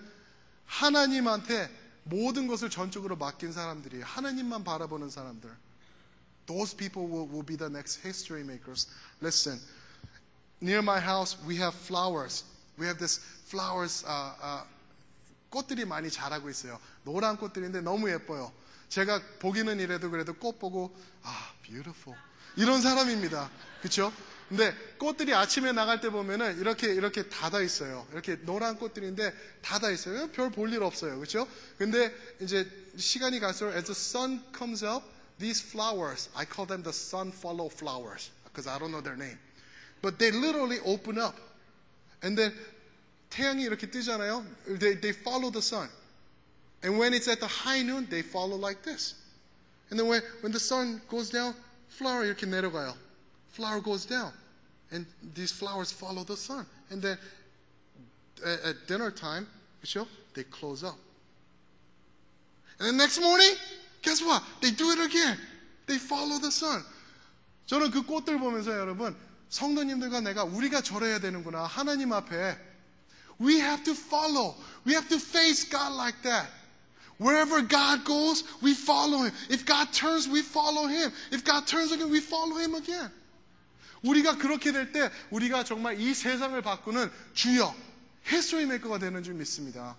하나님한테 0.66 1.70
모든 2.04 2.48
것을 2.48 2.70
전적으로 2.70 3.16
맡긴 3.16 3.52
사람들이에요. 3.52 4.06
하나님만 4.06 4.64
바라보는 4.64 5.10
사람들. 5.10 5.50
Those 6.48 6.76
people 6.76 7.08
will, 7.08 7.30
will 7.30 7.46
be 7.46 7.58
the 7.58 7.70
next 7.70 8.02
history 8.04 8.44
makers. 8.44 8.88
Listen, 9.22 9.60
near 10.62 10.82
my 10.82 11.00
house 11.00 11.38
we 11.46 11.58
have 11.58 11.76
flowers. 11.78 12.44
We 12.80 12.86
have 12.86 12.98
this 12.98 13.22
flowers, 13.46 14.06
uh, 14.06 14.34
uh, 14.42 14.64
꽃들이 15.50 15.86
많이 15.86 16.10
자라고 16.10 16.50
있어요. 16.50 16.80
노란 17.04 17.38
꽃들인데 17.38 17.82
너무 17.82 18.10
예뻐요. 18.10 18.52
제가 18.90 19.22
보기는 19.40 19.80
이래도 19.80 20.10
그래도 20.10 20.34
꽃 20.34 20.58
보고 20.60 20.96
아, 21.24 21.54
beautiful. 21.62 22.20
이런 22.56 22.82
사람입니다. 22.82 23.50
그렇죠? 23.80 24.12
근데 24.50 24.74
꽃들이 24.98 25.34
아침에 25.34 25.72
나갈 25.74 26.02
때 26.02 26.10
보면은 26.10 26.60
이렇게 26.60 26.92
이렇게 26.92 27.30
닫아 27.30 27.62
있어요. 27.62 28.08
이렇게 28.12 28.36
노란 28.42 28.78
꽃들인데 28.78 29.32
닫아 29.62 29.92
있어요. 29.92 30.28
별 30.32 30.50
볼 30.50 30.74
일 30.74 30.82
없어요. 30.84 31.16
그렇죠? 31.18 31.48
근데 31.78 32.12
이제 32.42 32.68
시간이 32.98 33.40
갈수록 33.40 33.74
as 33.76 33.86
the 33.86 33.96
sun 33.96 34.42
comes 34.58 34.84
up, 34.84 35.06
these 35.38 35.64
flowers, 35.64 36.30
I 36.34 36.46
call 36.46 36.68
them 36.68 36.82
the 36.84 36.92
sun 36.94 37.32
follow 37.32 37.70
flowers 37.70 38.32
because 38.46 38.68
I 38.68 38.80
don't 38.80 38.90
know 38.92 39.02
their 39.04 39.16
name. 39.18 39.38
But 40.02 40.18
they 40.18 40.32
literally 40.32 40.80
open 40.84 41.20
up. 41.20 41.38
And 42.24 42.36
then 42.36 42.52
태양이 43.30 43.64
이렇게 43.64 43.86
뜨잖아요. 43.92 44.44
They, 44.80 45.00
they 45.00 45.14
follow 45.14 45.52
the 45.52 45.62
sun. 45.62 45.88
And 46.84 46.98
when 46.98 47.14
it's 47.14 47.28
at 47.30 47.40
the 47.40 47.48
high 47.48 47.84
noon, 47.84 48.10
they 48.10 48.24
follow 48.24 48.58
like 48.58 48.82
this. 48.82 49.14
And 49.92 50.00
then 50.00 50.08
when, 50.10 50.22
when 50.42 50.52
the 50.52 50.60
sun 50.60 51.02
goes 51.08 51.30
down, 51.30 51.54
flower 51.90 52.26
이렇게 52.26 52.48
내려가요. 52.48 52.98
Flower 53.49 53.81
goes 53.81 54.05
down. 54.07 54.33
And 54.91 55.07
these 55.35 55.53
flowers 55.53 55.93
follow 55.93 56.25
the 56.25 56.37
sun. 56.37 56.67
And 56.91 57.01
then 57.01 57.19
at, 58.45 58.61
at 58.65 58.87
dinner 58.87 59.11
time, 59.11 59.47
그렇죠? 59.83 60.07
They 60.35 60.45
close 60.45 60.85
up. 60.85 60.97
And 62.79 62.89
the 62.89 62.93
next 62.93 63.21
morning, 63.21 63.55
guess 64.03 64.23
what? 64.23 64.43
They 64.61 64.71
do 64.71 64.91
it 64.91 65.01
again. 65.01 65.39
They 65.87 65.99
follow 65.99 66.39
the 66.39 66.51
sun. 66.51 66.83
저는 67.67 67.91
그 67.91 68.03
꽃들 68.03 68.39
보면서 68.39 68.77
여러분, 68.77 69.17
성도님들과 69.49 70.21
내가 70.21 70.45
우리가 70.45 70.83
저래야 70.83 71.19
되는구나. 71.19 71.65
하나님 71.65 72.13
앞에. 72.13 72.59
We 73.39 73.59
have 73.61 73.85
to 73.85 73.95
follow. 73.95 74.55
We 74.85 74.95
have 74.95 75.09
to 75.09 75.17
face 75.17 75.65
God 75.65 75.93
like 75.95 76.21
that. 76.23 76.49
Wherever 77.19 77.63
God 77.63 78.05
goes, 78.05 78.45
we 78.61 78.75
follow 78.75 79.23
Him. 79.23 79.33
If 79.49 79.65
God 79.65 79.93
turns, 79.93 80.29
we 80.29 80.43
follow 80.43 80.87
Him. 80.87 81.13
If 81.31 81.45
God 81.45 81.67
turns 81.67 81.93
again, 81.93 82.11
we 82.11 82.21
follow 82.21 82.57
Him 82.57 82.75
again. 82.75 83.11
우리가 84.04 84.38
그렇게 84.38 84.72
될 84.72 84.92
때, 84.92 85.12
우리가 85.30 85.64
정말 85.64 86.00
이 86.00 86.14
세상을 86.14 86.60
바꾸는 86.62 87.12
주역, 87.34 87.76
히스토리 88.26 88.66
메이커가 88.66 89.00
되는 89.00 89.24
줄 89.24 89.34
믿습니다. 89.36 89.98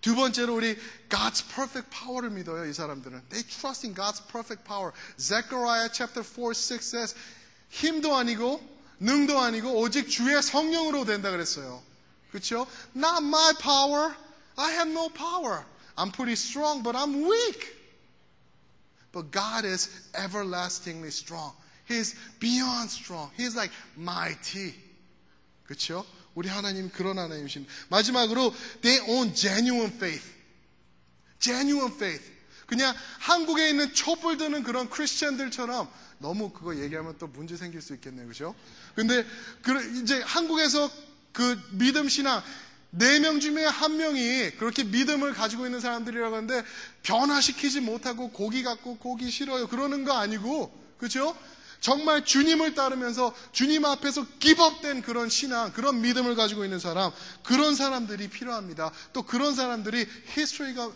두 0.00 0.16
번째로 0.16 0.56
우리 0.56 0.76
God's 1.08 1.46
perfect 1.54 1.90
power를 1.90 2.30
믿어요, 2.30 2.66
이 2.66 2.72
사람들은. 2.72 3.28
They 3.28 3.46
trust 3.48 3.86
in 3.86 3.94
God's 3.94 4.20
perfect 4.26 4.64
power. 4.64 4.92
Zechariah 5.16 5.90
chapter 5.92 6.24
4, 6.24 6.52
6 6.52 6.82
says, 6.82 7.14
힘도 7.68 8.16
아니고, 8.16 8.60
능도 8.98 9.38
아니고, 9.38 9.78
오직 9.78 10.08
주의 10.08 10.42
성령으로 10.42 11.04
된다 11.04 11.30
그랬어요. 11.30 11.82
그렇죠? 12.30 12.66
Not 12.96 13.24
my 13.24 13.52
power. 13.60 14.14
I 14.56 14.72
have 14.72 14.90
no 14.90 15.08
power. 15.08 15.64
I'm 15.96 16.10
pretty 16.10 16.34
strong, 16.34 16.82
but 16.82 16.96
I'm 16.96 17.24
weak. 17.24 17.82
But 19.12 19.30
God 19.30 19.64
is 19.64 19.88
everlastingly 20.14 21.10
strong. 21.10 21.54
He's 21.92 22.14
beyond 22.40 22.90
strong. 22.90 23.30
He's 23.38 23.54
like 23.56 23.72
mighty. 23.96 24.74
그렇죠? 25.64 26.04
우리 26.34 26.48
하나님 26.48 26.90
그런 26.90 27.18
하나님이십니다. 27.18 27.72
마지막으로 27.88 28.54
they 28.80 29.00
own 29.10 29.34
genuine 29.34 29.92
faith. 29.94 30.24
genuine 31.38 31.92
faith. 31.94 32.24
그냥 32.66 32.94
한국에 33.18 33.68
있는 33.68 33.92
촛불 33.92 34.38
드는 34.38 34.62
그런 34.62 34.88
크리스천들처럼 34.88 35.90
너무 36.18 36.50
그거 36.50 36.76
얘기하면 36.76 37.18
또 37.18 37.26
문제 37.26 37.56
생길 37.56 37.82
수 37.82 37.94
있겠네요. 37.94 38.26
그죠? 38.28 38.54
근데 38.94 39.26
그 39.60 40.00
이제 40.00 40.22
한국에서 40.22 40.90
그 41.32 41.60
믿음 41.72 42.08
신앙 42.08 42.42
네 42.94 43.18
명 43.20 43.40
중에 43.40 43.64
한 43.64 43.96
명이 43.96 44.52
그렇게 44.58 44.84
믿음을 44.84 45.32
가지고 45.32 45.64
있는 45.66 45.80
사람들이라고 45.80 46.34
하는데 46.36 46.62
변화시키지 47.02 47.80
못하고 47.80 48.30
고기 48.30 48.62
갖고 48.62 48.98
고기 48.98 49.30
싫어요. 49.30 49.66
그러는 49.68 50.04
거 50.04 50.12
아니고 50.12 50.70
그죠? 50.98 51.36
정말 51.82 52.24
주님을 52.24 52.74
따르면서 52.76 53.34
주님 53.50 53.84
앞에서 53.84 54.24
기법된 54.38 55.02
그런 55.02 55.28
신앙, 55.28 55.72
그런 55.72 56.00
믿음을 56.00 56.36
가지고 56.36 56.62
있는 56.64 56.78
사람, 56.78 57.10
그런 57.42 57.74
사람들이 57.74 58.28
필요합니다. 58.30 58.92
또 59.12 59.24
그런 59.24 59.56
사람들이 59.56 60.06
히스토리가, 60.28 60.92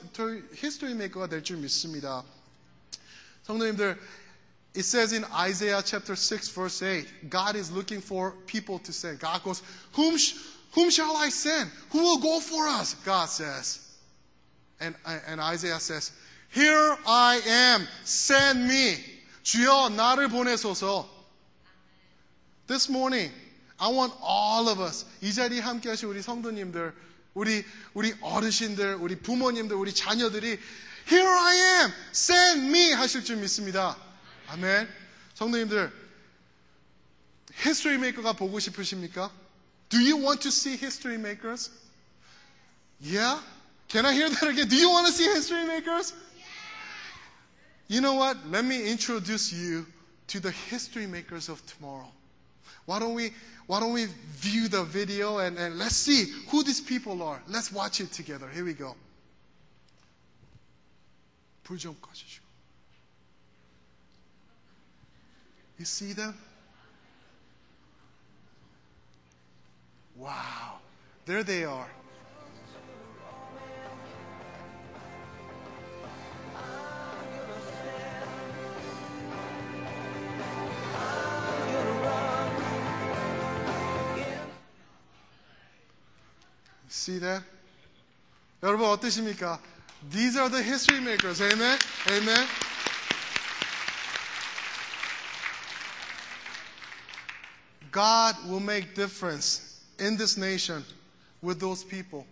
히스토리 0.55 0.95
메이커가 0.95 1.27
될 1.27 1.43
줄 1.43 1.57
믿습니다. 1.57 2.23
성도님들, 3.49 3.99
it 4.77 4.85
says 4.87 5.13
in 5.13 5.25
Isaiah 5.35 5.83
chapter 5.85 6.15
6 6.15 6.49
verse 6.55 6.81
8, 6.81 7.31
God 7.31 7.57
is 7.59 7.73
looking 7.73 8.01
for 8.01 8.35
people 8.47 8.79
to 8.79 8.93
send. 8.93 9.19
God 9.19 9.43
goes, 9.43 9.63
whom, 9.93 10.17
sh- 10.17 10.37
whom 10.73 10.89
shall 10.91 11.17
I 11.17 11.31
send? 11.31 11.69
Who 11.91 11.99
will 11.99 12.19
go 12.19 12.39
for 12.39 12.69
us? 12.69 12.95
God 13.05 13.29
says. 13.29 13.81
And, 14.79 14.95
and 15.27 15.41
Isaiah 15.41 15.81
says, 15.81 16.13
here 16.51 16.97
I 17.09 17.41
am, 17.45 17.89
send 18.05 18.69
me. 18.69 19.16
주여 19.47 19.91
나를 19.91 20.27
보내소서. 20.27 21.09
This 22.67 22.91
morning, 22.91 23.33
I 23.79 23.89
want 23.93 24.13
all 24.21 24.69
of 24.69 24.83
us, 24.83 25.07
이 25.21 25.33
자리에 25.33 25.61
함께 25.61 25.89
하신 25.89 26.09
우리 26.09 26.21
성도님들, 26.21 26.93
우리, 27.33 27.65
우리 27.95 28.13
어르신들, 28.21 28.97
우리 28.97 29.15
부모님들, 29.15 29.77
우리 29.77 29.95
자녀들이 29.95 30.59
Here 31.09 31.29
I 31.29 31.57
am, 31.57 31.93
send 32.11 32.67
me 32.67 32.93
하실 32.93 33.23
줄 33.23 33.37
믿습니다. 33.37 33.97
아멘. 34.49 34.89
성도님들, 35.35 35.93
history 37.65 38.01
maker가 38.01 38.33
보고 38.33 38.59
싶으십니까? 38.59 39.31
Do 39.91 40.01
you 40.01 40.17
want 40.17 40.41
to 40.41 40.49
see 40.49 40.75
history 40.75 41.21
makers? 41.21 41.71
Yeah? 43.01 43.41
Can 43.87 44.07
I 44.07 44.13
hear 44.13 44.29
that 44.29 44.49
again? 44.49 44.67
Do 44.69 44.75
you 44.75 44.91
want 44.91 45.07
to 45.07 45.13
see 45.13 45.31
history 45.31 45.65
makers? 45.65 46.13
You 47.88 48.02
know 48.02 48.14
what? 48.16 48.38
Let 48.50 48.66
me 48.66 48.90
introduce 48.90 49.52
you 49.52 49.86
to 50.28 50.40
the 50.40 50.52
history 50.52 51.06
makers 51.06 51.50
of 51.50 51.66
tomorrow. 51.66 52.08
Why 52.86 53.00
don't 53.00 53.14
we, 53.14 53.32
why 53.68 53.80
don't 53.80 53.94
we 53.94 54.08
view 54.36 54.68
the 54.68 54.84
video 54.84 55.40
and, 55.40 55.58
and 55.58 55.78
let's 55.78 55.96
see 55.96 56.26
who 56.50 56.64
these 56.64 56.82
people 56.82 57.22
are. 57.22 57.42
Let's 57.48 57.72
watch 57.72 58.00
it 58.00 58.12
together. 58.12 58.48
Here 58.50 58.66
we 58.66 58.74
go. 58.74 58.96
불좀 61.64 61.96
꺼주시고. 62.02 62.42
You 65.80 65.86
see 65.86 66.14
them? 66.14 66.36
Wow. 70.16 70.80
There 71.26 71.44
they 71.44 71.64
are. 71.64 71.90
See 87.06 87.20
that? 87.20 87.44
여러분 88.62 88.88
어떠십니까? 88.90 89.60
These 90.10 90.38
are 90.38 90.50
the 90.50 90.62
history 90.62 91.00
makers. 91.00 91.42
Amen. 91.42 91.78
Amen. 92.10 92.48
God 97.92 98.36
will 98.48 98.60
make 98.60 98.96
difference 98.96 99.82
in 100.00 100.18
this 100.18 100.38
nation 100.38 100.84
with 101.42 101.60
those 101.60 101.84
people 101.84 102.26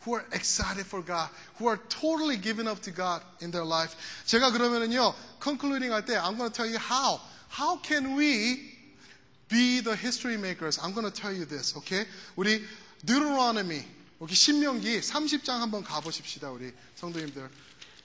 who 0.00 0.14
are 0.14 0.24
excited 0.32 0.86
for 0.86 1.02
God, 1.02 1.28
who 1.56 1.66
are 1.66 1.78
totally 1.88 2.36
given 2.36 2.68
up 2.68 2.80
to 2.82 2.90
God 2.90 3.22
in 3.40 3.50
their 3.50 3.64
life. 3.64 3.96
제가 4.26 4.52
그러면은요, 4.52 5.14
concluding 5.40 5.90
할 5.90 6.04
때, 6.04 6.16
I'm 6.16 6.36
going 6.36 6.50
to 6.50 6.56
tell 6.56 6.66
you 6.66 6.78
how. 6.78 7.20
How 7.48 7.76
can 7.78 8.14
we 8.14 8.72
be 9.48 9.80
the 9.80 9.96
history 9.96 10.36
makers? 10.36 10.78
I'm 10.82 10.92
going 10.92 11.10
to 11.10 11.12
tell 11.12 11.32
you 11.32 11.44
this, 11.44 11.76
okay? 11.76 12.06
우리 12.36 12.64
Deuteronomy, 13.04 13.84
여기 14.21 14.35
신명기 14.35 14.99
30장 14.99 15.57
한번 15.59 15.83
가보십시다, 15.83 16.51
우리 16.51 16.71
성도님들. 16.95 17.49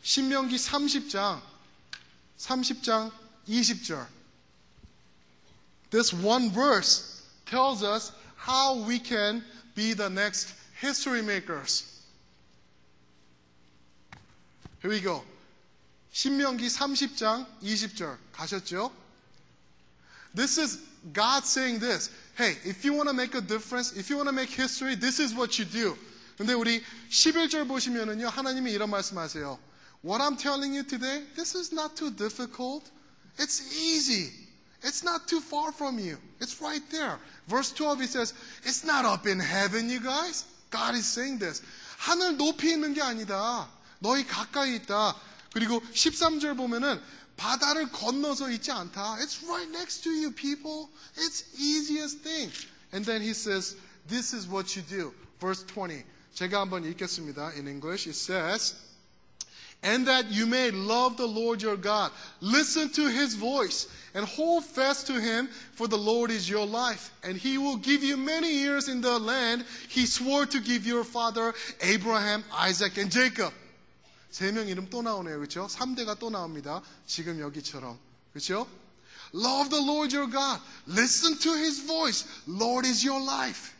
신명기 0.03 0.57
30장, 0.57 1.43
30장 2.39 3.13
20절. 3.47 4.07
This 5.91 6.15
one 6.15 6.51
verse 6.51 7.23
tells 7.45 7.85
us 7.85 8.13
how 8.37 8.83
we 8.89 8.99
can 8.99 9.45
be 9.75 9.93
the 9.93 10.09
next 10.09 10.55
history 10.81 11.21
makers. 11.21 11.85
Here 14.81 14.91
we 14.91 15.03
go. 15.03 15.23
신명기 16.13 16.69
30장 16.69 17.47
20절 17.63 18.17
가셨죠? 18.33 18.91
This 20.35 20.59
is 20.59 20.79
God 21.13 21.45
saying 21.45 21.79
this. 21.79 22.11
Hey, 22.38 22.58
if 22.64 22.84
you 22.84 22.94
want 22.94 23.10
to 23.10 23.14
make 23.14 23.36
a 23.36 23.42
difference, 23.42 23.94
if 23.94 24.10
you 24.10 24.18
want 24.18 24.30
to 24.30 24.34
make 24.34 24.50
history, 24.50 24.96
this 24.96 25.20
is 25.20 25.36
what 25.36 25.60
you 25.60 25.66
do. 25.66 25.98
근데 26.38 26.54
우리 26.54 26.82
11절 27.10 27.68
보시면은요, 27.68 28.30
하나님이 28.30 28.72
이런 28.72 28.90
말씀하세요. 28.90 29.60
What 30.04 30.22
I'm 30.24 30.38
telling 30.38 30.74
you 30.74 30.84
today, 30.84 31.24
this 31.36 31.56
is 31.56 31.72
not 31.72 31.96
too 31.96 32.10
difficult. 32.10 32.90
It's 33.38 33.62
easy. 33.78 34.32
It's 34.84 35.04
not 35.04 35.28
too 35.28 35.40
far 35.40 35.72
from 35.72 36.00
you. 36.00 36.18
It's 36.40 36.60
right 36.62 36.82
there. 36.90 37.20
Verse 37.48 37.72
12, 37.72 38.02
he 38.02 38.08
says, 38.08 38.34
It's 38.64 38.84
not 38.84 39.06
up 39.06 39.28
in 39.28 39.40
heaven, 39.40 39.90
you 39.90 40.00
guys. 40.00 40.46
God 40.72 40.96
is 40.96 41.06
saying 41.06 41.38
this. 41.38 41.62
하늘 42.00 42.38
높이 42.38 42.72
있는 42.72 42.96
게 42.96 43.02
아니다. 43.02 43.70
너희 44.00 44.26
가까이 44.26 44.76
있다. 44.78 45.16
그리고 45.54 45.82
13절 45.94 46.58
보면은 46.58 47.00
바다를 47.38 47.92
건너서 47.92 48.50
있지 48.52 48.72
않다. 48.72 49.18
It's 49.20 49.44
right 49.48 49.70
next 49.72 50.04
to 50.04 50.12
you, 50.12 50.32
people. 50.32 50.90
It's 51.18 51.46
easiest 51.58 52.24
thing. 52.24 52.52
And 52.94 53.06
then 53.06 53.22
he 53.22 53.34
says, 53.34 53.76
This 54.08 54.34
is 54.34 54.48
what 54.48 54.76
you 54.76 54.84
do. 54.84 55.14
Verse 55.40 55.64
20. 55.66 56.04
제가 56.34 56.62
한번 56.62 56.86
읽겠습니다. 56.86 57.54
In 57.58 57.68
English, 57.68 58.08
it 58.08 58.16
says, 58.16 58.76
and 59.84 60.06
that 60.08 60.30
you 60.30 60.46
may 60.46 60.70
love 60.70 61.18
the 61.18 61.28
Lord 61.28 61.62
your 61.62 61.76
God. 61.76 62.12
Listen 62.40 62.90
to 62.90 63.08
his 63.08 63.34
voice 63.34 63.88
and 64.14 64.26
hold 64.26 64.64
fast 64.64 65.08
to 65.08 65.20
him, 65.20 65.50
for 65.74 65.88
the 65.88 65.98
Lord 65.98 66.30
is 66.30 66.50
your 66.50 66.68
life, 66.68 67.12
and 67.24 67.36
he 67.36 67.58
will 67.58 67.78
give 67.78 68.04
you 68.04 68.16
many 68.16 68.52
years 68.52 68.88
in 68.88 69.02
the 69.02 69.18
land 69.18 69.66
he 69.90 70.06
swore 70.06 70.46
to 70.46 70.60
give 70.60 70.86
your 70.86 71.04
father 71.04 71.54
Abraham, 71.82 72.44
Isaac, 72.54 72.98
and 72.98 73.12
Jacob. 73.12 73.54
세 74.37 74.53
명 74.53 74.69
이름 74.69 74.91
또 74.91 75.01
나오네요. 75.01 75.39
그렇죠? 75.39 75.67
3대가 75.67 76.19
또 76.19 76.29
나옵니다. 76.29 76.83
지금 77.07 77.41
여기처럼. 77.41 77.99
그렇죠? 78.35 78.69
Love 79.35 79.71
the 79.71 79.83
Lord 79.83 80.15
your 80.15 80.31
God. 80.31 80.61
Listen 80.87 81.39
to 81.39 81.55
his 81.55 81.81
voice. 81.87 82.27
Lord 82.47 82.87
is 82.87 83.07
your 83.09 83.25
life. 83.25 83.73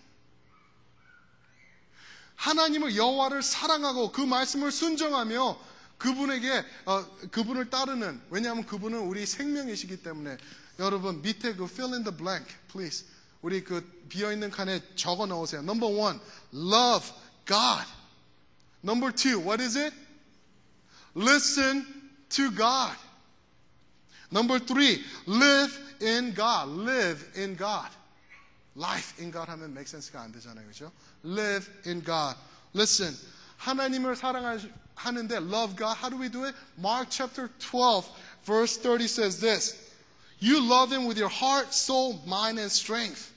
하나님을 2.37 2.97
여호와를 2.97 3.43
사랑하고 3.43 4.13
그 4.13 4.23
말씀을 4.23 4.73
순종하며 4.73 5.59
그분에게 5.99 6.65
어, 6.87 7.05
그분을 7.31 7.69
따르는 7.69 8.19
왜냐하면 8.31 8.65
그분은 8.65 9.01
우리 9.01 9.27
생명이시기 9.27 10.03
때문에 10.03 10.39
여러분 10.79 11.21
밑에 11.21 11.55
그 11.55 11.65
fill 11.65 11.93
in 11.93 12.03
the 12.03 12.17
blank 12.17 12.51
please 12.73 13.05
우리 13.43 13.63
그 13.63 13.83
비어 14.09 14.33
있는 14.33 14.51
칸에 14.51 14.81
적어 14.97 15.27
넣으세요. 15.27 15.61
Number 15.61 15.95
one, 15.95 16.19
love 16.55 17.13
God. 17.45 17.87
Number 18.83 19.15
two, 19.15 19.39
what 19.39 19.63
is 19.63 19.77
it? 19.77 20.06
Listen 21.16 21.86
to 22.30 22.52
God. 22.52 22.96
Number 24.32 24.60
three, 24.60 25.04
live 25.26 25.78
in 26.00 26.34
God. 26.34 26.70
Live 26.70 27.26
in 27.36 27.56
God. 27.56 27.90
Life 28.76 29.20
in 29.20 29.32
God 29.32 29.50
하면 29.50 29.74
make 29.74 29.88
sense가 29.88 30.22
안 30.22 30.32
되잖아요, 30.32 30.66
그렇죠? 30.66 30.92
Live 31.24 31.70
in 31.86 32.02
God. 32.04 32.38
Listen, 32.74 33.14
하나님을 33.58 34.16
사랑하는데 34.16 35.38
love 35.42 35.76
God. 35.76 35.98
How 35.98 36.10
do 36.10 36.18
we 36.18 36.30
do 36.30 36.46
it? 36.46 36.56
Mark 36.78 37.10
chapter 37.10 37.50
12 37.60 38.08
verse 38.46 38.78
30 38.78 39.08
says 39.08 39.40
this. 39.42 39.92
You 40.40 40.62
love 40.62 40.92
him 40.92 41.06
with 41.06 41.18
your 41.18 41.30
heart, 41.30 41.74
soul, 41.74 42.22
mind 42.26 42.58
and 42.58 42.72
strength. 42.72 43.32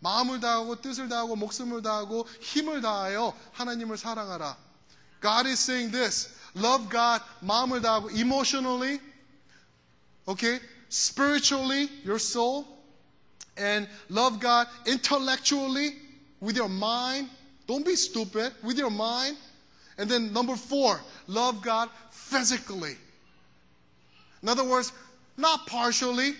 마음을 0.00 0.40
다하고 0.40 0.80
뜻을 0.80 1.08
다하고 1.08 1.36
목숨을 1.36 1.82
다하고 1.82 2.26
힘을 2.40 2.80
다하여 2.80 3.36
하나님을 3.52 3.98
사랑하라. 3.98 4.56
God 5.20 5.46
is 5.48 5.60
saying 5.60 5.92
this. 5.92 6.30
Love 6.55 6.89
God, 6.89 7.21
mom 7.41 7.73
or 7.73 7.79
dad, 7.79 8.03
emotionally, 8.17 8.99
okay, 10.27 10.59
spiritually, 10.89 11.89
your 12.03 12.17
soul, 12.17 12.65
and 13.57 13.87
love 14.09 14.39
God 14.39 14.67
intellectually 14.85 15.95
with 16.39 16.55
your 16.55 16.69
mind. 16.69 17.29
Don't 17.67 17.85
be 17.85 17.95
stupid 17.95 18.53
with 18.63 18.77
your 18.77 18.89
mind. 18.89 19.37
And 19.97 20.09
then 20.09 20.33
number 20.33 20.55
four, 20.55 20.99
love 21.27 21.61
God 21.61 21.89
physically. 22.11 22.95
In 24.41 24.49
other 24.49 24.63
words, 24.63 24.91
not 25.37 25.65
partially, 25.67 26.33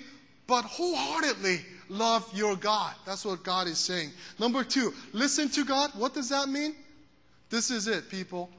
but 0.48 0.64
wholeheartedly 0.64 1.60
love 1.90 2.30
your 2.34 2.56
God. 2.56 2.94
That's 3.06 3.26
what 3.26 3.44
God 3.44 3.68
is 3.68 3.80
saying. 3.80 4.12
Number 4.40 4.64
two, 4.64 4.94
listen 5.14 5.50
to 5.50 5.66
God. 5.66 5.92
What 5.96 6.14
does 6.14 6.30
that 6.30 6.50
mean? 6.50 6.76
This 7.50 7.72
is 7.72 7.88
it, 7.88 8.10
people. 8.10 8.50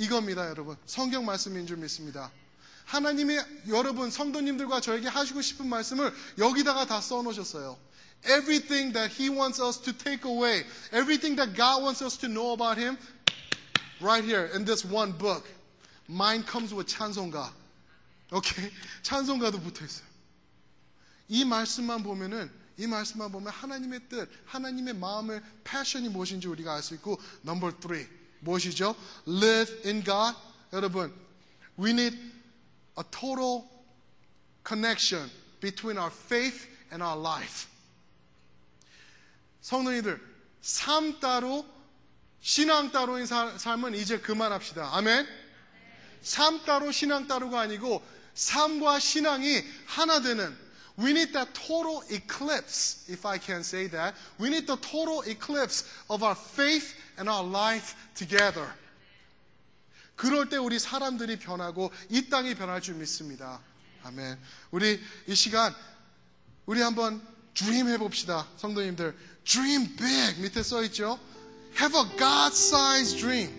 이겁니다, 0.00 0.48
여러분. 0.48 0.78
성경 0.86 1.26
말씀인 1.26 1.66
줄 1.66 1.76
믿습니다. 1.76 2.32
하나님이 2.86 3.38
여러분 3.68 4.10
성도님들과 4.10 4.80
저에게 4.80 5.06
하시고 5.08 5.42
싶은 5.42 5.68
말씀을 5.68 6.10
여기다가 6.38 6.86
다 6.86 7.02
써놓으셨어요. 7.02 7.78
Everything 8.24 8.94
that 8.94 9.14
He 9.14 9.28
wants 9.28 9.60
us 9.60 9.78
to 9.82 9.92
take 9.92 10.24
away, 10.24 10.64
everything 10.94 11.36
that 11.36 11.54
God 11.54 11.82
wants 11.82 12.02
us 12.02 12.18
to 12.18 12.30
know 12.30 12.54
about 12.54 12.80
Him, 12.80 12.96
right 14.00 14.24
here 14.24 14.50
in 14.56 14.64
this 14.64 14.88
one 14.88 15.12
book. 15.18 15.46
Mine 16.08 16.46
comes 16.48 16.74
with 16.74 16.88
찬송가. 16.88 17.52
오케이? 18.32 18.70
찬송가도 19.02 19.60
붙어 19.60 19.84
있어요. 19.84 20.06
이 21.28 21.44
말씀만 21.44 22.02
보면은 22.02 22.50
이 22.78 22.86
말씀만 22.86 23.30
보면 23.30 23.52
하나님의 23.52 24.00
뜻, 24.08 24.30
하나님의 24.46 24.94
마음의 24.94 25.42
패션이 25.62 26.08
무엇인지 26.08 26.48
우리가 26.48 26.74
알 26.74 26.82
수 26.82 26.94
있고 26.94 27.20
number 27.44 27.76
three 27.78 28.08
무엇이죠? 28.40 28.94
Live 29.26 29.82
in 29.88 30.02
God. 30.04 30.36
여러분, 30.72 31.12
we 31.78 31.90
need 31.90 32.16
a 32.98 33.04
total 33.10 33.64
connection 34.66 35.30
between 35.60 35.98
our 35.98 36.10
faith 36.12 36.66
and 36.92 37.02
our 37.02 37.18
life. 37.18 37.68
성도님들, 39.60 40.20
삶 40.62 41.20
따로 41.20 41.66
신앙 42.40 42.90
따로인 42.90 43.26
사- 43.26 43.56
삶은 43.58 43.94
이제 43.94 44.18
그만합시다. 44.18 44.96
아멘. 44.96 45.26
삶 46.22 46.64
따로 46.64 46.90
신앙 46.92 47.26
따로가 47.26 47.60
아니고 47.60 48.02
삶과 48.34 48.98
신앙이 49.00 49.62
하나 49.86 50.20
되는 50.20 50.56
We 51.00 51.12
need 51.12 51.32
that 51.32 51.54
total 51.54 52.02
eclipse, 52.10 53.08
if 53.08 53.24
I 53.24 53.38
can 53.38 53.60
say 53.64 53.88
that. 53.88 54.14
We 54.38 54.50
need 54.50 54.66
the 54.66 54.76
total 54.76 55.22
eclipse 55.22 55.84
of 56.10 56.22
our 56.22 56.34
faith 56.34 56.94
and 57.18 57.28
our 57.28 57.42
life 57.42 57.94
together. 58.14 58.68
그럴 60.14 60.50
때 60.50 60.58
우리 60.58 60.78
사람들이 60.78 61.38
변하고 61.38 61.90
이 62.10 62.28
땅이 62.28 62.54
변할 62.54 62.82
줄 62.82 62.96
믿습니다. 62.96 63.62
아멘. 64.02 64.38
우리 64.70 65.00
이 65.26 65.34
시간 65.34 65.74
우리 66.66 66.82
한번 66.82 67.26
dream 67.54 67.88
해봅시다. 67.88 68.46
성도님들. 68.58 69.16
dream 69.44 69.96
big 69.96 70.40
밑에 70.42 70.62
써 70.62 70.82
있죠. 70.84 71.18
have 71.78 71.98
a 71.98 72.04
God-sized 72.18 73.18
dream. 73.18 73.50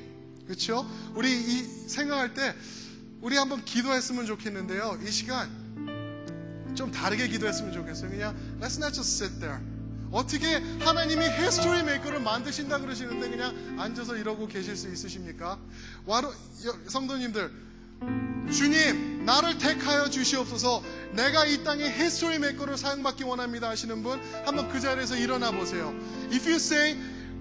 그렇죠? 0.46 0.86
우리 1.16 1.32
이 1.32 1.64
생각할 1.90 2.36
때 2.36 2.56
우리 3.22 3.38
한번 3.38 3.66
기도했으면 3.66 4.28
좋겠는데요. 4.28 5.00
이 5.04 5.10
시간 5.10 5.61
좀 6.76 6.92
다르게 6.92 7.28
기도했으면 7.28 7.72
좋겠어요. 7.74 8.10
그냥 8.10 8.36
let's 8.62 8.78
not 8.78 8.94
just 8.94 9.24
sit 9.24 9.40
there. 9.40 9.60
어떻게 10.12 10.56
하나님이 10.80 11.24
history 11.26 11.80
maker를 11.82 12.20
만드신다 12.20 12.80
그러시는데 12.80 13.30
그냥 13.30 13.56
앉아서 13.80 14.18
이러고 14.18 14.48
계실 14.48 14.76
수 14.76 14.92
있으십니까? 14.92 15.58
와로, 16.06 16.28
여- 16.66 16.90
성도님들, 16.90 17.50
주님, 18.52 19.24
나를 19.26 19.58
택하여 19.58 20.10
주시옵소서 20.10 20.84
내가 21.14 21.46
이 21.46 21.64
땅의 21.64 21.92
history 21.92 22.36
maker로 22.36 22.76
사용받기 22.76 23.24
원합니다 23.24 23.70
하시는 23.70 24.04
분 24.04 24.20
한번 24.46 24.68
그 24.70 24.80
자리에서 24.82 25.16
일어나 25.16 25.52
보세요. 25.52 25.94
If 26.32 26.46
you 26.46 26.56
say, 26.56 26.98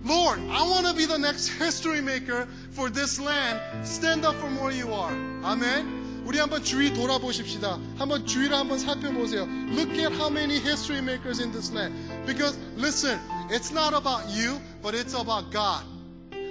Lord, 0.07 0.41
I 0.51 0.63
want 0.63 0.87
to 0.87 0.95
be 0.95 1.07
the 1.07 1.19
next 1.19 1.51
history 1.61 1.99
maker 1.99 2.47
for 2.73 2.91
this 2.93 3.21
land, 3.21 3.59
stand 3.85 4.25
up 4.25 4.37
from 4.39 4.57
where 4.59 4.73
you 4.73 4.95
are. 4.95 5.13
아멘. 5.45 6.00
우리 6.31 6.39
한번 6.39 6.63
주위 6.63 6.95
돌아보십시다. 6.95 7.77
한번 7.99 8.25
주위를 8.25 8.57
한번 8.57 8.79
살펴보세요. 8.79 9.49
Look 9.73 9.99
at 9.99 10.15
how 10.15 10.31
many 10.31 10.61
history 10.61 11.03
makers 11.03 11.43
in 11.43 11.51
this 11.51 11.75
land. 11.75 11.93
Because 12.25 12.57
listen, 12.77 13.19
it's 13.51 13.73
not 13.73 13.97
about 13.97 14.31
you, 14.31 14.61
but 14.81 14.95
it's 14.95 15.13
about 15.13 15.51
God. 15.51 15.85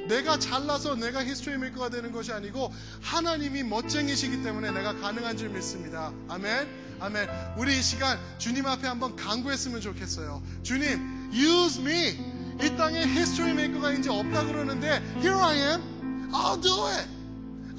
내가 0.10 0.38
잘나서 0.38 0.96
내가 0.96 1.24
히스토리 1.24 1.58
메이커가 1.60 1.88
되는 1.88 2.12
것이 2.12 2.34
아니고 2.34 2.74
하나님이 3.02 3.64
멋쟁이시기 3.64 4.44
때문에 4.44 4.72
내가 4.72 4.96
가능한 4.96 5.38
줄 5.38 5.48
믿습니다. 5.48 6.12
아멘. 6.28 6.68
아멘. 7.00 7.30
우리 7.56 7.80
이 7.80 7.82
시간 7.82 8.20
주님 8.38 8.66
앞에 8.66 8.86
한번 8.86 9.16
강구했으면 9.16 9.80
좋겠어요. 9.80 10.44
주님, 10.62 11.32
use 11.32 11.82
me. 11.82 12.20
이 12.62 12.76
땅에 12.76 13.06
히스토리 13.06 13.54
메이커가 13.54 13.94
이제 13.94 14.10
없다 14.10 14.44
그러는데 14.44 15.02
here 15.22 15.40
I 15.40 15.56
am. 15.56 16.32
I'll 16.34 16.62
do 16.62 16.86
it. 16.88 17.19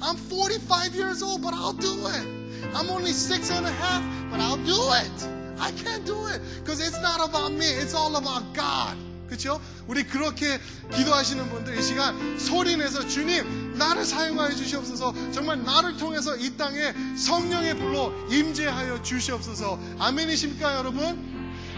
I'm 0.01 0.17
45 0.17 0.95
years 0.95 1.21
old, 1.21 1.41
but 1.41 1.53
I'll 1.53 1.73
do 1.73 2.07
it. 2.07 2.25
I'm 2.73 2.89
only 2.89 3.11
six 3.11 3.51
and 3.51 3.65
a 3.65 3.71
half, 3.71 4.03
but 4.31 4.39
I'll 4.39 4.57
do 4.57 4.79
it. 4.93 5.27
I 5.59 5.71
can't 5.71 6.05
do 6.05 6.25
it 6.27 6.41
because 6.59 6.79
it's 6.79 6.99
not 7.01 7.27
about 7.27 7.51
me. 7.51 7.67
It's 7.67 7.93
all 7.93 8.15
about 8.15 8.43
God. 8.53 8.97
그렇죠? 9.27 9.61
우리 9.87 10.03
그렇게 10.03 10.59
기도하시는 10.93 11.49
분들 11.49 11.77
이 11.77 11.81
시간 11.81 12.37
소리 12.37 12.75
내서 12.75 13.07
주님 13.07 13.77
나를 13.77 14.03
사용하여 14.03 14.53
주시옵소서 14.55 15.13
정말 15.31 15.63
나를 15.63 15.95
통해서 15.95 16.35
이 16.35 16.57
땅에 16.57 16.93
성령의 17.15 17.77
불로 17.77 18.11
임재하여 18.29 19.01
주시옵소서 19.03 19.79
아멘이십니까 19.99 20.75
여러분? 20.75 21.31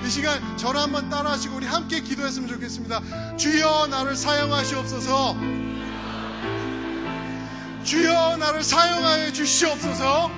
이 0.03 0.09
시간 0.09 0.57
저를 0.57 0.81
한번 0.81 1.09
따라하시고 1.11 1.57
우리 1.57 1.67
함께 1.67 2.01
기도했으면 2.01 2.49
좋겠습니다 2.49 3.37
주여 3.37 3.85
나를 3.85 4.15
사용하시옵소서 4.15 5.35
주여 7.83 8.37
나를 8.37 8.63
사용하여 8.63 9.31
주시옵소서 9.33 10.31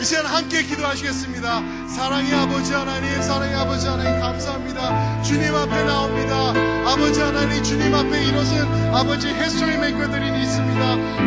이 0.00 0.04
시간 0.04 0.24
함께 0.24 0.62
기도하시겠습니다. 0.62 1.86
사랑의 1.86 2.32
아버지 2.32 2.72
하나님, 2.72 3.20
사랑의 3.20 3.54
아버지 3.54 3.86
하나님 3.86 4.18
감사합니다. 4.18 5.22
주님 5.22 5.54
앞에 5.54 5.84
나옵니다. 5.84 6.54
아버지 6.90 7.20
하나님, 7.20 7.62
주님 7.62 7.94
앞에 7.94 8.24
일어선 8.24 8.94
아버지 8.94 9.28
history 9.28 9.76
maker들이 9.76 10.24
있습니다. 10.40 10.82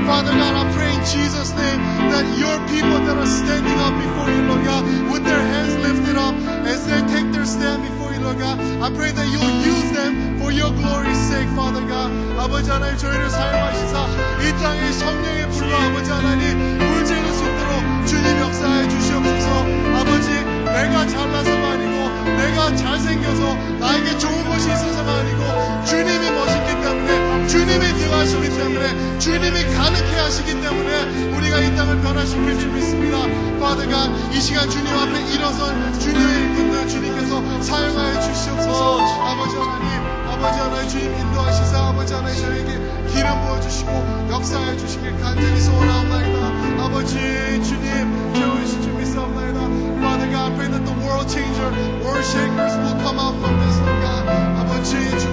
Father 0.10 0.34
God, 0.34 0.56
I 0.58 0.72
pray 0.74 0.90
in 0.90 1.06
Jesus' 1.06 1.54
name 1.54 1.78
that 2.10 2.26
your 2.42 2.58
people 2.66 2.98
that 3.06 3.16
are 3.16 3.30
standing 3.30 3.78
up 3.78 3.94
before 3.94 4.30
you, 4.34 4.42
Lord 4.50 4.66
God, 4.66 4.84
with 5.14 5.24
their 5.24 5.38
hands 5.54 5.78
lifted 5.78 6.18
up 6.18 6.34
as 6.66 6.82
they 6.90 7.02
take 7.14 7.30
their 7.32 7.46
stand 7.46 7.84
before 7.84 8.03
you, 8.14 8.20
Lord 8.22 8.40
God, 8.40 8.60
I 8.82 8.90
pray 8.94 9.12
that 9.12 9.28
you'll 9.34 9.58
use 9.66 9.92
them 9.92 10.38
for 10.40 10.52
your 10.52 10.72
glory's 10.72 11.18
sake, 11.30 11.50
Father 11.58 11.82
God. 11.88 12.12
아버지 12.38 12.70
하나님, 12.70 12.98
저희를 12.98 13.30
사용하시사 13.30 14.08
이 14.42 14.52
땅의 14.62 14.94
성령의 14.94 15.50
불로 15.50 15.76
아버지 15.76 16.12
하나님, 16.12 16.78
물질을 16.78 17.34
쏟도록 17.34 18.08
주님 18.08 18.26
역사해 18.40 18.88
주시옵소서 18.90 19.50
아버지 19.98 20.30
내가 20.66 21.08
잘나서가 21.08 21.72
아니고 21.72 21.98
내가 22.38 22.76
잘생겨서 22.76 23.56
나에게 23.80 24.18
좋은 24.18 24.44
것이 24.46 24.72
있어서가 24.72 25.12
아니고 25.12 25.86
주님이 25.86 26.32
멋있기 26.32 26.70
때문에 26.84 27.33
주님이 27.48 27.94
기도하시기 27.94 28.50
때문에 28.50 29.20
주님이 29.20 29.64
가능케 29.76 30.16
하시기 30.16 30.62
때문에 30.62 31.30
우리가 31.38 31.60
이 31.60 31.76
땅을 31.76 32.02
변화시킬 32.02 32.60
줄 32.60 32.72
믿습니다. 32.72 33.18
파드가 33.60 34.08
이 34.34 34.40
시간 34.42 34.70
주님 34.70 34.88
앞에 34.88 35.22
일어선 35.34 36.00
주님의 36.00 36.42
일꾼들 36.42 36.88
주님께서 36.88 37.62
사용하여 37.62 38.22
주시옵소서. 38.22 39.00
아버지 39.24 39.56
하나님 39.58 40.04
아버지 40.30 40.60
하나님 40.60 40.90
주님 40.90 41.14
인도하시사 41.14 41.78
아버지 41.90 42.14
하나님 42.14 42.42
저에게 42.42 42.72
기름 43.14 43.42
부어주시고 43.46 44.28
역사해 44.32 44.78
주시길 44.78 45.20
간절히 45.22 45.60
소원하옵나이다. 45.62 46.84
아버지 46.84 47.16
주님 47.64 48.34
채우실 48.34 48.82
줄 48.82 48.94
믿사옵나이다. 48.94 49.60
Father 50.04 50.30
God 50.32 50.56
pray 50.56 50.70
that 50.70 50.84
the 50.84 50.96
world 51.06 51.30
changer 51.30 51.70
world 52.04 52.26
shakers 52.26 52.76
will 52.84 52.98
come 53.00 53.20
out 53.20 53.36
from 53.40 53.56
this 53.62 53.80
Lord 53.80 54.02
God. 54.02 54.28
아버지 54.60 54.92
주님 55.20 55.33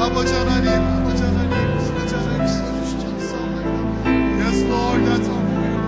Abaca 0.00 0.40
Harim, 0.48 0.82
Abaca 0.96 1.28
Harim, 1.36 1.76
Abaca 1.92 2.18
Yes, 4.40 4.56
Lord, 4.64 5.00
that's 5.04 5.28
our 5.28 5.42
prayer, 5.52 5.78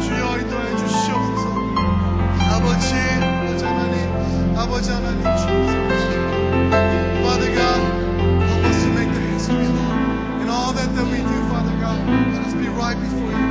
주여 0.00 0.38
인도해 0.38 0.70
주시옵소서. 0.78 1.44
아버지, 2.54 2.94
아버지 2.94 3.64
하나님, 3.64 4.56
아버지 4.56 4.90
하나님 4.92 5.22
주옵소서. 5.24 6.06
Father 7.24 7.50
God, 7.52 7.80
help 8.46 8.64
us 8.70 8.78
to 8.84 8.88
make 8.94 9.10
the 9.10 9.20
hands 9.20 9.48
of 9.48 9.58
you, 9.58 9.68
Lord. 9.74 9.98
In 10.42 10.48
all 10.48 10.72
that 10.72 10.94
that 10.94 11.06
we 11.10 11.18
do, 11.18 11.38
Father 11.50 11.74
God, 11.82 11.98
let 12.32 12.46
us 12.46 12.54
be 12.54 12.68
right 12.70 12.96
before 13.02 13.32
you. 13.34 13.50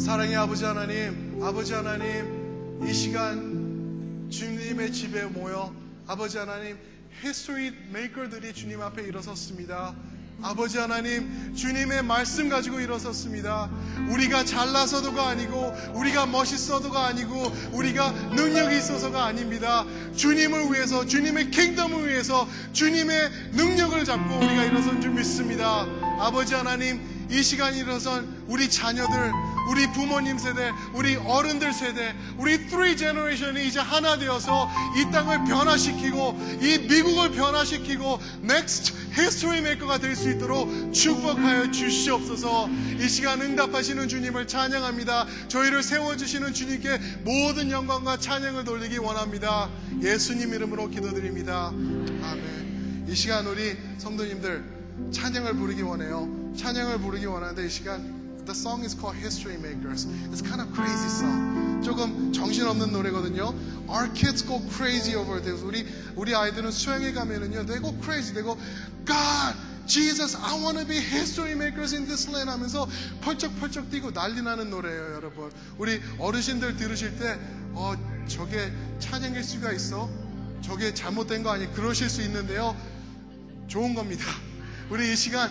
사랑의 0.00 0.34
아버지 0.36 0.64
하나님, 0.64 1.38
아버지 1.42 1.74
하나님, 1.74 2.41
이 2.84 2.92
시간 2.92 4.28
주님의 4.28 4.92
집에 4.92 5.24
모여 5.24 5.72
아버지 6.06 6.36
하나님, 6.36 6.76
히스토리 7.22 7.72
메이커들이 7.92 8.52
주님 8.52 8.80
앞에 8.82 9.02
일어섰습니다. 9.02 9.94
아버지 10.42 10.78
하나님, 10.78 11.54
주님의 11.54 12.02
말씀 12.02 12.48
가지고 12.48 12.80
일어섰습니다. 12.80 13.70
우리가 14.10 14.44
잘나서도가 14.44 15.28
아니고, 15.28 15.72
우리가 15.94 16.26
멋있어도가 16.26 17.06
아니고, 17.06 17.52
우리가 17.72 18.10
능력이 18.10 18.76
있어서가 18.76 19.26
아닙니다. 19.26 19.86
주님을 20.16 20.72
위해서, 20.72 21.06
주님의 21.06 21.52
킹덤을 21.52 22.08
위해서, 22.08 22.48
주님의 22.72 23.30
능력을 23.52 24.04
잡고 24.04 24.36
우리가 24.38 24.64
일어선 24.64 25.00
줄 25.00 25.12
믿습니다. 25.12 25.86
아버지 26.18 26.54
하나님, 26.54 27.00
이 27.30 27.42
시간 27.42 27.74
일어선 27.74 28.44
우리 28.48 28.68
자녀들, 28.68 29.32
우리 29.70 29.90
부모님 29.92 30.38
세대, 30.38 30.72
우리 30.92 31.16
어른들 31.16 31.72
세대, 31.72 32.14
우리 32.36 32.56
3 32.68 32.96
제너레이션이 32.96 33.66
이제 33.66 33.78
하나 33.80 34.18
되어서 34.18 34.68
이 34.96 35.10
땅을 35.12 35.44
변화시키고 35.44 36.38
이 36.60 36.78
미국을 36.88 37.30
변화시키고 37.32 38.18
넥스트 38.42 38.92
히스토리 39.14 39.60
메이커가 39.60 39.98
될 39.98 40.12
수 40.16 40.30
있도록 40.30 40.92
축복하여 40.92 41.70
주시옵소서. 41.70 42.68
이 43.00 43.08
시간 43.08 43.40
응답하시는 43.40 44.08
주님을 44.08 44.46
찬양합니다. 44.46 45.26
저희를 45.48 45.82
세워 45.82 46.16
주시는 46.16 46.52
주님께 46.52 46.98
모든 47.24 47.70
영광과 47.70 48.18
찬양을 48.18 48.64
돌리기 48.64 48.98
원합니다. 48.98 49.70
예수님 50.02 50.52
이름으로 50.52 50.88
기도드립니다. 50.88 51.68
아멘. 51.68 53.06
이 53.08 53.14
시간 53.14 53.46
우리 53.46 53.76
성도님들 53.98 54.64
찬양을 55.12 55.54
부르기 55.54 55.82
원해요. 55.82 56.28
찬양을 56.56 56.98
부르기 56.98 57.24
원하는데 57.26 57.66
이 57.66 57.70
시간 57.70 58.21
The 58.44 58.54
song 58.54 58.84
is 58.84 58.94
called 58.94 59.14
History 59.14 59.56
Makers. 59.56 60.06
It's 60.32 60.42
kind 60.42 60.60
of 60.60 60.72
crazy 60.74 61.08
song. 61.08 61.80
조금 61.82 62.32
정신없는 62.32 62.90
노래거든요. 62.90 63.54
Our 63.88 64.12
kids 64.14 64.44
go 64.44 64.60
crazy 64.68 65.14
over 65.14 65.40
this. 65.40 65.62
우리 65.62 65.86
우리 66.16 66.34
아이들은 66.34 66.70
수영에 66.72 67.12
가면은요, 67.12 67.66
they 67.66 67.80
go 67.80 67.94
crazy. 68.02 68.34
They 68.34 68.42
go, 68.42 68.58
God, 69.04 69.54
Jesus, 69.86 70.36
I 70.36 70.54
want 70.60 70.78
to 70.78 70.84
be 70.84 70.98
history 70.98 71.52
makers 71.52 71.94
in 71.94 72.06
this 72.06 72.28
land 72.28 72.50
하면서 72.50 72.88
펄쩍펄쩍 73.20 73.90
뛰고 73.90 74.12
난리 74.12 74.42
나는 74.42 74.70
노래예요, 74.70 75.14
여러분. 75.14 75.52
우리 75.78 76.00
어르신들 76.18 76.76
들으실 76.76 77.18
때, 77.18 77.38
어, 77.74 77.94
저게 78.26 78.72
찬양일 78.98 79.42
수가 79.44 79.72
있어? 79.72 80.10
저게 80.62 80.94
잘못된 80.94 81.42
거 81.42 81.50
아니? 81.50 81.72
그러실 81.72 82.10
수 82.10 82.22
있는데요. 82.22 82.76
좋은 83.68 83.94
겁니다. 83.94 84.24
우리 84.90 85.12
이 85.12 85.16
시간 85.16 85.50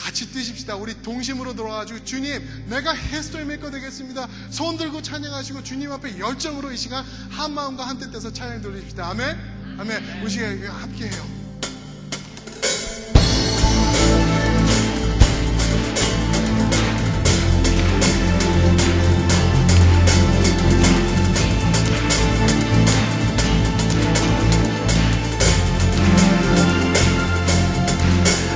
같이 0.00 0.32
뛰십시다. 0.32 0.76
우리 0.76 1.00
동심으로 1.02 1.54
돌아가지고 1.54 2.04
주님, 2.04 2.66
내가 2.68 2.96
히스토리 2.96 3.44
메이커 3.44 3.70
되겠습니다. 3.70 4.28
손 4.50 4.78
들고 4.78 5.02
찬양하시고 5.02 5.62
주님 5.62 5.92
앞에 5.92 6.18
열정으로 6.18 6.72
이 6.72 6.76
시간 6.76 7.04
한 7.30 7.52
마음과 7.52 7.86
한뜻 7.86 8.10
돼서 8.10 8.32
찬양 8.32 8.62
돌리십시다. 8.62 9.10
아멘. 9.10 9.36
아멘. 9.78 10.22
우리 10.24 10.66
함께해요. 10.66 11.39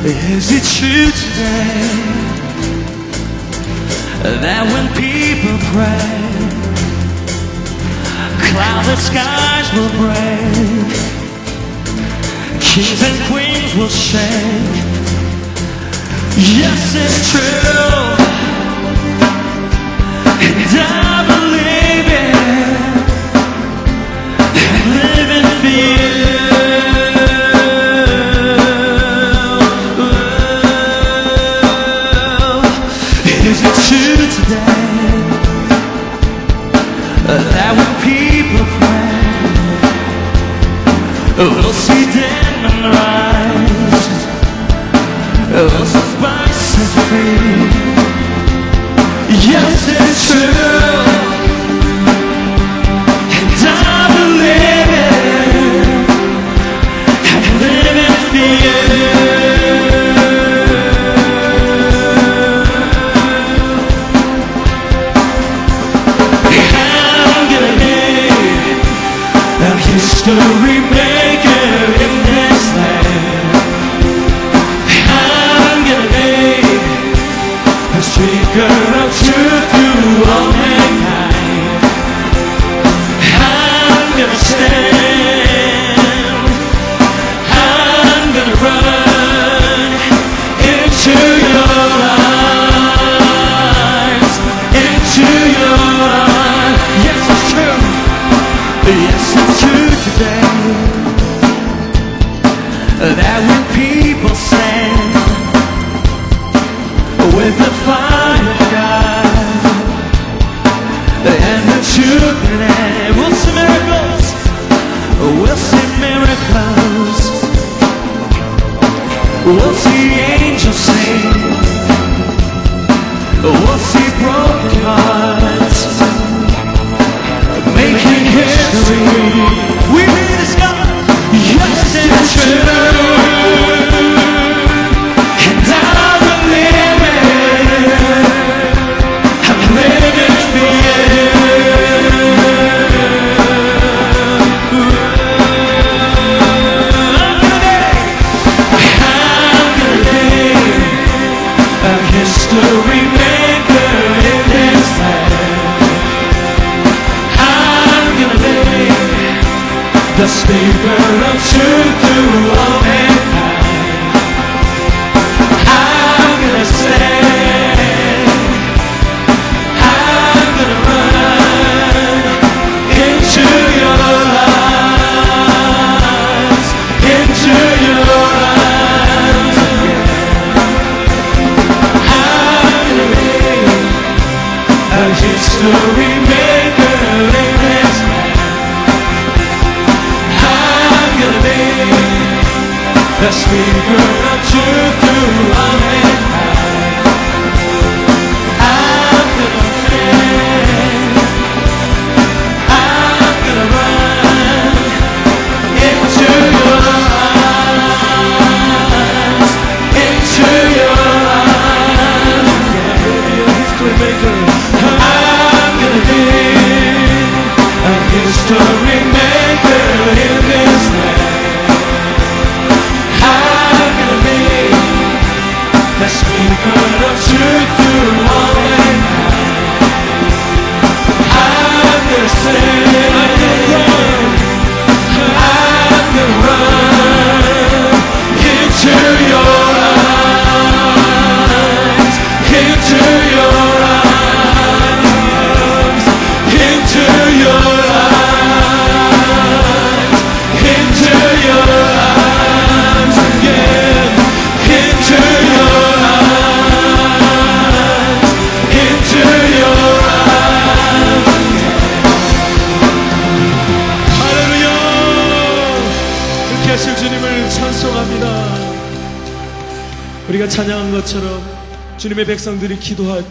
Is 0.07 0.53
it 0.53 0.61
true 0.61 1.09
today 1.09 1.89
that 4.45 4.69
when 4.69 4.85
people 5.01 5.57
pray, 5.73 6.21
clouded 8.53 9.01
skies 9.01 9.73
will 9.73 9.89
break, 9.97 10.93
kings 12.61 13.01
and 13.01 13.17
queens 13.33 13.73
will 13.81 13.89
shake? 13.89 14.77
Yes, 16.37 16.93
it's 17.01 17.33
true, 17.33 18.13
and 20.45 20.69
I 20.85 21.25
believe 21.33 22.09
it. 22.13 22.37
And 24.53 24.85
live 25.01 25.94
Yes, 49.47 49.89
it's 49.89 50.29
true, 50.31 50.94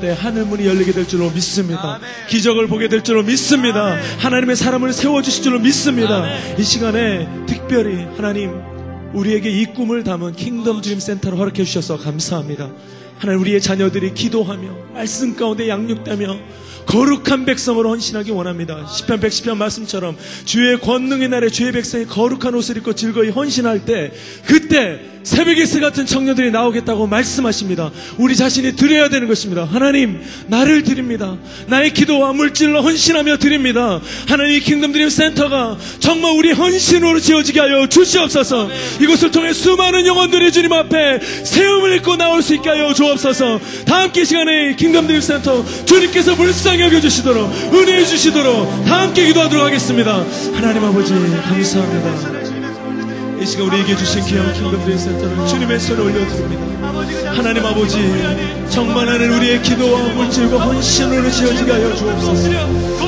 때 0.03 0.13
하늘 0.19 0.43
문이 0.43 0.67
열리게 0.67 0.91
될 0.91 1.07
줄로 1.07 1.29
믿습니다. 1.29 1.97
기적을 2.27 2.67
보게 2.67 2.89
될 2.89 3.05
줄로 3.05 3.23
믿습니다. 3.23 3.97
하나님의 4.19 4.57
사람을 4.57 4.91
세워주실 4.91 5.43
줄로 5.43 5.59
믿습니다. 5.59 6.27
이 6.57 6.63
시간에 6.63 7.25
특별히 7.47 8.05
하나님 8.17 8.51
우리에게 9.13 9.49
이 9.49 9.65
꿈을 9.67 10.03
담은 10.03 10.33
킹덤 10.33 10.81
드림 10.81 10.99
센터를 10.99 11.37
허락해 11.37 11.63
주셔서 11.63 11.97
감사합니다. 11.97 12.69
하나님 13.17 13.39
우리의 13.39 13.61
자녀들이 13.61 14.13
기도하며 14.13 14.93
말씀 14.93 15.37
가운데 15.37 15.69
양육되며 15.69 16.37
거룩한 16.85 17.45
백성으로 17.45 17.91
헌신하기 17.91 18.31
원합니다. 18.31 18.85
10편 18.85 19.21
110편 19.21 19.55
말씀처럼 19.55 20.17
주의 20.43 20.77
권능의 20.81 21.29
날에 21.29 21.47
주의 21.47 21.71
백성이 21.71 22.05
거룩한 22.05 22.53
옷을 22.55 22.75
입고 22.75 22.91
즐거이 22.91 23.29
헌신할 23.29 23.85
때 23.85 24.11
그때 24.45 25.12
새벽의 25.23 25.65
새 25.65 25.79
같은 25.79 26.05
청년들이 26.05 26.51
나오겠다고 26.51 27.07
말씀하십니다. 27.07 27.91
우리 28.17 28.35
자신이 28.35 28.75
드려야 28.75 29.09
되는 29.09 29.27
것입니다. 29.27 29.65
하나님 29.65 30.21
나를 30.47 30.83
드립니다. 30.83 31.37
나의 31.67 31.93
기도와 31.93 32.33
물질로 32.33 32.81
헌신하며 32.81 33.37
드립니다. 33.37 33.99
하나님 34.27 34.55
이 34.55 34.59
킹덤 34.59 34.91
드림 34.91 35.09
센터가 35.09 35.77
정말 35.99 36.33
우리 36.37 36.51
헌신으로 36.51 37.19
지어지게 37.19 37.59
하여 37.59 37.87
주시옵소서. 37.87 38.69
이곳을 39.01 39.31
통해 39.31 39.53
수많은 39.53 40.05
영혼들이 40.05 40.51
주님 40.51 40.73
앞에 40.73 41.19
세움을 41.21 41.95
입고 41.97 42.17
나올 42.17 42.41
수 42.41 42.53
있게 42.55 42.69
하여 42.69 42.93
주옵소서. 42.93 43.59
다 43.85 44.01
함께 44.01 44.21
이 44.21 44.25
시간에 44.25 44.75
킹덤 44.75 45.07
드림 45.07 45.21
센터 45.21 45.63
주님께서 45.85 46.35
불쌍히 46.35 46.81
여겨 46.81 46.99
주시도록 47.01 47.73
은혜해 47.73 48.05
주시도록 48.05 48.85
다 48.85 49.01
함께 49.01 49.25
기도하도록 49.27 49.65
하겠습니다. 49.65 50.25
하나님 50.53 50.83
아버지 50.83 51.13
감사합니다. 51.13 52.42
이 53.43 53.45
시간 53.45 53.67
우리에게 53.67 53.97
주신 53.97 54.23
귀한 54.23 54.53
킹덤 54.53 54.81
드림 54.85 54.97
센터를 54.97 55.45
주님의 55.45 55.77
손에 55.77 56.01
올려드립니다. 56.01 57.33
하나님 57.33 57.65
아버지 57.65 57.97
정만하는 58.69 59.33
우리의 59.33 59.61
기도와 59.61 60.01
물질과 60.13 60.59
헌신으로 60.59 61.29
지어지게 61.29 61.69
하여 61.69 61.93
주옵소서. 61.93 62.49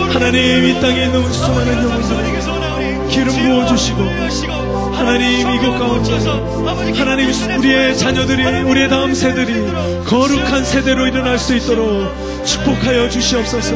하나님 0.09 0.65
이 0.65 0.81
땅에 0.81 1.05
있는 1.05 1.31
수많은 1.31 1.83
영혼들 1.83 3.07
기름 3.07 3.33
부어주시고 3.33 3.99
하나님 4.95 5.51
이곳 5.51 5.77
가운데 5.77 6.13
하나님 6.97 7.29
우리의 7.59 7.97
자녀들이 7.97 8.61
우리의 8.61 8.89
다음 8.89 9.13
세들이 9.13 9.53
거룩한 10.05 10.63
세대로 10.63 11.07
일어날 11.07 11.37
수 11.37 11.55
있도록 11.55 12.13
축복하여 12.45 13.09
주시옵소서. 13.09 13.75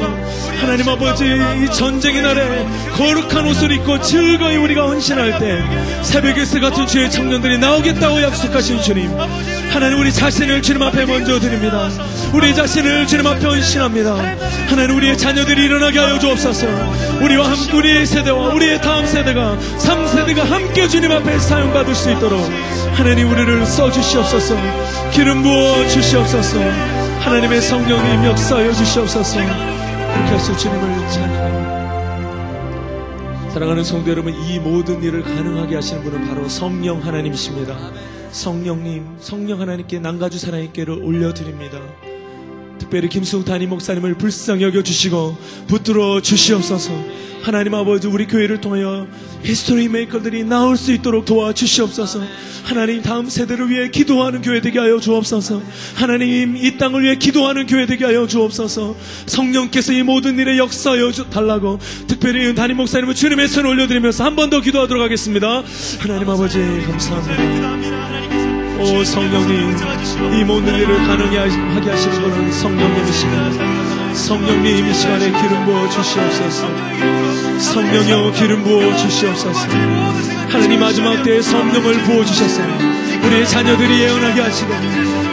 하나님 0.61 0.87
아버지 0.87 1.25
이 1.25 1.73
전쟁의 1.73 2.21
날에 2.21 2.65
거룩한 2.95 3.45
옷을 3.47 3.71
입고 3.71 4.01
즐거이 4.01 4.57
우리가 4.57 4.87
헌신할 4.87 5.39
때 5.39 5.63
새벽의 6.03 6.45
새 6.45 6.59
같은 6.59 6.85
주의 6.85 7.09
청년들이 7.09 7.57
나오겠다고 7.57 8.21
약속하신 8.21 8.81
주님. 8.81 9.11
하나님 9.71 9.99
우리 9.99 10.11
자신을 10.13 10.61
주님 10.61 10.81
앞에 10.83 11.05
먼저 11.05 11.39
드립니다. 11.39 11.89
우리 12.33 12.53
자신을 12.53 13.07
주님 13.07 13.25
앞에 13.25 13.45
헌신합니다. 13.45 14.15
하나님 14.69 14.95
우리의 14.97 15.17
자녀들이 15.17 15.65
일어나게 15.65 15.99
하여 15.99 16.19
주옵소서. 16.19 16.67
우리와 17.21 17.51
함께 17.51 17.75
우리의 17.75 18.05
세대와 18.05 18.53
우리의 18.53 18.81
다음 18.81 19.05
세대가 19.05 19.57
3세대가 19.77 20.43
함께 20.43 20.87
주님 20.87 21.09
앞에 21.11 21.40
사용받을 21.40 21.95
수 21.95 22.11
있도록 22.11 22.40
하나님 22.94 23.31
우리를 23.31 23.65
써주시옵소서. 23.65 24.56
기름 25.11 25.41
부어 25.44 25.88
주시옵소서. 25.88 26.60
하나님의 27.22 27.61
성령님 27.61 28.26
역사하여 28.26 28.73
주시옵소서. 28.73 29.40
그렇게 29.40 30.31
하실 30.31 30.57
주님을 30.57 31.10
찬양합니다. 31.10 31.80
사랑하는 33.52 33.84
성도 33.84 34.11
여러분 34.11 34.34
이 34.34 34.60
모든 34.60 35.02
일을 35.02 35.23
가능하게 35.23 35.76
하시는 35.76 36.03
분은 36.03 36.27
바로 36.27 36.48
성령 36.48 37.03
하나님이십니다. 37.03 37.76
성령님 38.31 39.18
성령 39.19 39.60
하나님께 39.60 39.99
난가주 39.99 40.38
사랑님께를 40.38 41.03
올려드립니다 41.03 41.80
특별히 42.80 43.10
김수웅 43.10 43.45
담임 43.45 43.69
목사님을 43.69 44.15
불쌍히 44.15 44.64
여겨 44.64 44.81
주시고 44.84 45.38
붙들어 45.68 46.22
주시옵소서. 46.22 46.91
하나님 47.43 47.73
아버지 47.73 48.07
우리 48.07 48.26
교회를 48.27 48.60
통하여 48.60 49.07
히스토리 49.43 49.88
메이커들이 49.88 50.43
나올 50.43 50.76
수 50.76 50.91
있도록 50.93 51.23
도와 51.26 51.53
주시옵소서. 51.53 52.22
하나님 52.65 53.01
다음 53.01 53.30
세대를 53.30 53.69
위해 53.69 53.89
기도하는 53.89 54.41
교회 54.41 54.60
되게 54.60 54.77
하여 54.80 54.99
주옵소서. 54.99 55.61
하나님 55.95 56.57
이 56.57 56.77
땅을 56.77 57.03
위해 57.03 57.15
기도하는 57.15 57.65
교회 57.65 57.85
되게 57.85 58.03
하여 58.06 58.27
주옵소서. 58.27 58.95
성령께서 59.26 59.93
이 59.93 60.03
모든 60.03 60.38
일에 60.38 60.57
역사하여 60.57 61.11
주- 61.11 61.30
달라고 61.30 61.80
특별히 62.07 62.53
담임 62.56 62.77
목사님을 62.77 63.15
주님의 63.15 63.47
손에 63.47 63.69
올려드리면서 63.69 64.23
한 64.26 64.35
번 64.35 64.49
더 64.49 64.60
기도하도록 64.61 65.01
하겠습니다. 65.03 65.64
하나님 65.99 66.30
아버지 66.30 66.60
감사합니다. 66.88 67.98
오 68.80 69.03
성령님 69.03 69.76
이 70.34 70.43
모든 70.45 70.73
일을 70.73 71.06
가능하게 71.06 71.89
하시는 71.89 72.22
분은 72.22 72.51
성령님이십니다. 72.51 74.14
성령님 74.14 74.88
이 74.88 74.93
시간에 74.93 75.31
기름 75.31 75.65
부어 75.65 75.89
주시옵소서. 75.89 76.68
성령여 77.60 78.31
기름 78.31 78.64
부어 78.64 78.95
주시옵소서. 78.95 79.68
하나님 80.49 80.80
마지막 80.80 81.22
때에 81.23 81.41
성령을 81.41 82.03
부어 82.03 82.23
주셨어요 82.23 82.68
우리의 83.26 83.47
자녀들이 83.47 83.99
예언하게 83.99 84.41
하시고 84.41 84.73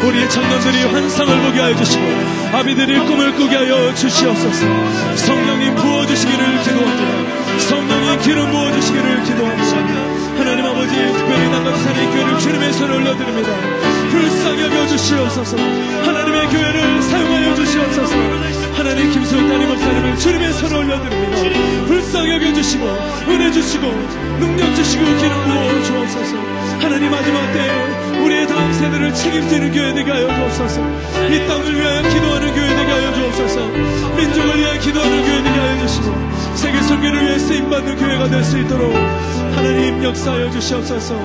우리의 0.07 0.29
청년들이 0.29 0.83
환상을 0.85 1.41
보게 1.43 1.61
하여 1.61 1.77
주시고 1.77 2.05
아비들이 2.53 2.99
꿈을 2.99 3.35
꾸게 3.37 3.57
하여 3.57 3.95
주시옵소서. 3.95 4.67
성령님 5.17 5.75
부어 5.77 6.05
주시기를 6.05 6.63
기도합니다. 6.63 7.59
성령이 7.61 8.19
기름 8.19 8.51
부어 8.51 8.73
주시기를 8.73 9.23
기도합니다 9.25 10.06
하나님 10.39 10.65
아버지 10.67 10.95
특별히 10.95 11.51
남가주산의 11.51 12.07
교회를 12.13 12.39
주님의 12.39 12.73
손에 12.73 12.97
올려드립니다. 12.97 13.49
불쌍히 14.11 14.63
여겨 14.63 14.87
주시옵소서. 14.89 15.57
하나님의 15.57 16.49
교회를 16.49 17.03
사용하여 17.03 17.55
주시옵소서. 17.55 18.17
하나님 18.75 19.11
김수욱 19.11 19.49
담임 19.49 19.69
목사님을 19.69 20.17
주님의 20.19 20.53
손에 20.53 20.75
올려드립니다. 20.77 21.87
불쌍히 21.87 22.31
여겨 22.33 22.53
주시고 22.55 22.87
은혜 23.29 23.51
주시고 23.51 23.87
능력 24.39 24.75
주시고 24.77 25.05
기름 25.05 25.45
부어 25.45 25.83
주옵소서. 25.85 26.37
하나님 26.81 27.11
마지막 27.11 27.53
때에 27.53 28.23
우리의 28.25 28.47
다음 28.47 28.73
세대를 28.73 29.15
책임지는 29.15 29.73
교회 29.73 29.95
되게 29.95 30.11
하여 30.11 30.29
주옵소서. 30.35 30.81
이 31.31 31.47
땅을 31.47 31.75
위하여 31.81 32.03
기도하는 32.09 32.55
교회 32.55 32.69
되게 32.69 32.93
하여 32.93 33.15
주옵소서. 33.15 33.67
민족을 34.17 34.59
위하여 34.59 34.79
기도하는 34.81 35.23
교회 35.25 35.43
되게 35.43 35.59
하여 35.59 35.87
주시고 35.87 36.27
세계 36.55 36.81
선교를 36.83 37.23
위해 37.25 37.39
쓰임받는 37.39 37.97
교회가 37.97 38.29
될 38.29 38.45
수 38.45 38.59
있도록 38.59 38.95
하나님 39.57 40.05
역사하여 40.05 40.51
주시옵소서. 40.51 41.17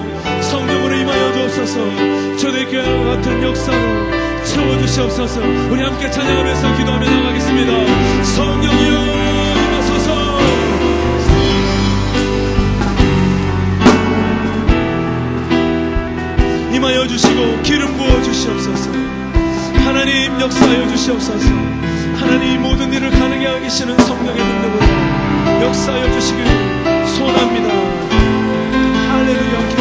성령으로 0.42 0.96
임하여 0.96 1.34
주옵소서. 1.34 2.38
초대교회와 2.38 3.16
같은 3.16 3.44
역사로 3.44 4.44
채워주시옵소서. 4.46 5.42
우리 5.70 5.84
함께 5.84 6.10
찬양하면서 6.10 6.78
기도하며 6.78 7.10
나가겠습니다. 7.10 8.24
성령이여 8.24 8.92
임하소서. 9.68 10.40
임하여 16.74 17.08
주시고 17.08 17.62
기름 17.64 17.98
부어 17.98 18.24
주시옵소서. 18.24 18.92
하나님 19.84 20.40
역사하여 20.40 20.88
주시옵소서. 20.88 21.50
하나님 22.18 22.62
모든 22.62 22.94
일을 22.94 23.10
가능하게 23.10 23.46
하고 23.46 23.62
계시는 23.62 23.98
성령의 23.98 24.42
능력으로 24.42 25.66
역사하여 25.66 26.12
주시길 26.14 26.46
소원합니다 27.08 28.11
Hallelujah. 29.32 29.81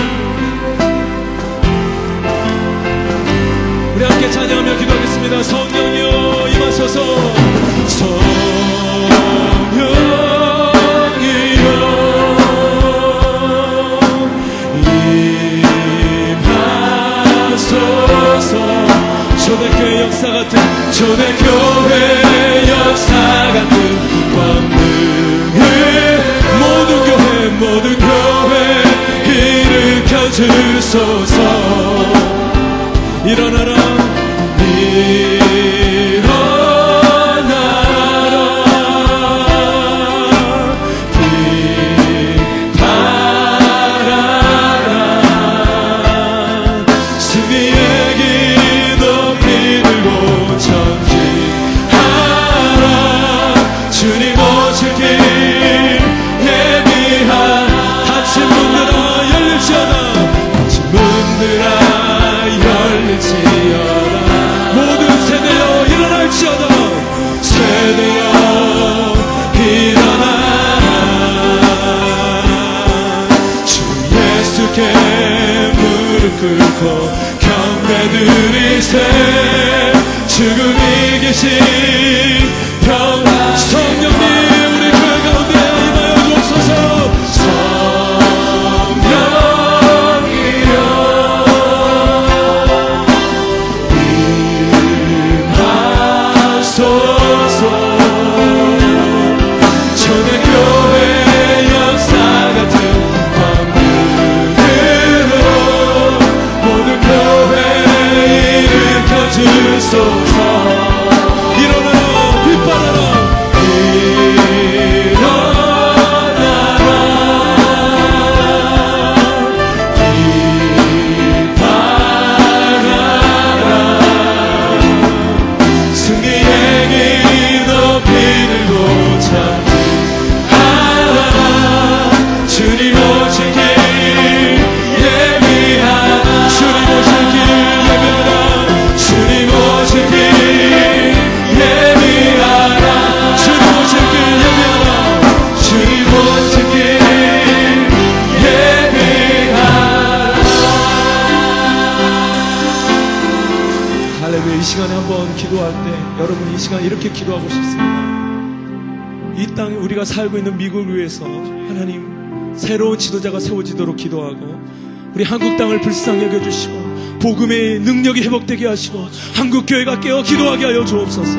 우리 165.20 165.26
한국 165.26 165.54
땅을 165.58 165.82
불쌍히 165.82 166.22
여겨주시고 166.24 167.18
복음의 167.20 167.80
능력이 167.80 168.22
회복되게 168.22 168.66
하시고 168.66 169.06
한국 169.34 169.66
교회가 169.66 170.00
깨어 170.00 170.22
기도하게 170.22 170.64
하여 170.64 170.82
주옵소서. 170.86 171.38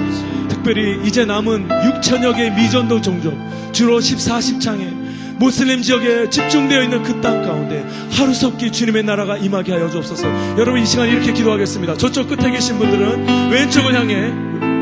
특별히 0.50 1.00
이제 1.04 1.26
남은 1.26 1.68
6천여 1.68 2.36
개의 2.36 2.52
미전도 2.52 3.02
종족 3.02 3.34
주로 3.72 4.00
14, 4.00 4.38
10장에 4.38 5.40
모슬림 5.40 5.82
지역에 5.82 6.30
집중되어 6.30 6.84
있는 6.84 7.02
그 7.02 7.22
땅 7.22 7.42
가운데 7.42 7.84
하루속히 8.12 8.72
주님의 8.72 9.02
나라가 9.02 9.36
임하게 9.38 9.72
하여 9.72 9.90
주옵소서. 9.90 10.28
여러분 10.60 10.80
이 10.80 10.86
시간 10.86 11.10
이렇게 11.10 11.34
기도하겠습니다. 11.34 11.98
저쪽 11.98 12.28
끝에 12.28 12.52
계신 12.52 12.78
분들은 12.78 13.50
왼쪽을 13.50 13.96
향해 13.96 14.32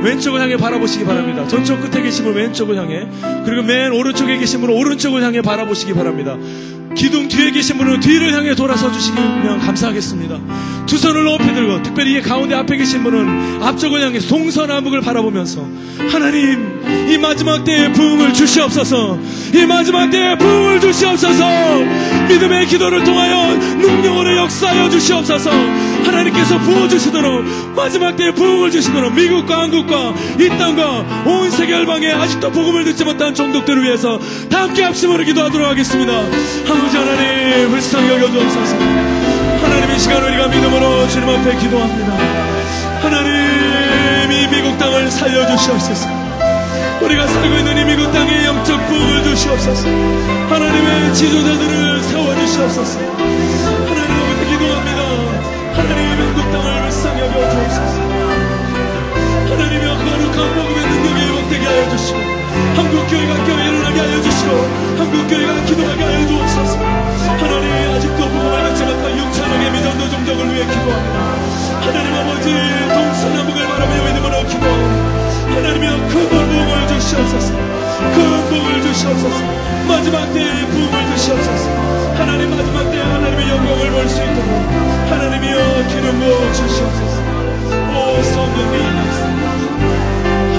왼쪽을 0.04 0.42
향해 0.42 0.58
바라보시기 0.58 1.06
바랍니다. 1.06 1.48
저쪽 1.48 1.80
끝에 1.80 2.04
계신 2.04 2.26
분 2.26 2.36
왼쪽을 2.36 2.76
향해 2.76 3.08
그리고 3.46 3.64
맨 3.64 3.94
오른쪽에 3.94 4.38
계신 4.38 4.60
분은 4.60 4.76
오른쪽을 4.76 5.24
향해 5.24 5.42
바라보시기 5.42 5.94
바랍니다. 5.94 6.36
기둥 7.00 7.30
뒤에 7.30 7.52
계신 7.52 7.78
분은 7.78 8.02
뒤를 8.02 8.34
향해 8.34 8.54
돌아서 8.56 8.92
주시면 8.92 9.60
감사하겠습니다. 9.60 10.86
두 10.86 10.98
손을 10.98 11.24
높이 11.24 11.46
들고 11.46 11.82
특별히 11.82 12.18
이 12.18 12.22
가운데 12.22 12.56
앞에 12.56 12.76
계신 12.76 13.04
분은 13.04 13.64
앞쪽을 13.64 14.02
향해 14.02 14.20
동서남북을 14.20 15.00
바라보면서 15.00 15.66
하나님 16.12 16.69
이 17.10 17.18
마지막 17.18 17.64
때에 17.64 17.92
부흥을 17.92 18.34
주시옵소서. 18.34 19.18
이 19.54 19.66
마지막 19.66 20.12
때에 20.12 20.38
부흥을 20.38 20.80
주시옵소서. 20.80 21.44
믿음의 22.30 22.68
기도를 22.68 23.04
통하여 23.04 23.56
능력으로 23.56 24.38
역사하여 24.38 24.90
주시옵소서. 24.92 25.50
하나님께서 26.06 26.60
부어주시도록 26.60 27.76
마지막 27.76 28.16
때에 28.16 28.32
부흥을 28.32 28.70
주시도록 28.70 29.14
미국과 29.16 29.62
한국과 29.62 30.14
이 30.40 30.50
땅과 30.50 31.24
온 31.26 31.50
세계 31.50 31.74
열방에 31.74 32.12
아직도 32.12 32.52
복음을 32.52 32.84
듣지 32.84 33.04
못한 33.04 33.34
종족들을 33.34 33.84
위해서 33.84 34.20
다 34.50 34.64
함께 34.64 34.84
합심으로 34.84 35.24
기도하도록 35.24 35.68
하겠습니다. 35.68 36.14
아버지 36.14 36.96
하나님 36.96 37.70
불쌍히 37.70 38.08
여겨주옵소서. 38.08 38.76
하나님 39.64 39.96
이 39.96 40.00
시간 40.00 40.24
우리가 40.24 40.48
믿음으로 40.48 41.08
주님 41.08 41.28
앞에 41.28 41.58
기도합니다. 41.58 42.14
하나님 43.02 44.32
이 44.32 44.48
미국 44.48 44.78
땅을 44.78 45.10
살려주시옵소서 45.10 46.19
우리가 47.02 47.28
살고 47.28 47.58
있는 47.58 47.78
이 47.78 47.86
미국 47.86 48.12
땅에 48.12 48.46
영적 48.46 48.88
부흥을 48.88 49.24
주시옵소서. 49.24 49.88
하나님의 49.88 51.14
지도자들을 51.14 52.04
세워주시옵소서. 52.04 53.00
하나님 53.00 54.12
아버지 54.20 54.46
기도합니다. 54.52 55.02
하나님 55.76 56.20
한국 56.20 56.52
땅을 56.52 56.82
불쌍히 56.82 57.22
여겨 57.22 57.50
주옵소서. 57.50 58.02
하나님의 59.50 59.88
거룩한 59.88 60.56
복음의 60.56 60.88
능력이 60.90 61.22
회복되게 61.22 61.66
하여 61.66 61.90
주시고 61.90 62.20
한국 62.76 63.08
교회가 63.08 63.46
깨어 63.46 63.60
일어나게 63.60 64.00
하여 64.00 64.22
주시고 64.22 64.52
한국 64.98 65.28
교회가 65.30 65.66
기도하게 65.66 66.04
하여 66.04 66.28
주옵소서. 66.28 66.78
하나님 67.40 67.96
아직도 67.96 68.30
복음을 68.30 68.62
받지 68.62 68.84
못한 68.84 69.04
6천억의 69.16 69.72
미전도 69.72 70.10
종족을 70.10 70.54
위해 70.54 70.66
기도합니다. 70.66 71.20
하나님 71.80 72.14
아버지 72.14 72.50
동서남북을 72.94 73.68
바라며 73.68 74.04
믿음으로 74.04 74.48
기도합니다 74.48 74.99
하나님이여 75.60 75.92
큰 76.08 76.30
복을 76.30 76.88
주시옵소서. 76.88 77.54
큰 77.54 78.50
복을 78.50 78.82
주시옵소서. 78.82 79.40
마지막 79.90 80.34
때에 80.34 80.66
부흥을 80.68 81.16
주시옵소서. 81.18 81.70
하나님 82.16 82.50
마지막 82.50 82.90
때에 82.90 83.02
하나님의 83.02 83.50
영광을 83.50 83.92
볼 83.92 84.08
수 84.08 84.24
있도록 84.24 84.50
하나님이여 85.12 85.58
기름 85.90 86.20
부어 86.20 86.54
주시옵소서. 86.54 87.22
오 87.92 88.24
성령님 88.24 88.76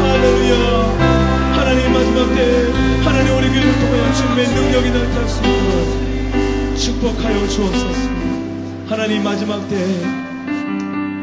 할렐루야. 0.02 1.54
하나님 1.56 1.92
마지막 1.92 2.34
때 2.34 2.68
하나님 3.02 3.36
우리 3.38 3.48
교회를 3.48 3.72
통하여 3.80 4.12
주님의 4.14 4.48
능력이 4.48 4.90
나타날 4.90 5.28
수 5.28 5.40
있도록 5.40 6.76
축복하여 6.76 7.48
주옵소서. 7.48 8.00
하나님 8.88 9.22
마지막 9.24 9.66
때에 9.68 10.02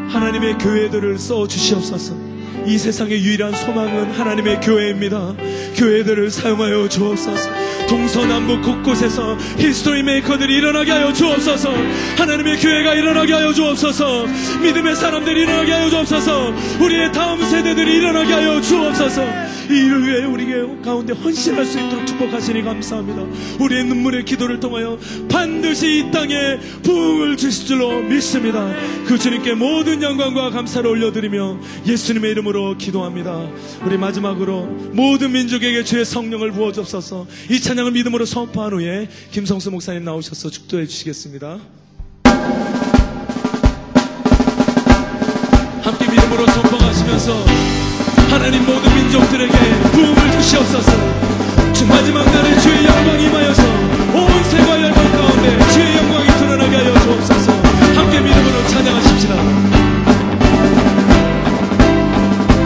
하나님의 0.09 0.57
교회들을 0.57 1.19
써 1.19 1.47
주시옵소서. 1.47 2.26
이 2.67 2.77
세상의 2.77 3.23
유일한 3.23 3.53
소망은 3.53 4.11
하나님의 4.11 4.59
교회입니다. 4.59 5.35
교회들을 5.77 6.29
사용하여 6.29 6.89
주옵소서. 6.89 7.49
동서남북 7.87 8.61
곳곳에서 8.61 9.37
히스토리 9.57 10.03
메이커들이 10.03 10.53
일어나게 10.53 10.91
하여 10.91 11.13
주옵소서. 11.13 11.71
하나님의 12.17 12.57
교회가 12.57 12.93
일어나게 12.93 13.31
하여 13.31 13.53
주옵소서. 13.53 14.27
믿음의 14.61 14.95
사람들이 14.97 15.43
일어나게 15.43 15.71
하여 15.71 15.89
주옵소서. 15.89 16.53
우리의 16.81 17.13
다음 17.13 17.41
세대들이 17.41 17.97
일어나게 17.99 18.33
하여 18.33 18.59
주옵소서. 18.59 19.46
이 19.69 19.73
일을 19.73 20.07
위해 20.07 20.25
우리 20.25 20.47
가운데 20.81 21.13
헌신할 21.13 21.65
수 21.65 21.79
있도록 21.79 22.07
축복하시니 22.07 22.63
감사합니다. 22.63 23.23
우리의 23.59 23.83
눈물의 23.85 24.23
기도를 24.25 24.59
통하여 24.59 24.97
반드시 25.29 25.99
이 25.99 26.11
땅에 26.11 26.57
부흥을 26.83 27.35
주실 27.35 27.67
줄로 27.67 28.01
믿습니다. 28.01 28.73
그 29.05 29.17
주님께 29.17 29.55
모든 29.55 30.01
영광과 30.01 30.51
감사를 30.51 30.89
올려드리며 30.89 31.59
예수님의 31.85 32.31
이름으로 32.31 32.77
기도합니다. 32.77 33.49
우리 33.85 33.97
마지막으로 33.97 34.65
모든 34.93 35.31
민족에게 35.33 35.83
주의 35.83 36.05
성령을 36.05 36.51
부어주옵소서 36.51 37.27
이 37.49 37.59
찬양을 37.59 37.91
믿음으로 37.91 38.25
선포한 38.25 38.73
후에 38.73 39.09
김성수 39.31 39.71
목사님 39.71 40.03
나오셔서 40.05 40.49
축도해 40.49 40.87
주시겠습니다. 40.87 41.59
함께 45.81 46.05
믿음으로 46.09 46.45
선포하시면서 46.47 47.45
하나님 48.29 48.65
모든 48.65 48.86
민족들에게 48.97 49.53
부흥을 49.91 50.31
주시옵소서 50.31 50.91
주 51.73 51.85
마지막 51.85 52.25
날에 52.25 52.57
주의 52.59 52.83
영광이 52.83 53.25
임하여서 53.25 53.61
온 54.13 54.43
세과 54.45 54.81
열방 54.81 55.11
가운데 55.11 55.59
주의 55.71 55.97
영광이 55.97 56.27
드러나게 56.39 56.77
하여 56.77 56.99
주옵소서 57.01 57.51
함께 57.95 58.19
믿음으로 58.19 58.67
찬양하십시다 58.67 59.35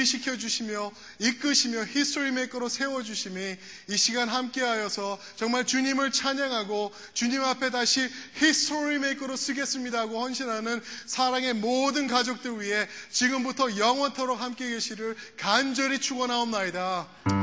준비시켜 0.02 0.38
주시며 0.38 0.92
이끄시며 1.20 1.86
히스토리 1.86 2.32
메이커로 2.32 2.70
세워 2.70 3.04
주심이 3.04 3.56
이 3.90 3.98
시간 3.98 4.30
함께하여서 4.30 5.20
정말 5.36 5.66
주님을 5.66 6.12
찬양하고 6.12 6.92
주님 7.14 7.44
앞에 7.44 7.70
다시 7.70 8.10
히스토리 8.36 9.00
메이커로 9.00 9.36
쓰겠습니다 9.36 10.00
하고 10.00 10.22
헌신하는 10.22 10.82
사랑의 11.06 11.54
모든 11.54 12.08
가족들 12.08 12.62
위해 12.62 12.88
지금부터 13.12 13.78
영원토록 13.78 14.42
함께 14.42 14.70
계시를 14.70 15.16
간절히 15.38 16.00
축원하옵나이다. 16.00 17.41